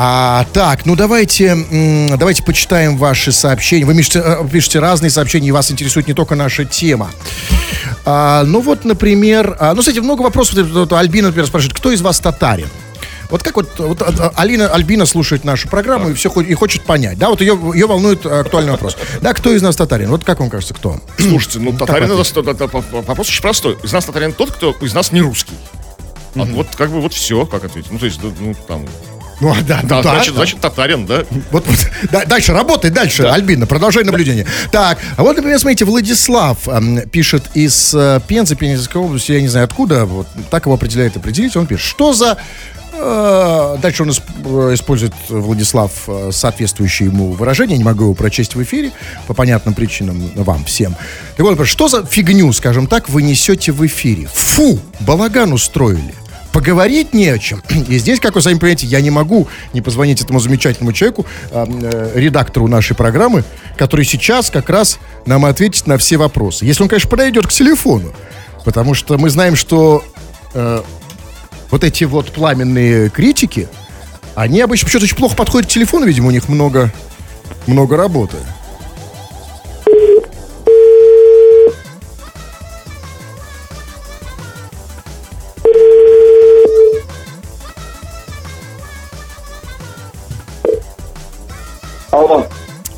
А, 0.02 0.46
так, 0.54 0.86
ну 0.86 0.96
давайте, 0.96 1.54
давайте 2.16 2.42
почитаем 2.42 2.96
ваши 2.96 3.32
сообщения. 3.32 3.84
Вы 3.84 3.94
пишете, 3.94 4.22
э, 4.24 4.48
пишете 4.50 4.78
разные 4.78 5.10
сообщения, 5.10 5.48
и 5.48 5.52
вас 5.52 5.70
интересует 5.70 6.08
не 6.08 6.14
только 6.14 6.36
наша 6.36 6.64
тема. 6.64 7.10
А, 8.06 8.44
ну 8.44 8.62
вот, 8.62 8.86
например, 8.86 9.58
а, 9.60 9.74
ну, 9.74 9.80
кстати, 9.80 9.98
много 9.98 10.22
вопросов. 10.22 10.56
Вот, 10.72 10.90
Альбина, 10.94 11.28
например, 11.28 11.46
спрашивает, 11.46 11.76
кто 11.76 11.92
из 11.92 12.00
вас 12.00 12.18
татарин? 12.18 12.68
Вот 13.28 13.42
как 13.42 13.56
вот, 13.56 13.78
вот 13.78 14.00
а, 14.00 14.32
Алина, 14.36 14.68
Альбина 14.72 15.04
слушает 15.04 15.44
нашу 15.44 15.68
программу 15.68 16.08
и 16.08 16.14
все 16.14 16.30
и 16.30 16.54
хочет 16.54 16.80
понять, 16.84 17.18
да, 17.18 17.28
вот 17.28 17.42
ее, 17.42 17.60
ее 17.74 17.86
волнует 17.86 18.24
э, 18.24 18.40
актуальный 18.40 18.72
вопрос. 18.72 18.96
Да, 19.20 19.34
кто 19.34 19.52
из 19.52 19.60
нас 19.60 19.76
татарин? 19.76 20.08
Вот 20.08 20.24
как 20.24 20.40
вам 20.40 20.48
кажется, 20.48 20.72
кто? 20.72 20.98
Слушайте, 21.18 21.58
ну 21.58 21.74
татарин 21.74 22.10
это- 22.10 22.40
это- 22.50 22.66
вопрос 22.68 23.28
очень 23.28 23.42
простой. 23.42 23.76
Из 23.82 23.92
нас 23.92 24.06
татарин 24.06 24.32
тот, 24.32 24.50
кто 24.52 24.74
из 24.80 24.94
нас 24.94 25.12
не 25.12 25.20
русский. 25.20 25.52
А 26.36 26.44
Вот 26.44 26.68
как 26.74 26.90
бы 26.90 27.02
вот 27.02 27.12
все, 27.12 27.44
как 27.44 27.64
ответить. 27.64 27.92
Ну, 27.92 27.98
то 27.98 28.06
есть, 28.06 28.18
ну, 28.22 28.54
там. 28.66 28.86
Ну, 29.40 29.54
да, 29.66 29.80
Да, 29.82 30.02
да, 30.02 30.02
значит, 30.02 30.34
да. 30.34 30.36
значит, 30.40 30.60
татарин, 30.60 31.06
да. 31.06 31.24
Вот, 31.50 31.66
вот, 31.66 31.90
да, 32.12 32.24
дальше, 32.26 32.52
работай 32.52 32.90
дальше, 32.90 33.22
Альбина, 33.24 33.66
продолжай 33.66 34.04
наблюдение. 34.04 34.46
Так, 34.70 34.98
а 35.16 35.22
вот, 35.22 35.36
например, 35.36 35.58
смотрите, 35.58 35.84
Владислав 35.84 36.68
эм, 36.68 37.00
пишет 37.08 37.44
из 37.54 37.94
э, 37.94 38.20
Пензы, 38.28 38.54
Пензенской 38.56 39.00
области, 39.00 39.32
я 39.32 39.40
не 39.40 39.48
знаю 39.48 39.64
откуда, 39.64 40.04
вот 40.04 40.26
так 40.50 40.64
его 40.66 40.74
определяет 40.74 41.16
определитель, 41.16 41.60
он 41.60 41.66
пишет, 41.66 41.86
что 41.86 42.12
за... 42.12 42.36
э, 42.92 43.76
дальше 43.80 44.02
он 44.02 44.10
исп- 44.10 44.70
э, 44.70 44.74
использует, 44.74 45.12
э, 45.30 45.34
Владислав, 45.34 45.90
э, 46.06 46.30
соответствующее 46.32 47.08
ему 47.08 47.32
выражение, 47.32 47.78
не 47.78 47.84
могу 47.84 48.04
его 48.04 48.14
прочесть 48.14 48.54
в 48.54 48.62
эфире, 48.62 48.92
по 49.26 49.34
понятным 49.34 49.74
причинам 49.74 50.30
вам 50.34 50.64
всем. 50.64 50.94
Так 51.36 51.46
вот, 51.46 51.66
что 51.66 51.88
за 51.88 52.04
фигню, 52.04 52.52
скажем 52.52 52.86
так, 52.86 53.08
вы 53.08 53.22
несете 53.22 53.72
в 53.72 53.84
эфире? 53.86 54.28
Фу, 54.32 54.78
балаган 55.00 55.52
устроили. 55.52 56.14
Поговорить 56.52 57.14
не 57.14 57.28
о 57.28 57.38
чем. 57.38 57.62
И 57.88 57.98
здесь, 57.98 58.18
как 58.18 58.34
вы 58.34 58.42
сами 58.42 58.58
понимаете, 58.58 58.86
я 58.86 59.00
не 59.00 59.10
могу 59.10 59.48
не 59.72 59.80
позвонить 59.80 60.20
этому 60.20 60.40
замечательному 60.40 60.92
человеку, 60.92 61.26
э, 61.50 61.64
э, 61.66 62.12
редактору 62.14 62.66
нашей 62.66 62.96
программы, 62.96 63.44
который 63.76 64.04
сейчас 64.04 64.50
как 64.50 64.68
раз 64.68 64.98
нам 65.26 65.44
ответит 65.44 65.86
на 65.86 65.96
все 65.96 66.16
вопросы. 66.16 66.64
Если 66.64 66.82
он, 66.82 66.88
конечно, 66.88 67.08
подойдет 67.08 67.46
к 67.46 67.52
телефону. 67.52 68.12
Потому 68.64 68.94
что 68.94 69.16
мы 69.16 69.30
знаем, 69.30 69.56
что 69.56 70.04
э, 70.54 70.82
вот 71.70 71.84
эти 71.84 72.04
вот 72.04 72.32
пламенные 72.32 73.10
критики, 73.10 73.68
они 74.34 74.60
обычно 74.60 74.86
почему-то 74.86 75.04
очень 75.04 75.16
плохо 75.16 75.36
подходят 75.36 75.68
к 75.68 75.72
телефону, 75.72 76.06
видимо, 76.06 76.28
у 76.28 76.30
них 76.30 76.48
много, 76.48 76.92
много 77.66 77.96
работы. 77.96 78.36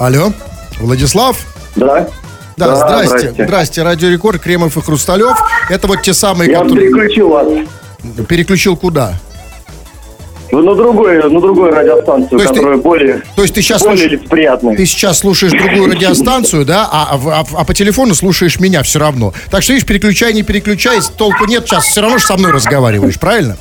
Алло. 0.02 0.32
Владислав? 0.80 1.36
Да? 1.76 2.08
Да, 2.56 2.74
здрасте. 2.74 3.18
здрасте. 3.18 3.44
Здрасте, 3.44 3.82
Радио 3.84 4.08
Рекорд, 4.08 4.42
Кремов 4.42 4.76
и 4.76 4.80
Хрусталев. 4.82 5.36
Это 5.70 5.86
вот 5.86 6.02
те 6.02 6.12
самые, 6.12 6.50
Я 6.50 6.58
которые... 6.62 6.90
переключил 6.90 7.28
вас. 7.28 7.46
Переключил 8.28 8.76
куда? 8.76 9.14
Вы 10.52 10.62
на 10.62 10.74
другую, 10.74 11.32
на 11.32 11.40
другую 11.40 11.72
радиостанцию, 11.72 12.28
То 12.28 12.36
есть 12.36 12.48
ты- 12.50 12.54
которая 12.56 12.76
более, 12.76 13.22
То 13.36 13.40
есть 13.42 13.54
ты 13.54 13.62
сейчас 13.62 13.80
более 13.80 13.96
слушаешь... 13.96 14.20
лицеприятная. 14.20 14.76
Ты 14.76 14.84
сейчас 14.84 15.18
слушаешь 15.20 15.52
другую 15.52 15.90
радиостанцию, 15.90 16.66
да, 16.66 16.86
а, 16.92 17.18
а 17.24 17.44
а 17.54 17.64
по 17.64 17.72
телефону 17.72 18.14
слушаешь 18.14 18.60
меня 18.60 18.82
все 18.82 18.98
равно. 18.98 19.32
Так 19.50 19.62
что, 19.62 19.72
видишь, 19.72 19.86
переключай, 19.86 20.34
не 20.34 20.42
переключай, 20.42 20.98
толку 21.16 21.46
нет, 21.46 21.66
сейчас 21.66 21.86
все 21.86 22.02
равно 22.02 22.18
же 22.18 22.26
со 22.26 22.36
мной 22.36 22.52
разговариваешь, 22.52 23.18
правильно? 23.18 23.56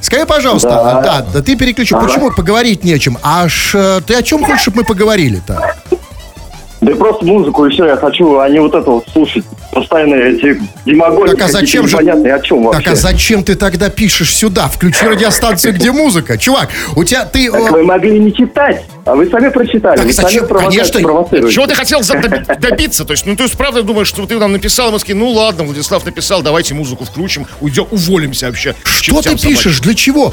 Скажи, 0.00 0.26
пожалуйста, 0.26 0.68
Да. 0.68 0.98
а, 0.98 1.02
да, 1.02 1.26
да 1.34 1.42
ты 1.42 1.56
переключил, 1.56 1.98
почему 2.00 2.30
поговорить 2.30 2.84
не 2.84 2.92
о 2.92 2.98
чем? 3.00 3.18
Аж 3.20 3.72
э, 3.74 4.00
ты 4.06 4.14
о 4.14 4.22
чем 4.22 4.44
хочешь, 4.44 4.60
чтобы 4.62 4.78
мы 4.78 4.84
поговорили-то? 4.84 5.74
Да 6.80 6.92
и 6.92 6.94
просто 6.94 7.24
музыку 7.26 7.66
и 7.66 7.70
все, 7.70 7.86
я 7.86 7.96
хочу, 7.96 8.38
а 8.38 8.48
не 8.48 8.60
вот 8.60 8.72
это 8.76 8.88
вот 8.88 9.04
слушать. 9.12 9.44
Постоянно 9.70 10.14
эти 10.14 10.60
демагоги. 10.86 11.30
Так 11.30 11.42
а 11.42 11.48
зачем 11.48 11.86
же... 11.86 11.96
Непонятные, 11.96 12.34
о 12.34 12.40
чем 12.40 12.64
вообще? 12.64 12.82
Так 12.82 12.92
а 12.92 12.96
зачем 12.96 13.44
ты 13.44 13.54
тогда 13.54 13.90
пишешь 13.90 14.34
сюда? 14.34 14.68
Включи 14.68 15.06
радиостанцию, 15.06 15.74
где 15.74 15.92
музыка. 15.92 16.38
Чувак, 16.38 16.70
у 16.96 17.04
тебя 17.04 17.26
ты... 17.26 17.50
Так 17.50 17.70
вы 17.72 17.84
могли 17.84 18.18
не 18.18 18.32
читать, 18.32 18.84
а 19.04 19.14
вы 19.14 19.28
сами 19.28 19.48
прочитали. 19.50 19.96
Так 19.96 20.06
вы 20.06 20.12
зачем? 20.12 20.46
сами 20.48 20.64
Конечно. 20.64 21.00
провоцируете. 21.00 21.54
Чего 21.54 21.66
ты 21.66 21.74
хотел 21.74 22.00
добиться? 22.60 23.04
То 23.04 23.12
есть, 23.12 23.26
ну, 23.26 23.36
то 23.36 23.42
есть, 23.42 23.56
правда, 23.56 23.82
думаешь, 23.82 24.08
что 24.08 24.26
ты 24.26 24.38
нам 24.38 24.52
написал, 24.52 24.90
мы 24.90 24.98
ну, 25.14 25.30
ладно, 25.30 25.64
Владислав 25.64 26.04
написал, 26.04 26.42
давайте 26.42 26.74
музыку 26.74 27.04
включим, 27.04 27.46
уйдем, 27.60 27.86
уволимся 27.90 28.46
вообще. 28.46 28.74
Что 28.84 29.20
ты 29.20 29.36
пишешь? 29.36 29.80
Для 29.80 29.94
чего? 29.94 30.32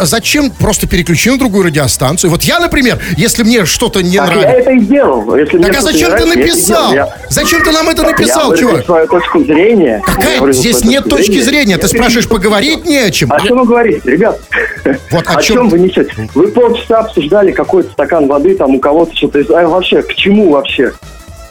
Зачем 0.00 0.50
просто 0.50 0.88
переключи 0.88 1.30
на 1.30 1.38
другую 1.38 1.64
радиостанцию? 1.64 2.30
Вот 2.30 2.42
я, 2.42 2.58
например, 2.58 3.00
если 3.16 3.42
мне 3.44 3.64
что-то 3.64 4.02
не 4.02 4.10
я 4.10 4.26
нравится... 4.26 4.50
это 4.50 4.70
и 4.72 4.80
делал. 4.80 5.24
Так 5.24 5.76
а 5.76 5.80
зачем 5.80 6.12
ты 6.16 6.26
я 6.26 6.34
написал? 6.34 6.92
Я- 6.92 7.16
Зачем 7.28 7.62
ты 7.62 7.70
нам 7.72 7.88
это 7.88 8.02
Я 8.02 8.10
написал, 8.10 8.50
выразил 8.50 8.71
свою 8.80 9.06
точку 9.06 9.44
зрения. 9.44 10.02
Какая? 10.04 10.52
Здесь 10.52 10.84
нет 10.84 11.04
точки 11.08 11.40
зрения. 11.40 11.76
Ты 11.76 11.82
Я 11.82 11.88
спрашиваешь, 11.88 12.28
поговорить 12.28 12.84
не 12.84 12.98
о 12.98 13.10
чем. 13.10 13.32
О 13.32 13.40
чем 13.40 13.58
вы 13.58 13.66
говорите, 13.66 14.00
ребят? 14.10 14.40
Вот 15.10 15.26
о 15.26 15.32
о 15.38 15.42
чем- 15.42 15.56
чем 15.56 15.68
вы 15.68 15.78
несете? 15.78 16.12
Вы 16.34 16.48
полчаса 16.48 16.98
обсуждали 17.00 17.52
какой-то 17.52 17.90
стакан 17.92 18.26
воды, 18.26 18.54
там 18.56 18.74
у 18.74 18.80
кого-то 18.80 19.14
что-то. 19.16 19.40
А 19.58 19.66
вообще, 19.68 20.02
к 20.02 20.14
чему 20.14 20.50
вообще? 20.50 20.92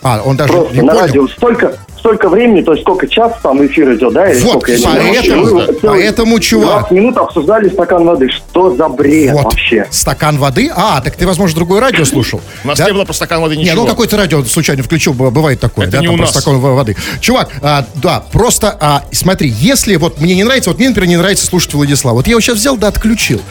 А, 0.04 0.22
он 0.26 0.36
даже 0.36 0.52
Просто 0.54 0.74
не 0.76 0.82
на 0.82 0.94
понял. 0.94 1.06
радио 1.06 1.28
столько, 1.28 1.78
столько 2.02 2.30
времени, 2.30 2.62
то 2.62 2.72
есть 2.74 2.84
сколько 2.84 3.08
час 3.08 3.32
там 3.44 3.66
эфир 3.66 3.94
идет, 3.94 4.14
да? 4.14 4.30
Или 4.30 4.40
Вот, 4.42 4.50
сколько, 4.52 4.72
я 4.72 4.78
не 4.78 4.84
знаю. 4.84 5.04
поэтому- 5.14 5.46
вот 5.46 5.82
поэтому, 5.82 6.40
чувак- 6.40 6.80
20 6.90 6.92
минут 6.92 7.18
обсуждали 7.18 7.70
стакан 7.70 8.06
воды. 8.06 8.28
Что 8.30 8.76
за 8.76 8.88
бред 8.90 9.32
Вот. 9.34 9.44
вообще? 9.46 9.86
Стакан 9.92 10.38
воды? 10.38 10.70
А, 10.76 11.00
так 11.02 11.16
ты, 11.16 11.26
возможно, 11.28 11.56
другое 11.56 11.80
радио 11.80 12.04
слушал. 12.06 12.42
У 12.64 12.68
нас 12.68 12.78
Да? 12.78 12.86
не 12.88 12.94
было 12.94 13.06
про 13.06 13.14
стакан 13.14 13.40
воды 13.42 13.56
Не, 13.56 13.64
ничего. 13.64 13.84
ну 13.84 13.88
какое-то 13.88 14.18
радио 14.18 14.44
случайно 14.44 14.84
включил, 14.84 15.14
бывает 15.14 15.60
такое, 15.60 15.86
Это 15.86 15.98
да, 15.98 16.02
не 16.02 16.08
там 16.08 16.16
у 16.16 16.18
нас. 16.18 16.32
стакан 16.32 16.60
воды. 16.60 16.96
Чувак, 17.22 17.50
а, 17.62 17.86
да, 17.96 18.24
просто 18.32 18.76
а, 18.80 19.04
смотри, 19.12 19.48
если 19.50 19.96
вот 19.96 20.20
мне 20.20 20.36
не 20.36 20.44
нравится, 20.44 20.72
вот 20.72 20.80
мне, 20.80 20.90
например, 20.90 21.10
не 21.10 21.18
нравится 21.18 21.46
слушать 21.46 21.74
Владислава, 21.74 22.16
вот 22.16 22.26
я 22.28 22.32
его 22.32 22.42
сейчас 22.42 22.58
взял, 22.58 22.78
да, 22.78 22.88
отключил. 22.88 23.42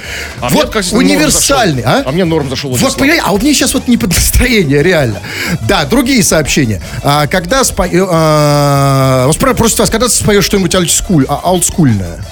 А 0.40 0.50
мне, 0.50 0.62
вот 0.62 0.70
кажется, 0.70 0.94
норм 0.96 1.06
универсальный, 1.06 1.82
а? 1.84 2.02
А 2.04 2.10
мне 2.12 2.24
норм 2.24 2.48
зашел 2.50 2.70
Вот, 2.70 2.80
Владислав. 2.80 2.98
понимаете, 3.00 3.24
а 3.26 3.30
вот 3.32 3.42
мне 3.42 3.54
сейчас 3.54 3.74
вот 3.74 3.86
не 3.88 3.96
под 3.96 4.08
настроение, 4.10 4.82
реально. 4.82 5.20
Да, 5.68 5.84
другие 5.84 6.22
сообщения. 6.22 6.82
А, 7.02 7.26
когда 7.28 7.62
спою... 7.64 8.08
А, 8.42 9.26
вас 9.26 9.36
про- 9.36 9.54
просят 9.54 9.78
вас, 9.80 9.90
когда 9.90 10.06
ты 10.06 10.12
споешь 10.12 10.44
что-нибудь 10.44 10.74
а, 10.74 11.34
олдскульное? 11.44 12.24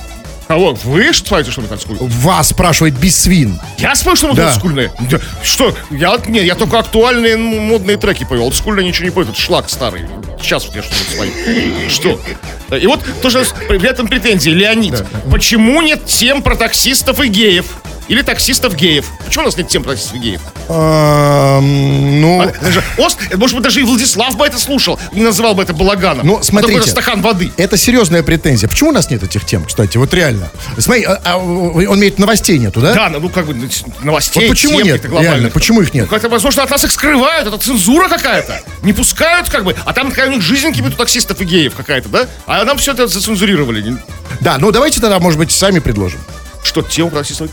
Кого? 0.47 0.73
Вы 0.85 1.13
что 1.13 1.27
спаете 1.27 1.51
что-нибудь 1.51 1.73
олдскульное? 1.73 2.09
Вас 2.09 2.49
спрашивает 2.49 2.95
Бисвин. 2.99 3.61
Я 3.77 3.95
спою 3.95 4.17
что-нибудь 4.17 4.39
Да. 4.39 4.47
олдскульное? 4.49 4.91
Да, 5.11 5.19
Что? 5.43 5.77
Я, 5.91 6.17
нет, 6.27 6.45
я 6.45 6.55
только 6.55 6.79
актуальные 6.79 7.37
модные 7.37 7.99
треки 7.99 8.25
пою. 8.25 8.45
Олдскульное 8.45 8.83
ничего 8.85 9.05
не 9.05 9.11
пою, 9.11 9.29
это 9.29 9.39
шлак 9.39 9.69
старый. 9.69 10.07
Сейчас 10.41 10.65
вот 10.67 10.75
я 10.77 10.83
что-нибудь 10.83 11.13
спою. 11.13 11.91
Что? 11.91 12.77
И 12.79 12.87
вот 12.87 13.01
тоже 13.21 13.45
при 13.69 13.87
этом 13.87 14.09
претензии. 14.09 14.49
Леонид, 14.51 15.05
почему 15.31 15.83
нет 15.83 16.07
тем 16.07 16.41
про 16.43 16.57
таксистов 16.57 17.21
и 17.21 17.29
геев? 17.29 17.67
Или 18.09 18.23
таксистов 18.23 18.75
геев? 18.75 19.07
Почему 19.25 19.45
у 19.45 19.47
нас 19.47 19.57
нет 19.57 19.69
тем 19.69 19.85
таксистов 19.85 20.19
геев? 20.19 20.41
Ну, 20.69 22.41
А, 22.43 22.47
это 22.47 22.73
же 22.73 22.83
Ост, 22.97 23.19
может 23.37 23.55
быть, 23.55 23.65
даже 23.65 23.81
и 23.81 23.85
Владислав 23.85 24.37
бы 24.37 24.47
это 24.47 24.59
слушал, 24.59 24.99
не 25.13 25.23
называл 25.23 25.55
бы 25.55 25.63
это 25.63 25.75
балаганом. 25.75 26.27
Ну, 26.27 26.43
смотрите. 26.43 26.79
Такой 26.79 26.91
стакан 26.91 27.23
воды. 27.23 27.53
Это 27.57 27.77
серьезная 27.77 28.23
претензия. 28.23 28.69
Почему 28.69 28.91
у 28.91 28.93
нас 28.93 29.11
нет 29.11 29.23
этих 29.23 29.45
тем, 29.45 29.65
кстати? 29.65 29.99
Вот 29.99 30.13
реально. 30.15 30.51
Смотри, 30.79 31.05
а- 31.05 31.21
а 31.25 31.37
он 31.39 31.99
имеет 31.99 32.19
новостей 32.19 32.59
нету, 32.59 32.81
да? 32.81 32.95
Да, 32.95 33.09
ну 33.11 33.29
как 33.29 33.47
бы 33.47 33.55
ну, 33.55 33.69
новостей, 34.03 34.43
Вот 34.49 34.51
почему 34.51 34.81
нет? 34.81 35.05
Реально, 35.05 35.51
почему 35.51 35.83
их 35.83 35.93
нет? 35.93 36.07
Ну, 36.07 36.11
как-то, 36.11 36.29
возможно, 36.29 36.63
от 36.63 36.71
нас 36.71 36.85
их 36.85 36.91
скрывают, 36.93 37.47
это 37.47 37.59
цензура 37.59 38.09
какая-то. 38.09 38.61
Не 38.83 38.93
пускают, 38.93 39.51
как 39.51 39.65
бы. 39.65 39.77
А 39.85 39.93
там 39.93 40.11
такая 40.11 40.29
у 40.29 40.33
них 40.33 40.43
жизнь 40.43 40.73
кипит 40.73 40.95
у 40.95 40.97
таксистов 40.97 41.41
и 41.41 41.45
геев 41.45 41.75
какая-то, 41.77 42.09
да? 42.09 42.27
А 42.47 42.65
нам 42.65 42.79
все 42.79 42.93
это 42.93 43.07
зацензурировали. 43.07 43.99
Да, 44.41 44.57
ну 44.59 44.71
давайте 44.71 45.01
тогда, 45.01 45.19
может 45.19 45.39
быть, 45.39 45.51
сами 45.51 45.79
предложим. 45.79 46.21
Что, 46.63 46.83
тему 46.83 47.11
таксистов? 47.11 47.51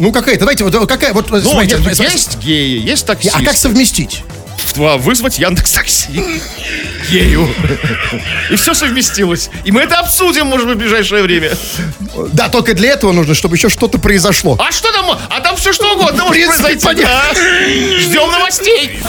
Ну 0.00 0.12
какая-то, 0.12 0.40
давайте, 0.40 0.64
вот 0.64 0.88
какая, 0.88 1.12
вот, 1.12 1.30
Ну, 1.30 1.40
смотрите, 1.42 1.76
нет, 1.76 1.98
есть 2.00 2.38
геи, 2.38 2.80
есть 2.80 3.04
таксисты. 3.04 3.38
а 3.38 3.44
как 3.44 3.54
совместить? 3.54 4.24
Два, 4.74 4.96
вызвать 4.96 5.38
Яндекс 5.38 5.72
Такси. 5.72 6.40
Гею. 7.10 7.48
И 8.50 8.56
все 8.56 8.74
совместилось. 8.74 9.50
И 9.64 9.72
мы 9.72 9.82
это 9.82 9.96
обсудим, 9.98 10.46
может 10.46 10.66
быть, 10.66 10.76
в 10.76 10.78
ближайшее 10.78 11.22
время. 11.22 11.50
Да, 12.32 12.48
только 12.48 12.74
для 12.74 12.90
этого 12.90 13.12
нужно, 13.12 13.34
чтобы 13.34 13.56
еще 13.56 13.68
что-то 13.68 13.98
произошло. 13.98 14.56
А 14.60 14.70
что 14.70 14.92
там? 14.92 15.18
А 15.28 15.40
там 15.40 15.56
все 15.56 15.72
что 15.72 15.94
угодно 15.94 16.24
может 16.24 16.46
произойти. 16.46 17.02
да. 17.02 17.22
Ждем 17.34 18.30
новостей. 18.30 19.00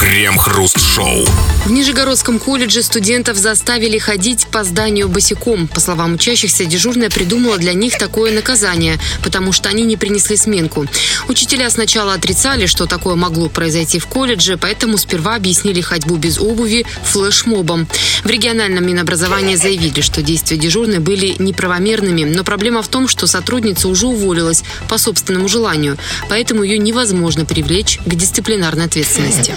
Крем-хруст-шоу. 0.00 1.26
В 1.66 1.70
Нижегородском 1.70 2.38
колледже 2.38 2.82
студентов 2.82 3.36
заставили 3.36 3.98
ходить 3.98 4.46
по 4.46 4.64
зданию 4.64 5.08
босиком. 5.08 5.68
По 5.68 5.80
словам 5.80 6.14
учащихся, 6.14 6.64
дежурная 6.64 7.10
придумала 7.10 7.58
для 7.58 7.74
них 7.74 7.98
такое 7.98 8.32
наказание, 8.32 8.98
потому 9.22 9.52
что 9.52 9.68
они 9.68 9.82
не 9.82 9.96
принесли 9.96 10.36
сменку. 10.36 10.86
Учителя 11.28 11.68
сначала 11.70 12.14
отрицали, 12.14 12.66
что 12.66 12.86
такое 12.86 13.14
могло 13.14 13.48
произойти 13.48 13.98
в 13.98 14.06
колледже, 14.06 14.56
поэтому 14.56 14.89
сперва 14.96 15.36
объяснили 15.36 15.80
ходьбу 15.80 16.16
без 16.16 16.38
обуви 16.38 16.86
флешмобом. 17.02 17.86
В 18.24 18.28
региональном 18.28 18.86
Минобразовании 18.86 19.56
заявили, 19.56 20.00
что 20.00 20.22
действия 20.22 20.56
дежурной 20.56 20.98
были 20.98 21.36
неправомерными, 21.38 22.24
но 22.24 22.44
проблема 22.44 22.82
в 22.82 22.88
том, 22.88 23.08
что 23.08 23.26
сотрудница 23.26 23.88
уже 23.88 24.06
уволилась 24.06 24.62
по 24.88 24.98
собственному 24.98 25.48
желанию, 25.48 25.96
поэтому 26.28 26.62
ее 26.62 26.78
невозможно 26.78 27.44
привлечь 27.44 27.98
к 28.04 28.14
дисциплинарной 28.14 28.86
ответственности. 28.86 29.52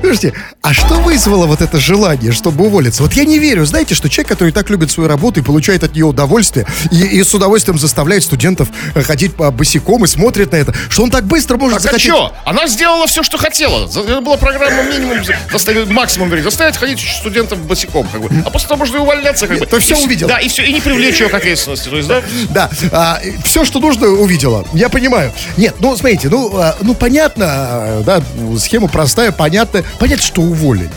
Слушайте, 0.00 0.34
а 0.62 0.74
что 0.74 0.94
вызвало 0.96 1.46
вот 1.46 1.62
это 1.62 1.78
желание, 1.78 2.32
чтобы 2.32 2.66
уволиться? 2.66 3.02
Вот 3.02 3.14
я 3.14 3.24
не 3.24 3.38
верю, 3.38 3.64
знаете, 3.64 3.94
что 3.94 4.08
человек, 4.08 4.28
который 4.28 4.52
так 4.52 4.70
любит 4.70 4.90
свою 4.90 5.08
работу 5.08 5.40
и 5.40 5.42
получает 5.42 5.82
от 5.82 5.94
нее 5.94 6.04
удовольствие, 6.04 6.66
и, 6.90 6.96
и 6.96 7.22
с 7.22 7.34
удовольствием 7.34 7.78
заставляет 7.78 8.22
студентов 8.22 8.68
э, 8.94 9.02
ходить 9.02 9.34
по 9.34 9.50
босиком 9.50 10.04
и 10.04 10.06
смотрит 10.06 10.52
на 10.52 10.56
это, 10.56 10.74
что 10.88 11.02
он 11.02 11.10
так 11.10 11.24
быстро 11.24 11.56
может 11.56 11.78
Так 11.78 11.80
а 11.80 11.84
захотеть... 11.84 12.06
что? 12.06 12.32
Она 12.44 12.66
сделала 12.66 13.06
все, 13.06 13.22
что 13.22 13.38
хотела. 13.38 13.86
Это 13.86 14.20
была 14.20 14.36
программа 14.36 14.63
минимум, 14.70 15.18
заставить, 15.50 15.86
максимум, 15.88 16.28
вернее, 16.28 16.44
заставить 16.44 16.76
ходить 16.76 17.00
студентов 17.00 17.58
босиком, 17.60 18.06
как 18.08 18.20
бы. 18.20 18.30
А 18.44 18.50
после 18.50 18.68
того 18.68 18.78
можно 18.80 18.96
и 18.96 19.00
увольняться, 19.00 19.46
как 19.46 19.58
бы. 19.58 19.66
то 19.66 19.78
всё 19.80 19.94
И 19.94 19.98
вс- 19.98 20.04
увидел. 20.04 20.28
Да, 20.28 20.38
и 20.38 20.48
все, 20.48 20.62
и 20.64 20.72
не 20.72 20.80
привлечь 20.80 21.20
ее 21.20 21.28
к 21.28 21.34
ответственности. 21.34 21.88
То 21.88 21.96
есть, 21.96 22.08
да? 22.08 22.22
Да, 22.50 23.20
все, 23.44 23.64
что 23.64 23.80
нужно, 23.80 24.08
увидела. 24.08 24.64
Я 24.72 24.88
понимаю. 24.88 25.32
Нет, 25.56 25.76
ну, 25.80 25.96
смотрите, 25.96 26.28
ну, 26.28 26.50
а, 26.56 26.76
ну 26.80 26.94
понятно, 26.94 27.46
а, 27.48 28.02
да, 28.04 28.22
схема 28.58 28.88
простая, 28.88 29.32
понятная. 29.32 29.84
Понятно, 29.98 30.24
что 30.24 30.42
уволили. 30.42 30.90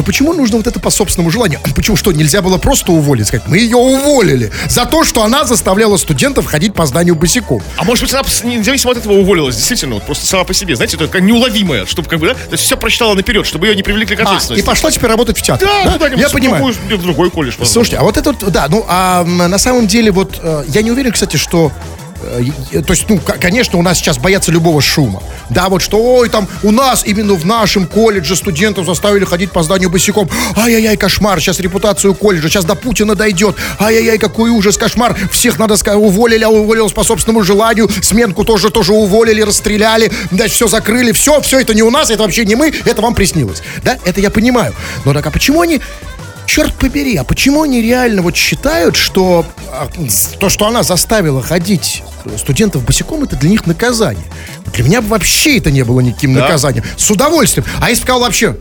Но 0.00 0.04
почему 0.06 0.32
нужно 0.32 0.56
вот 0.56 0.66
это 0.66 0.80
по 0.80 0.88
собственному 0.88 1.30
желанию? 1.30 1.60
А 1.62 1.74
Почему 1.74 1.94
что, 1.94 2.10
нельзя 2.10 2.40
было 2.40 2.56
просто 2.56 2.90
уволить? 2.90 3.26
Сказать, 3.26 3.46
мы 3.46 3.58
ее 3.58 3.76
уволили 3.76 4.50
за 4.66 4.86
то, 4.86 5.04
что 5.04 5.22
она 5.22 5.44
заставляла 5.44 5.98
студентов 5.98 6.46
ходить 6.46 6.72
по 6.72 6.86
зданию 6.86 7.14
босиком. 7.16 7.62
А 7.76 7.84
может 7.84 8.04
быть, 8.04 8.14
она 8.14 8.22
независимо 8.44 8.92
от 8.92 8.96
этого 8.96 9.12
уволилась, 9.12 9.56
действительно, 9.56 9.96
вот 9.96 10.04
просто 10.04 10.24
сама 10.24 10.44
по 10.44 10.54
себе, 10.54 10.74
знаете, 10.74 10.96
это 10.96 11.04
такая 11.06 11.20
неуловимая, 11.20 11.84
чтобы 11.84 12.08
как 12.08 12.18
бы, 12.18 12.28
да, 12.28 12.32
то 12.32 12.52
есть 12.52 12.64
все 12.64 12.78
прочитала 12.78 13.12
наперед, 13.12 13.44
чтобы 13.46 13.66
ее 13.66 13.76
не 13.76 13.82
привлекли 13.82 14.16
к 14.16 14.20
А, 14.20 14.22
и 14.22 14.26
ответственности. 14.26 14.64
пошла 14.66 14.90
теперь 14.90 15.10
работать 15.10 15.36
в 15.36 15.42
театр. 15.42 15.68
да, 15.84 15.92
куда-нибудь 15.92 16.20
Я 16.22 16.28
в 16.30 16.32
понимаю. 16.32 16.64
другую- 16.72 16.98
в 16.98 17.02
другой 17.02 17.30
колледж. 17.30 17.52
возможно. 17.58 17.70
Слушайте, 17.74 17.96
а 17.98 18.02
вот 18.02 18.16
это 18.16 18.32
вот, 18.32 18.50
да, 18.50 18.68
ну, 18.70 18.86
а 18.88 19.22
на 19.24 19.58
самом 19.58 19.86
деле, 19.86 20.12
вот, 20.12 20.38
э, 20.42 20.64
я 20.68 20.80
не 20.80 20.90
уверен, 20.92 21.12
кстати, 21.12 21.36
что 21.36 21.72
то 22.20 22.90
есть, 22.92 23.08
ну, 23.08 23.20
конечно, 23.40 23.78
у 23.78 23.82
нас 23.82 23.98
сейчас 23.98 24.18
боятся 24.18 24.52
любого 24.52 24.80
шума. 24.80 25.22
Да, 25.48 25.68
вот 25.68 25.82
что, 25.82 25.98
ой, 25.98 26.28
там, 26.28 26.48
у 26.62 26.70
нас 26.70 27.02
именно 27.04 27.34
в 27.34 27.46
нашем 27.46 27.86
колледже 27.86 28.36
студентов 28.36 28.86
заставили 28.86 29.24
ходить 29.24 29.50
по 29.50 29.62
зданию 29.62 29.90
босиком. 29.90 30.28
Ай-яй-яй, 30.56 30.96
кошмар, 30.96 31.40
сейчас 31.40 31.60
репутацию 31.60 32.14
колледжа, 32.14 32.48
сейчас 32.48 32.64
до 32.64 32.74
Путина 32.74 33.14
дойдет. 33.14 33.56
Ай-яй-яй, 33.78 34.18
какой 34.18 34.50
ужас, 34.50 34.76
кошмар. 34.76 35.16
Всех, 35.30 35.58
надо 35.58 35.76
сказать, 35.76 35.98
уволили, 35.98 36.44
а 36.44 36.50
уволилась 36.50 36.92
по 36.92 37.04
собственному 37.04 37.42
желанию. 37.42 37.88
Сменку 38.02 38.44
тоже, 38.44 38.70
тоже 38.70 38.92
уволили, 38.92 39.40
расстреляли. 39.42 40.12
Дальше 40.30 40.54
все 40.56 40.68
закрыли. 40.68 41.12
Все, 41.12 41.40
все 41.40 41.60
это 41.60 41.74
не 41.74 41.82
у 41.82 41.90
нас, 41.90 42.10
это 42.10 42.22
вообще 42.22 42.44
не 42.44 42.54
мы, 42.54 42.72
это 42.84 43.02
вам 43.02 43.14
приснилось. 43.14 43.62
Да, 43.82 43.98
это 44.04 44.20
я 44.20 44.30
понимаю. 44.30 44.74
Но 45.04 45.14
так, 45.14 45.26
а 45.26 45.30
почему 45.30 45.62
они 45.62 45.80
черт 46.50 46.74
побери, 46.74 47.16
а 47.16 47.22
почему 47.24 47.62
они 47.62 47.80
реально 47.80 48.22
вот 48.22 48.34
считают, 48.36 48.96
что 48.96 49.46
а, 49.70 49.88
то, 50.40 50.48
что 50.48 50.66
она 50.66 50.82
заставила 50.82 51.42
ходить 51.42 52.02
студентов 52.36 52.84
босиком, 52.84 53.22
это 53.22 53.36
для 53.36 53.50
них 53.50 53.66
наказание? 53.66 54.24
Для 54.74 54.84
меня 54.84 55.00
бы 55.00 55.08
вообще 55.08 55.58
это 55.58 55.70
не 55.70 55.82
было 55.84 56.00
никаким 56.00 56.34
Да. 56.34 56.42
наказанием. 56.42 56.84
С 56.96 57.08
удовольствием. 57.10 57.66
А 57.80 57.88
если 57.88 58.00
бы 58.02 58.06
сказал 58.06 58.20
вообще, 58.22 58.56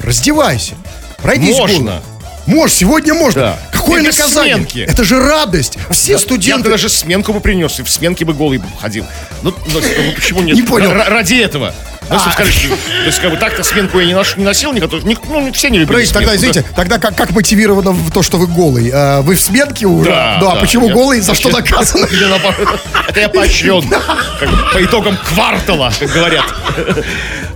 раздевайся, 0.00 0.74
пройдись 1.22 1.56
Можно. 1.56 1.78
голым». 1.78 2.02
Можешь, 2.46 2.76
сегодня 2.78 3.12
можно. 3.12 3.40
Да. 3.42 3.58
Какое 3.72 4.00
И 4.00 4.06
без 4.06 4.16
наказание? 4.16 4.54
сменки. 4.54 4.78
Это 4.78 5.04
же 5.04 5.20
радость. 5.20 5.76
Все 5.90 6.12
Я 6.12 6.18
студенты... 6.18 6.64
бы 6.64 6.70
даже 6.70 6.88
сменку 6.88 7.34
бы 7.34 7.40
принес, 7.40 7.78
и 7.78 7.82
в 7.82 7.90
сменке 7.90 8.24
бы 8.24 8.32
голый 8.32 8.56
бы 8.56 8.64
ходил. 8.80 9.04
Ну, 9.42 9.52
ну, 9.66 9.80
ну, 9.80 10.12
почему 10.14 10.40
нет? 10.40 10.56
Не 10.56 10.62
понял. 10.62 10.90
Р- 10.92 11.10
ради 11.10 11.34
этого. 11.34 11.74
Ну, 12.10 12.16
А. 12.16 12.18
чтобы 12.18 12.32
сказать, 12.32 12.54
что- 12.54 12.68
то 12.68 13.04
есть, 13.06 13.18
как 13.20 13.30
бы 13.30 13.36
так-то 13.36 13.62
сменку 13.62 13.98
я 13.98 14.06
не, 14.06 14.12
нош- 14.14 14.38
не 14.38 14.44
носил, 14.44 14.72
никто, 14.72 14.98
ник- 15.00 15.20
ну, 15.28 15.52
все 15.52 15.68
не 15.68 15.78
любили 15.80 15.88
Подождите, 16.06 16.14
тогда, 16.14 16.30
да. 16.30 16.36
извините, 16.36 16.64
тогда 16.74 16.98
как, 16.98 17.14
как 17.16 17.30
мотивировано 17.32 17.90
в 17.92 18.10
то, 18.10 18.22
что 18.22 18.38
вы 18.38 18.46
голый? 18.46 18.90
А, 18.92 19.20
вы 19.22 19.34
в 19.34 19.40
сменке 19.40 19.86
уже? 19.86 20.10
Да, 20.10 20.36
а 20.36 20.40
да. 20.40 20.60
почему 20.60 20.88
Я 20.88 20.94
голый? 20.94 21.20
За 21.20 21.34
что 21.34 21.48
наоборот. 22.28 22.80
Это 23.08 23.20
я 23.20 23.28
поощрен. 23.28 23.84
По 24.72 24.82
итогам 24.84 25.18
квартала, 25.28 25.92
как 25.98 26.10
говорят. 26.10 26.44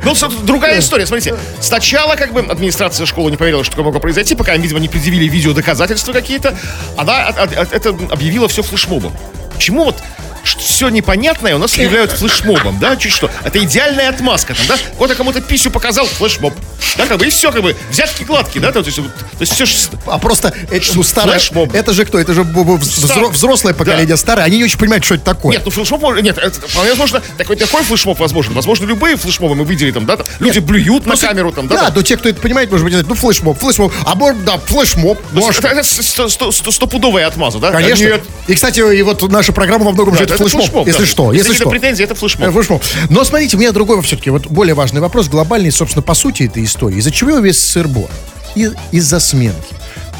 Ну, 0.04 0.14
собственно, 0.14 0.46
другая 0.46 0.80
история. 0.80 1.06
Смотрите, 1.06 1.34
сначала 1.60 2.16
как 2.16 2.32
бы 2.32 2.40
администрация 2.40 3.06
школы 3.06 3.30
не 3.30 3.36
поверила, 3.36 3.62
что 3.62 3.72
такое 3.72 3.84
могло 3.86 4.00
произойти, 4.00 4.34
пока 4.34 4.54
им, 4.54 4.62
видимо, 4.62 4.80
не 4.80 4.88
предъявили 4.88 5.28
видеодоказательства 5.28 6.12
какие-то. 6.12 6.54
Она 6.96 7.28
от- 7.28 7.72
это 7.72 7.90
объявила 8.10 8.48
все 8.48 8.62
флешмобом. 8.62 9.12
Почему 9.54 9.84
вот 9.84 9.96
все 10.44 10.88
непонятное 10.88 11.54
у 11.54 11.58
нас 11.58 11.74
объявляют 11.74 12.12
флешмобом, 12.12 12.78
да, 12.78 12.96
чуть 12.96 13.12
что. 13.12 13.30
Это 13.44 13.62
идеальная 13.62 14.08
отмазка, 14.08 14.54
там, 14.54 14.66
да. 14.68 14.76
Кто-то 14.96 15.14
кому-то 15.14 15.40
писю 15.40 15.70
показал, 15.70 16.06
флешмоб. 16.06 16.54
Да, 16.98 17.06
как 17.06 17.18
бы, 17.18 17.26
и 17.26 17.30
все, 17.30 17.50
как 17.52 17.62
бы, 17.62 17.74
взятки 17.90 18.24
гладкие, 18.24 18.60
да, 18.60 18.70
то 18.72 18.80
есть, 18.80 18.98
вот, 18.98 19.14
то 19.14 19.24
есть 19.40 19.52
все 19.54 19.64
А 20.06 20.18
просто 20.18 20.52
это, 20.70 20.86
ну, 20.94 21.02
старое, 21.02 21.38
Флешмоб. 21.38 21.74
это 21.74 21.92
же 21.94 22.04
кто? 22.04 22.18
Это 22.18 22.34
же 22.34 22.42
взро- 22.42 23.30
взрослое 23.30 23.72
поколение, 23.72 24.06
Да. 24.08 24.16
старое. 24.16 24.44
Они 24.44 24.58
не 24.58 24.64
очень 24.64 24.78
понимают, 24.78 25.04
что 25.04 25.14
это 25.14 25.24
такое. 25.24 25.52
Нет, 25.52 25.62
ну 25.64 25.70
флешмоб, 25.70 26.02
нет, 26.20 26.36
это, 26.38 26.50
вполне 26.60 26.90
возможно, 26.90 27.22
такой, 27.38 27.56
такой 27.56 27.82
флешмоб 27.82 28.18
возможен. 28.18 28.52
Возможно, 28.52 28.84
любые 28.84 29.16
флешмобы 29.16 29.54
мы 29.54 29.64
видели 29.64 29.90
там, 29.90 30.04
да, 30.06 30.16
там, 30.18 30.26
люди 30.40 30.58
блюют 30.58 31.06
на 31.06 31.16
камеру 31.16 31.52
там, 31.52 31.68
да. 31.68 31.76
да, 31.76 31.82
там. 31.86 31.94
но 31.96 32.02
те, 32.02 32.16
кто 32.16 32.28
это 32.28 32.40
понимает, 32.40 32.70
может 32.70 32.84
быть, 32.84 33.08
ну 33.08 33.14
флешмоб, 33.14 33.58
флешмоб. 33.58 33.92
А 34.04 34.14
может, 34.14 34.44
да, 34.44 34.58
флешмоб. 34.58 35.18
Есть 35.32 35.46
Может, 35.46 35.64
это, 35.64 35.68
это 35.74 35.84
сто- 35.84 36.28
сто- 36.28 36.52
сто- 36.52 36.70
стопудовая 36.70 37.26
отмаза, 37.26 37.58
да? 37.58 37.70
конечно. 37.70 38.04
Нет. 38.04 38.22
И, 38.48 38.54
кстати, 38.54 38.80
и 38.94 39.02
вот 39.02 39.22
наша 39.30 39.52
программа 39.52 39.84
во 39.86 39.92
многом 39.92 40.16
же 40.16 40.24
это, 40.34 40.48
флешмоб, 40.48 40.86
если 40.86 41.00
да. 41.00 41.06
что, 41.06 41.32
если 41.32 41.48
какие-то 41.48 41.62
что. 41.64 41.70
претензии, 41.70 42.04
это 42.04 42.14
флешмоб. 42.14 42.48
Э, 42.48 42.52
флешмоб. 42.52 42.82
Но 43.08 43.24
смотрите, 43.24 43.56
у 43.56 43.60
меня 43.60 43.72
другой 43.72 44.00
все-таки 44.02 44.30
вот 44.30 44.46
более 44.46 44.74
важный 44.74 45.00
вопрос, 45.00 45.28
глобальный, 45.28 45.70
собственно, 45.70 46.02
по 46.02 46.14
сути 46.14 46.44
этой 46.44 46.64
истории. 46.64 46.98
Из-за 46.98 47.10
чего 47.10 47.38
весь 47.38 47.60
сыр-бор? 47.60 48.10
И- 48.54 48.70
Из-за 48.90 49.20
сменки. 49.20 49.74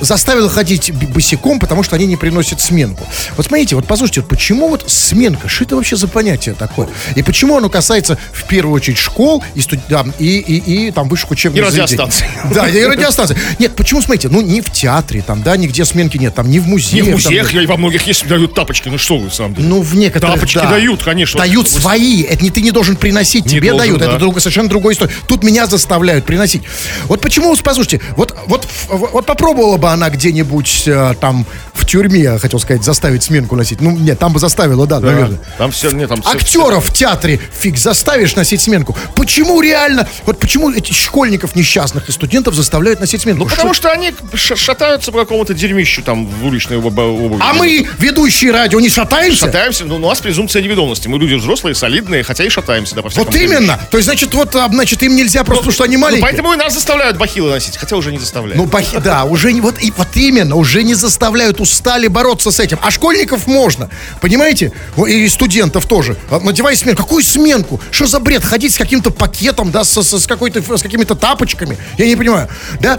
Заставила 0.07 0.51
ходить 0.51 0.93
босиком, 0.93 1.59
потому 1.61 1.83
что 1.83 1.95
они 1.97 2.07
не 2.07 2.17
приносят 2.17 2.61
сменку. 2.61 3.07
Вот 3.37 3.47
смотрите, 3.47 3.77
вот 3.77 3.87
послушайте, 3.87 4.21
вот 4.21 4.29
почему 4.29 4.69
вот 4.69 4.85
сменка, 4.89 5.49
что 5.49 5.65
это 5.65 5.77
вообще 5.77 5.97
за 5.97 6.09
понятие 6.09 6.55
такое? 6.55 6.89
И 7.15 7.23
почему 7.23 7.57
оно 7.57 7.69
касается 7.69 8.19
в 8.33 8.45
первую 8.49 8.75
очередь 8.75 8.99
школ 8.99 9.43
и, 9.55 9.61
студ- 9.61 9.81
да, 9.89 10.05
и, 10.19 10.39
и, 10.39 10.87
и 10.89 10.91
там 10.91 11.09
высших 11.09 11.31
учебных 11.31 11.63
И 11.63 11.67
радиостанций. 11.67 12.27
Да, 12.53 12.69
и 12.69 12.85
радиостанции. 12.85 13.37
Нет, 13.61 13.77
почему, 13.77 14.03
смотрите, 14.03 14.29
ну 14.29 14.41
не 14.41 14.61
в 14.61 14.71
театре, 14.73 15.23
там, 15.25 15.43
да, 15.43 15.57
нигде 15.57 15.85
сменки 15.85 16.17
нет, 16.19 16.35
там, 16.35 16.51
не 16.51 16.59
в 16.59 16.67
Не 16.67 16.73
музеях. 16.73 17.05
в 17.05 17.07
там, 17.07 17.15
музеях, 17.15 17.53
я 17.53 17.63
и 17.63 17.67
во 17.67 17.77
многих 17.77 18.05
есть, 18.07 18.27
дают 18.27 18.55
тапочки. 18.55 18.89
Ну 18.89 18.99
что 18.99 19.19
вы, 19.19 19.31
сам 19.31 19.55
ну, 19.57 19.81
в 19.83 19.95
некоторых, 19.95 20.35
Тапочки 20.35 20.57
да. 20.59 20.71
дают, 20.71 21.03
конечно. 21.05 21.39
Дают 21.39 21.71
Вот- 21.71 21.81
свои. 21.81 22.23
Это 22.23 22.43
не 22.43 22.51
ты 22.51 22.61
не 22.61 22.73
должен 22.73 22.97
приносить, 22.97 23.45
тебе 23.45 23.71
должен, 23.71 23.79
дают. 23.87 24.01
да. 24.01 24.07
Это 24.09 24.19
друг- 24.19 24.41
совершенно 24.41 24.69
другая 24.69 24.95
история. 24.95 25.13
Тут 25.29 25.45
меня 25.45 25.67
заставляют 25.67 26.25
приносить. 26.27 26.63
Вот 27.05 27.21
почему, 27.21 27.55
послушайте, 27.63 28.01
вот, 28.17 28.37
вот, 28.47 28.67
вот 28.89 29.27
попробовала 29.27 29.77
бы 29.77 29.92
она 29.93 30.11
где-нибудь 30.11 30.85
э, 30.87 31.15
там 31.21 31.47
в 31.73 31.87
тюрьме, 31.87 32.39
хотел 32.39 32.59
сказать, 32.61 32.85
заставить 32.85 33.23
сменку 33.23 33.57
носить. 33.57 33.81
Ну, 33.81 33.91
нет, 33.93 34.19
там 34.19 34.33
бы 34.33 34.39
заставила, 34.39 34.87
да, 34.87 35.01
наверное. 35.01 35.39
Там 35.59 35.71
все, 35.73 35.91
нет, 35.91 36.09
там 36.09 36.21
все- 36.23 36.31
Актеров 36.33 36.87
в 36.87 36.93
театре 36.93 37.41
фиг 37.59 37.79
заставишь 37.79 38.37
носить 38.37 38.61
сменку. 38.61 38.97
Почему 39.15 39.61
реально, 39.61 40.07
вот 40.27 40.39
почему 40.39 40.71
этих 40.71 40.95
школьников 40.97 41.57
несчастных 41.57 42.09
и 42.09 42.13
студентов 42.13 42.55
заставляют 42.55 43.01
носить 43.01 43.23
сменку? 43.23 43.45
Ну, 43.45 43.51
потому 43.51 43.75
что 43.75 43.91
они 43.91 44.13
шатаются 44.35 45.13
по 45.13 45.19
какому-то 45.21 45.55
дерьмищу 45.55 46.03
там 46.03 46.27
в 46.27 46.45
уличной 46.47 46.79
об- 46.79 46.99
обуви. 46.99 47.41
А 47.43 47.55
мы, 47.55 47.87
ведущие 47.99 48.53
радио, 48.53 48.79
не 48.81 48.89
шатаемся? 48.89 49.47
Шатаемся, 49.47 49.85
ну, 49.85 49.97
у 49.97 49.99
нас 49.99 50.21
презумпция 50.21 50.63
невиновности. 50.63 51.09
Мы 51.09 51.19
люди 51.19 51.35
взрослые, 51.35 51.75
солидные, 51.75 52.23
хотя 52.23 52.45
и 52.45 52.49
шатаемся, 52.49 52.95
да, 52.95 53.03
по 53.03 53.09
всякому 53.09 53.31
Вот 53.33 53.41
именно. 53.41 53.79
То 53.91 53.97
есть, 53.97 54.07
значит, 54.09 54.35
вот, 54.35 54.55
а, 54.57 54.69
значит, 54.69 55.03
им 55.03 55.17
нельзя 55.17 55.43
просто, 55.45 55.63
потому 55.63 55.73
что 55.75 55.85
они 55.85 55.97
Ну, 55.97 56.03
маленькие. 56.03 56.23
поэтому 56.23 56.53
и 56.53 56.57
нас 56.57 56.75
заставляют 56.75 57.17
бахилы 57.17 57.51
носить, 57.51 57.77
хотя 57.77 57.97
уже 57.97 58.13
не 58.13 58.19
заставляют. 58.19 58.57
Ну, 58.57 58.67
бахи, 58.67 58.99
да, 58.99 59.25
уже 59.25 59.53
не, 59.53 59.61
вот, 59.61 59.81
и, 59.83 59.91
вот 59.97 60.09
именно, 60.17 60.57
уже 60.57 60.83
не 60.83 60.95
заставляют, 60.95 61.61
устали 61.63 62.09
бороться 62.09 62.51
с 62.51 62.61
этим. 62.61 62.79
А 62.83 62.91
школьников 62.91 63.47
можно, 63.47 63.89
понимаете? 64.21 64.73
И 65.09 65.29
студентов 65.29 65.87
тоже. 65.87 66.17
А, 66.31 66.41
Надевай 66.41 66.77
сменку. 66.77 67.03
Какую 67.05 67.23
сменку? 67.23 67.81
Что 67.91 68.07
за 68.07 68.19
бред? 68.21 68.45
Ходить 68.45 68.75
с 68.75 68.79
каким-то 68.79 69.11
пакетом, 69.11 69.71
да, 69.71 69.85
со- 69.85 70.03
со- 70.03 70.19
с, 70.19 70.27
какой-то, 70.27 70.61
с 70.77 70.83
какими-то 70.83 71.15
тапочками? 71.15 71.79
Я 71.99 72.07
не 72.07 72.17
понимаю. 72.17 72.49
Да, 72.81 72.99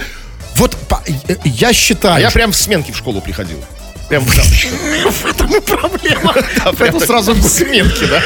вот 0.56 0.76
по- 0.88 1.02
э, 1.28 1.36
я 1.44 1.74
считаю... 1.74 2.16
а 2.16 2.20
я 2.20 2.32
прям 2.32 2.52
в 2.52 2.56
сменке 2.56 2.94
в 2.94 2.98
школу 2.98 3.22
приходил. 3.22 3.64
Прям 4.10 4.24
в. 4.26 4.34
В 4.34 5.26
этом 5.26 5.54
и 5.56 5.60
проблема. 5.60 6.34
Поэтому 6.78 7.00
сразу... 7.02 7.34
в 7.34 7.42
сменке, 7.48 8.06
да. 8.08 8.22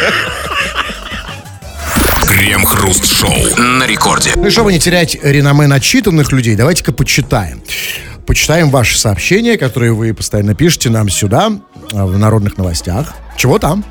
Крем-хруст-шоу 2.27 3.55
на 3.57 3.85
рекорде. 3.87 4.33
Ну 4.35 4.47
и 4.47 4.49
чтобы 4.51 4.71
не 4.73 4.79
терять 4.79 5.17
реноме 5.21 5.67
начитанных 5.67 6.31
людей, 6.31 6.55
давайте-ка 6.55 6.91
почитаем. 6.91 7.61
Почитаем 8.27 8.69
ваши 8.69 8.99
сообщения, 8.99 9.57
которые 9.57 9.93
вы 9.93 10.13
постоянно 10.13 10.53
пишете 10.53 10.89
нам 10.89 11.09
сюда. 11.09 11.51
в 11.91 12.17
народных 12.17 12.57
новостях. 12.57 13.15
Чего 13.37 13.59
там? 13.59 13.85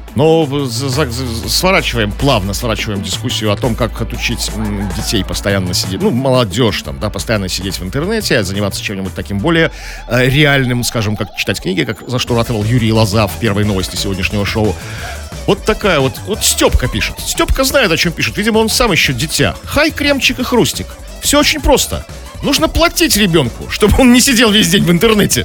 За- 0.66 1.48
сворачиваем, 1.48 2.10
плавно 2.12 2.52
сворачиваем 2.52 3.02
дискуссию 3.02 3.52
о 3.52 3.56
том, 3.56 3.74
как 3.74 4.00
отучить 4.00 4.50
детей 4.96 5.24
постоянно 5.24 5.72
сидеть, 5.72 6.02
ну, 6.02 6.10
молодежь 6.10 6.82
там, 6.82 6.98
да, 6.98 7.10
постоянно 7.10 7.48
сидеть 7.48 7.78
в 7.78 7.84
интернете, 7.84 8.42
заниматься 8.42 8.82
чем-нибудь 8.82 9.14
таким 9.14 9.38
более 9.38 9.70
э, 10.08 10.28
реальным, 10.28 10.82
скажем, 10.84 11.16
как 11.16 11.36
читать 11.36 11.60
книги, 11.60 11.84
как 11.84 12.06
за 12.08 12.18
что 12.18 12.36
ратовал 12.36 12.64
Юрий 12.64 12.92
Лоза 12.92 13.26
в 13.26 13.38
первой 13.38 13.64
новости 13.64 13.96
сегодняшнего 13.96 14.44
шоу. 14.44 14.74
Вот 15.46 15.64
такая 15.64 16.00
вот, 16.00 16.12
вот 16.26 16.42
Степка 16.44 16.88
пишет. 16.88 17.14
Степка 17.20 17.62
знает, 17.62 17.92
о 17.92 17.96
чем 17.96 18.12
пишет. 18.12 18.36
Видимо, 18.36 18.58
он 18.58 18.68
сам 18.68 18.90
еще 18.90 19.12
дитя. 19.12 19.54
Хай, 19.64 19.92
кремчик 19.92 20.40
и 20.40 20.42
хрустик. 20.42 20.86
Все 21.26 21.40
очень 21.40 21.60
просто. 21.60 22.06
Нужно 22.44 22.68
платить 22.68 23.16
ребенку, 23.16 23.68
чтобы 23.68 23.94
он 23.98 24.12
не 24.12 24.20
сидел 24.20 24.52
весь 24.52 24.68
день 24.68 24.84
в 24.84 24.92
интернете. 24.92 25.44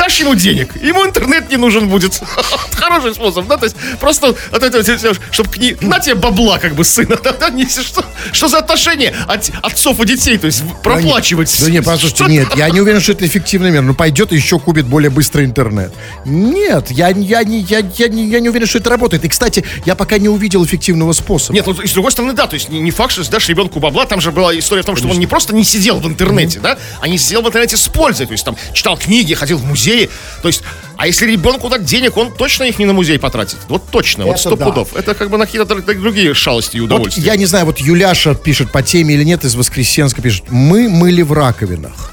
Дашь 0.00 0.18
ему 0.20 0.34
денег, 0.34 0.74
ему 0.82 1.04
интернет 1.04 1.50
не 1.50 1.58
нужен 1.58 1.86
будет. 1.86 2.22
Хороший 2.72 3.14
способ, 3.14 3.46
да, 3.46 3.58
то 3.58 3.64
есть 3.66 3.76
просто 4.00 4.34
от 4.50 4.62
этого, 4.62 4.82
чтобы 5.30 5.50
к 5.50 5.58
ней, 5.58 5.76
на 5.82 6.00
тебе 6.00 6.14
бабла, 6.14 6.58
как 6.58 6.74
бы, 6.74 6.84
сына, 6.84 7.18
да, 7.22 7.32
да, 7.32 7.50
не- 7.50 7.68
что, 7.68 8.02
что 8.32 8.48
за 8.48 8.60
отношения 8.60 9.14
от, 9.28 9.50
отцов 9.62 10.00
и 10.00 10.06
детей, 10.06 10.38
то 10.38 10.46
есть 10.46 10.62
проплачивать. 10.82 11.54
Да 11.60 11.70
нет, 11.70 11.84
послушайте, 11.84 12.24
Что- 12.24 12.32
нет, 12.32 12.48
я 12.56 12.70
не 12.70 12.80
уверен, 12.80 13.02
что 13.02 13.12
это 13.12 13.26
эффективный 13.26 13.70
мер. 13.70 13.82
Ну, 13.82 13.92
пойдет 13.92 14.32
и 14.32 14.36
еще 14.36 14.58
купит 14.58 14.86
более 14.86 15.10
быстрый 15.10 15.44
интернет. 15.44 15.92
Нет, 16.24 16.90
я, 16.90 17.08
я, 17.08 17.44
не, 17.44 17.60
я, 17.60 17.82
я, 17.98 18.08
не, 18.08 18.26
я 18.26 18.40
не 18.40 18.48
уверен, 18.48 18.66
что 18.66 18.78
это 18.78 18.88
работает. 18.88 19.26
И, 19.26 19.28
кстати, 19.28 19.66
я 19.84 19.94
пока 19.94 20.16
не 20.16 20.30
увидел 20.30 20.64
эффективного 20.64 21.12
способа. 21.12 21.54
Нет, 21.54 21.66
ну, 21.66 21.74
и 21.74 21.86
с 21.86 21.92
другой 21.92 22.12
стороны, 22.12 22.32
да, 22.32 22.46
то 22.46 22.54
есть 22.54 22.70
не, 22.70 22.80
не 22.80 22.90
факт, 22.90 23.12
что 23.12 23.30
дашь 23.30 23.50
ребенку 23.50 23.80
бабла, 23.80 24.06
там 24.06 24.22
же 24.22 24.32
была 24.32 24.58
история 24.58 24.80
в 24.80 24.86
том, 24.86 24.96
что 24.96 25.08
он 25.08 25.18
не 25.18 25.26
просто 25.26 25.54
не 25.54 25.64
сидел 25.64 26.00
в 26.00 26.06
интернете, 26.06 26.58
да, 26.58 26.78
а 27.02 27.06
не 27.06 27.18
сидел 27.18 27.42
в 27.42 27.46
интернете 27.46 27.76
с 27.76 27.86
пользой, 27.88 28.24
то 28.24 28.32
есть 28.32 28.46
там 28.46 28.56
читал 28.72 28.96
книги, 28.96 29.34
ходил 29.34 29.58
в 29.58 29.66
музеи, 29.90 30.10
то 30.42 30.48
есть, 30.48 30.62
а 30.96 31.06
если 31.06 31.26
ребенку 31.30 31.68
дать 31.68 31.84
денег, 31.84 32.16
он 32.16 32.32
точно 32.32 32.64
их 32.64 32.78
не 32.78 32.86
на 32.86 32.92
музей 32.92 33.18
потратит, 33.18 33.58
вот 33.68 33.82
точно, 33.90 34.24
вот 34.24 34.32
Это 34.32 34.40
сто 34.40 34.56
да. 34.56 34.64
пудов, 34.66 34.94
это 34.94 35.14
как 35.14 35.30
бы 35.30 35.38
на 35.38 35.46
какие-то 35.46 35.74
др- 35.74 36.00
другие 36.00 36.34
шалости 36.34 36.76
и 36.76 36.80
Вот 36.80 36.86
удовольствия. 36.86 37.24
я 37.24 37.36
не 37.36 37.46
знаю, 37.46 37.66
вот 37.66 37.78
Юляша 37.78 38.34
пишет 38.34 38.70
по 38.70 38.82
теме 38.82 39.14
или 39.14 39.24
нет 39.24 39.44
из 39.44 39.54
Воскресенска 39.54 40.22
пишет. 40.22 40.44
Мы 40.50 40.88
мыли 40.88 41.22
в 41.22 41.32
раковинах. 41.32 42.12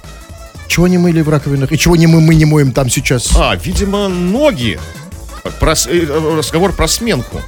Чего 0.68 0.88
не 0.88 0.98
мыли 0.98 1.22
в 1.22 1.30
раковинах? 1.30 1.72
И 1.72 1.78
чего 1.78 1.96
не 1.96 2.08
мы, 2.08 2.20
мы 2.22 2.36
не 2.36 2.46
моем 2.46 2.72
там 2.72 2.90
сейчас? 2.90 3.32
А, 3.36 3.56
видимо, 3.56 4.10
ноги, 4.10 4.80
Про 5.60 5.76
с- 5.76 5.88
э, 5.88 6.06
разговор 6.38 6.74
про 6.74 6.88
сменку, 6.88 7.42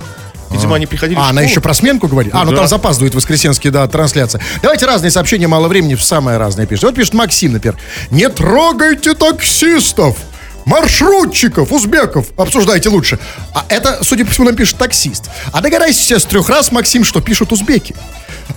видимо, 0.52 0.76
они 0.76 0.86
приходили 0.86 1.18
в 1.18 1.22
А, 1.22 1.30
она 1.30 1.41
еще 1.41 1.62
про 1.62 1.74
сменку 1.74 2.08
говорит? 2.08 2.34
А, 2.36 2.45
ну 2.45 2.56
там 2.56 2.68
запаздывает 2.68 3.16
Воскресенский, 3.16 3.70
да, 3.70 3.88
трансляция. 3.88 4.41
Давайте 4.62 4.86
разные 4.86 5.12
сообщения, 5.12 5.47
мало 5.47 5.68
времени, 5.68 5.95
самое 5.95 6.38
разное 6.38 6.66
пишет. 6.66 6.84
Вот 6.86 6.95
пишет 6.95 7.14
Максим, 7.14 7.54
например. 7.54 7.78
Не 8.12 8.30
трогайте 8.30 9.14
таксистов! 9.14 10.18
Маршрутчиков, 10.66 11.72
узбеков, 11.72 12.28
обсуждайте 12.38 12.89
лучше. 12.89 13.20
А 13.53 13.66
это, 13.70 13.99
судя 14.03 14.26
по 14.26 14.32
всему, 14.32 14.47
нам 14.47 14.55
пишет 14.55 14.78
таксист. 14.78 15.30
А 15.51 15.62
догадайся 15.62 16.20
с 16.20 16.26
трех 16.26 16.49
раз, 16.49 16.72
Максим, 16.72 17.03
что 17.03 17.22
пишут 17.22 17.51
узбеки. 17.51 17.95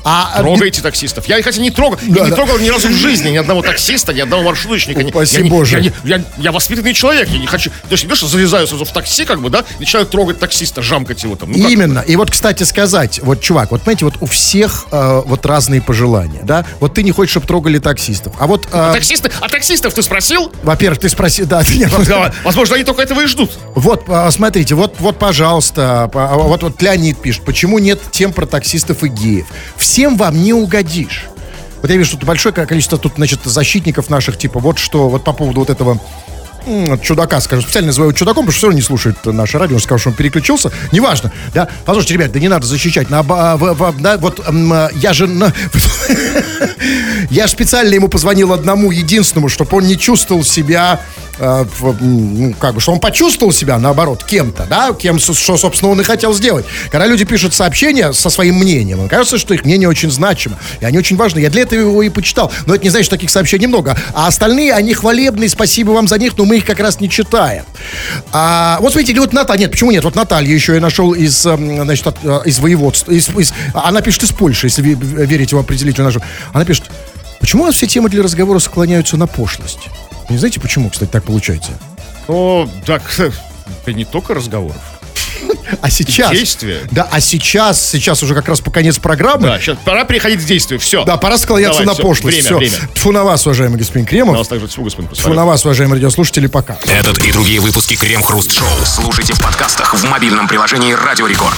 А, 0.05 0.33
а, 0.35 0.41
Трогайте 0.41 0.81
таксистов. 0.81 1.27
Я, 1.29 1.41
хотя 1.43 1.61
не 1.61 1.71
трогал, 1.71 1.99
я 2.03 2.15
Да, 2.15 2.25
не 2.25 2.31
да. 2.31 2.37
трогал 2.37 2.59
ни 2.59 2.69
разу 2.69 2.89
в 2.89 2.93
жизни 2.93 3.29
ни 3.29 3.37
одного 3.37 3.63
таксиста, 3.63 4.13
ни 4.15 4.21
одного 4.21 4.43
маршруточника. 4.43 5.01
Упаси 5.01 5.37
я, 5.37 5.43
не- 5.43 5.51
Боже. 5.51 5.77
Я, 5.77 5.83
не- 5.83 5.93
я- 6.05 6.25
я 6.39 6.51
воспитанный 6.53 6.95
человек, 6.95 7.29
я 7.29 7.39
не 7.39 7.47
хочу. 7.47 7.71
То 7.71 7.93
есть, 7.93 8.05
видишь, 8.05 8.21
залезаю 8.21 8.67
сразу 8.67 8.85
в 8.85 8.91
такси, 8.93 9.25
как 9.27 9.41
бы, 9.43 9.51
да, 9.51 9.65
начинаю 9.79 10.07
трогать 10.07 10.41
таксиста, 10.41 10.83
жамкать 10.83 11.23
его 11.23 11.37
там. 11.37 11.53
Ну, 11.53 11.61
как? 11.63 11.71
Именно. 11.71 12.01
И 12.01 12.17
вот, 12.17 12.31
кстати, 12.31 12.63
сказать, 12.65 13.21
вот, 13.23 13.41
чувак, 13.43 13.71
вот 13.71 13.83
понимаете, 13.83 14.07
вот 14.07 14.15
у 14.21 14.27
всех 14.27 14.87
э, 14.91 15.23
вот 15.27 15.45
разные 15.47 15.83
пожелания, 15.83 16.41
да? 16.43 16.65
Вот 16.81 16.95
ты 16.95 17.03
не 17.03 17.13
хочешь, 17.13 17.33
чтобы 17.33 17.47
трогали 17.47 17.79
таксистов. 17.79 18.33
А 18.41 18.47
вот, 18.47 18.67
э, 18.73 18.93
Таксисты, 18.95 19.31
а 19.41 19.49
таксистов 19.49 19.93
ты 19.95 20.03
спросил? 20.03 20.51
во-первых, 20.63 21.01
ты 21.01 21.11
спросил, 21.11 21.47
да, 21.47 21.63
ты 21.63 21.77
не- 21.79 21.85
Да, 21.87 22.02
Возможно, 22.45 22.75
они 22.77 22.85
только 22.85 23.03
этого 23.03 23.21
и 23.23 23.27
ждут. 23.27 23.59
Вот, 23.75 24.05
а, 24.09 24.31
смотрите, 24.31 24.75
вот, 24.75 24.97
вот, 24.99 25.19
пожалуйста, 25.19 26.09
по- 26.13 26.31
а, 26.31 26.35
вот, 26.37 26.63
вот 26.63 26.81
Леонид 26.83 27.19
пишет, 27.21 27.45
почему 27.45 27.79
нет 27.79 28.01
тем 28.11 28.33
про 28.33 28.47
таксистов 28.47 29.03
и 29.05 29.09
геев? 29.09 29.47
Всем 29.77 30.17
вам 30.17 30.43
не 30.43 30.53
угодишь. 30.53 31.27
Вот 31.81 31.91
я 31.91 31.97
вижу, 31.97 32.11
что 32.11 32.19
тут 32.19 32.27
большое 32.27 32.55
количество 32.55 32.97
тут, 32.99 33.15
значит, 33.17 33.41
защитников 33.45 34.09
наших, 34.09 34.39
типа, 34.39 34.61
вот 34.61 34.79
что, 34.79 35.09
вот 35.09 35.25
по 35.25 35.33
поводу 35.33 35.61
вот 35.61 35.71
этого 35.71 35.99
чудака, 37.03 37.41
скажем, 37.41 37.65
специально 37.65 37.89
называю 37.89 38.13
чудаком, 38.13 38.45
потому 38.45 38.53
что 38.53 38.59
все 38.59 38.67
равно 38.69 38.77
не 38.77 38.83
слушает 38.83 39.17
наше 39.25 39.59
радио, 39.59 39.75
он 39.75 39.83
сказал, 39.83 39.99
что 39.99 40.11
он 40.11 40.15
переключился, 40.15 40.71
неважно, 40.93 41.33
да, 41.53 41.67
послушайте, 41.85 42.15
ребят, 42.15 42.31
да 42.31 42.39
не 42.39 42.47
надо 42.47 42.67
защищать, 42.69 43.11
на, 43.11 43.19
а, 43.29 43.57
в- 43.57 43.75
в- 43.75 44.01
да, 44.01 44.17
вот 44.17 44.41
а, 44.47 44.89
я 44.95 45.13
же, 45.13 45.27
на- 45.27 45.53
я 47.31 47.49
специально 47.49 47.93
ему 47.95 48.07
позвонил 48.09 48.53
одному, 48.53 48.91
единственному, 48.93 49.49
чтобы 49.49 49.77
он 49.79 49.87
не 49.87 49.99
чувствовал 49.99 50.45
себя, 50.45 51.01
э, 51.39 51.65
ну, 52.01 52.55
как 52.59 52.75
бы, 52.75 52.81
что 52.81 52.93
он 52.93 53.01
почувствовал 53.01 53.53
себя, 53.53 53.79
наоборот, 53.79 54.25
кем-то, 54.25 54.67
да, 54.69 54.93
кем, 54.93 55.19
что, 55.19 55.57
собственно, 55.57 55.91
он 55.91 56.01
и 56.01 56.05
хотел 56.05 56.35
сделать. 56.35 56.65
Когда 56.91 57.07
люди 57.07 57.25
пишут 57.25 57.55
сообщения 57.55 58.13
со 58.13 58.31
своим 58.31 58.57
мнением, 58.57 59.09
кажется, 59.09 59.39
что 59.39 59.55
их 59.55 59.65
мнение 59.65 59.89
очень 59.89 60.11
значимо, 60.11 60.59
и 60.81 60.85
они 60.85 60.99
очень 60.99 61.17
важны. 61.17 61.39
Я 61.41 61.51
для 61.51 61.63
этого 61.63 61.81
его 61.81 62.03
и 62.03 62.09
почитал. 62.09 62.53
Но 62.67 62.75
это 62.75 62.85
не 62.85 62.91
значит, 62.91 63.07
что 63.07 63.17
таких 63.17 63.31
сообщений 63.31 63.67
много. 63.67 63.97
А 64.15 64.27
остальные, 64.27 64.73
они 64.73 64.95
хвалебные, 64.95 65.49
спасибо 65.49 65.91
вам 65.91 66.09
за 66.09 66.19
них, 66.19 66.37
но 66.37 66.45
мы 66.45 66.59
их 66.59 66.65
как 66.67 66.81
раз 66.81 67.01
не 67.01 67.09
читаем. 67.11 67.65
А, 68.33 68.79
вот 68.81 68.93
смотрите, 68.93 69.19
вот 69.21 69.33
Наталья, 69.33 69.61
нет, 69.63 69.71
почему 69.73 69.91
нет? 69.91 70.05
Вот 70.05 70.15
Наталья 70.15 70.53
еще 70.53 70.75
я 70.75 70.81
нашел 70.81 71.13
из, 71.13 71.45
эм, 71.47 71.83
значит, 71.85 72.07
от, 72.07 72.17
э, 72.23 72.41
из 72.45 72.59
воеводства, 72.59 73.13
из, 73.13 73.29
из- 73.31 73.53
она 73.75 74.01
пишет 74.01 74.23
из 74.25 74.31
Польши, 74.33 74.67
если 74.67 74.83
вы 74.83 75.25
верите 75.27 75.57
в 75.57 75.59
определитель 75.59 76.03
нашу. 76.03 76.23
Она 76.53 76.65
пишет, 76.65 76.85
почему 77.41 77.65
у 77.65 77.67
нас 77.67 77.77
все 77.77 77.87
темы 77.87 78.09
для 78.09 78.23
разговора 78.23 78.59
склоняются 78.59 79.17
на 79.17 79.27
пошлость? 79.27 79.89
Не 80.29 80.39
знаете, 80.39 80.61
почему, 80.61 80.91
кстати, 80.91 81.11
так 81.11 81.25
получается? 81.25 81.73
Ну, 82.29 82.69
так, 82.87 83.03
это 83.19 83.93
не 83.93 84.05
только 84.05 84.35
разговоров. 84.35 84.77
А 85.81 85.91
сейчас... 85.91 86.31
Действия. 86.31 86.83
Да, 86.91 87.09
а 87.11 87.21
сейчас, 87.21 87.81
сейчас 87.85 88.23
уже 88.23 88.35
как 88.35 88.47
раз 88.49 88.61
по 88.61 88.71
конец 88.71 88.99
программы. 88.99 89.43
Да, 89.49 89.59
сейчас 89.59 89.79
пора 89.85 90.05
переходить 90.05 90.41
к 90.41 90.45
действию. 90.45 90.79
Все. 90.79 91.05
Да, 91.05 91.17
пора 91.17 91.39
склоняться 91.39 91.81
Давай, 91.81 91.87
на 91.87 91.95
всё, 91.95 92.03
пошлость. 92.03 92.37
время, 92.37 92.45
Всё. 92.47 92.57
время. 92.59 92.95
Тьфу 92.95 93.13
на 93.13 93.25
вас, 93.25 93.47
уважаемый 93.47 93.79
господин 93.79 94.05
На 94.05 94.09
Кремов. 94.11 94.37
вас 94.39 94.49
также 94.49 94.69
тьфу, 94.69 94.83
господин 94.85 95.11
Тьфу 95.11 95.33
на 95.33 95.45
вас, 95.45 95.65
уважаемые 95.65 95.97
радиослушатели, 95.99 96.47
пока. 96.47 96.77
Этот 96.87 97.19
и 97.25 97.33
другие 97.33 97.61
выпуски 97.61 97.97
Крем 97.97 98.23
Хруст 98.23 98.53
Шоу 98.53 98.69
слушайте 98.85 99.33
в 99.35 99.41
подкастах 99.41 99.95
в 99.95 100.05
мобильном 100.09 100.47
приложении 100.47 100.93
Радио 100.93 101.27
Рекорд. 101.27 101.51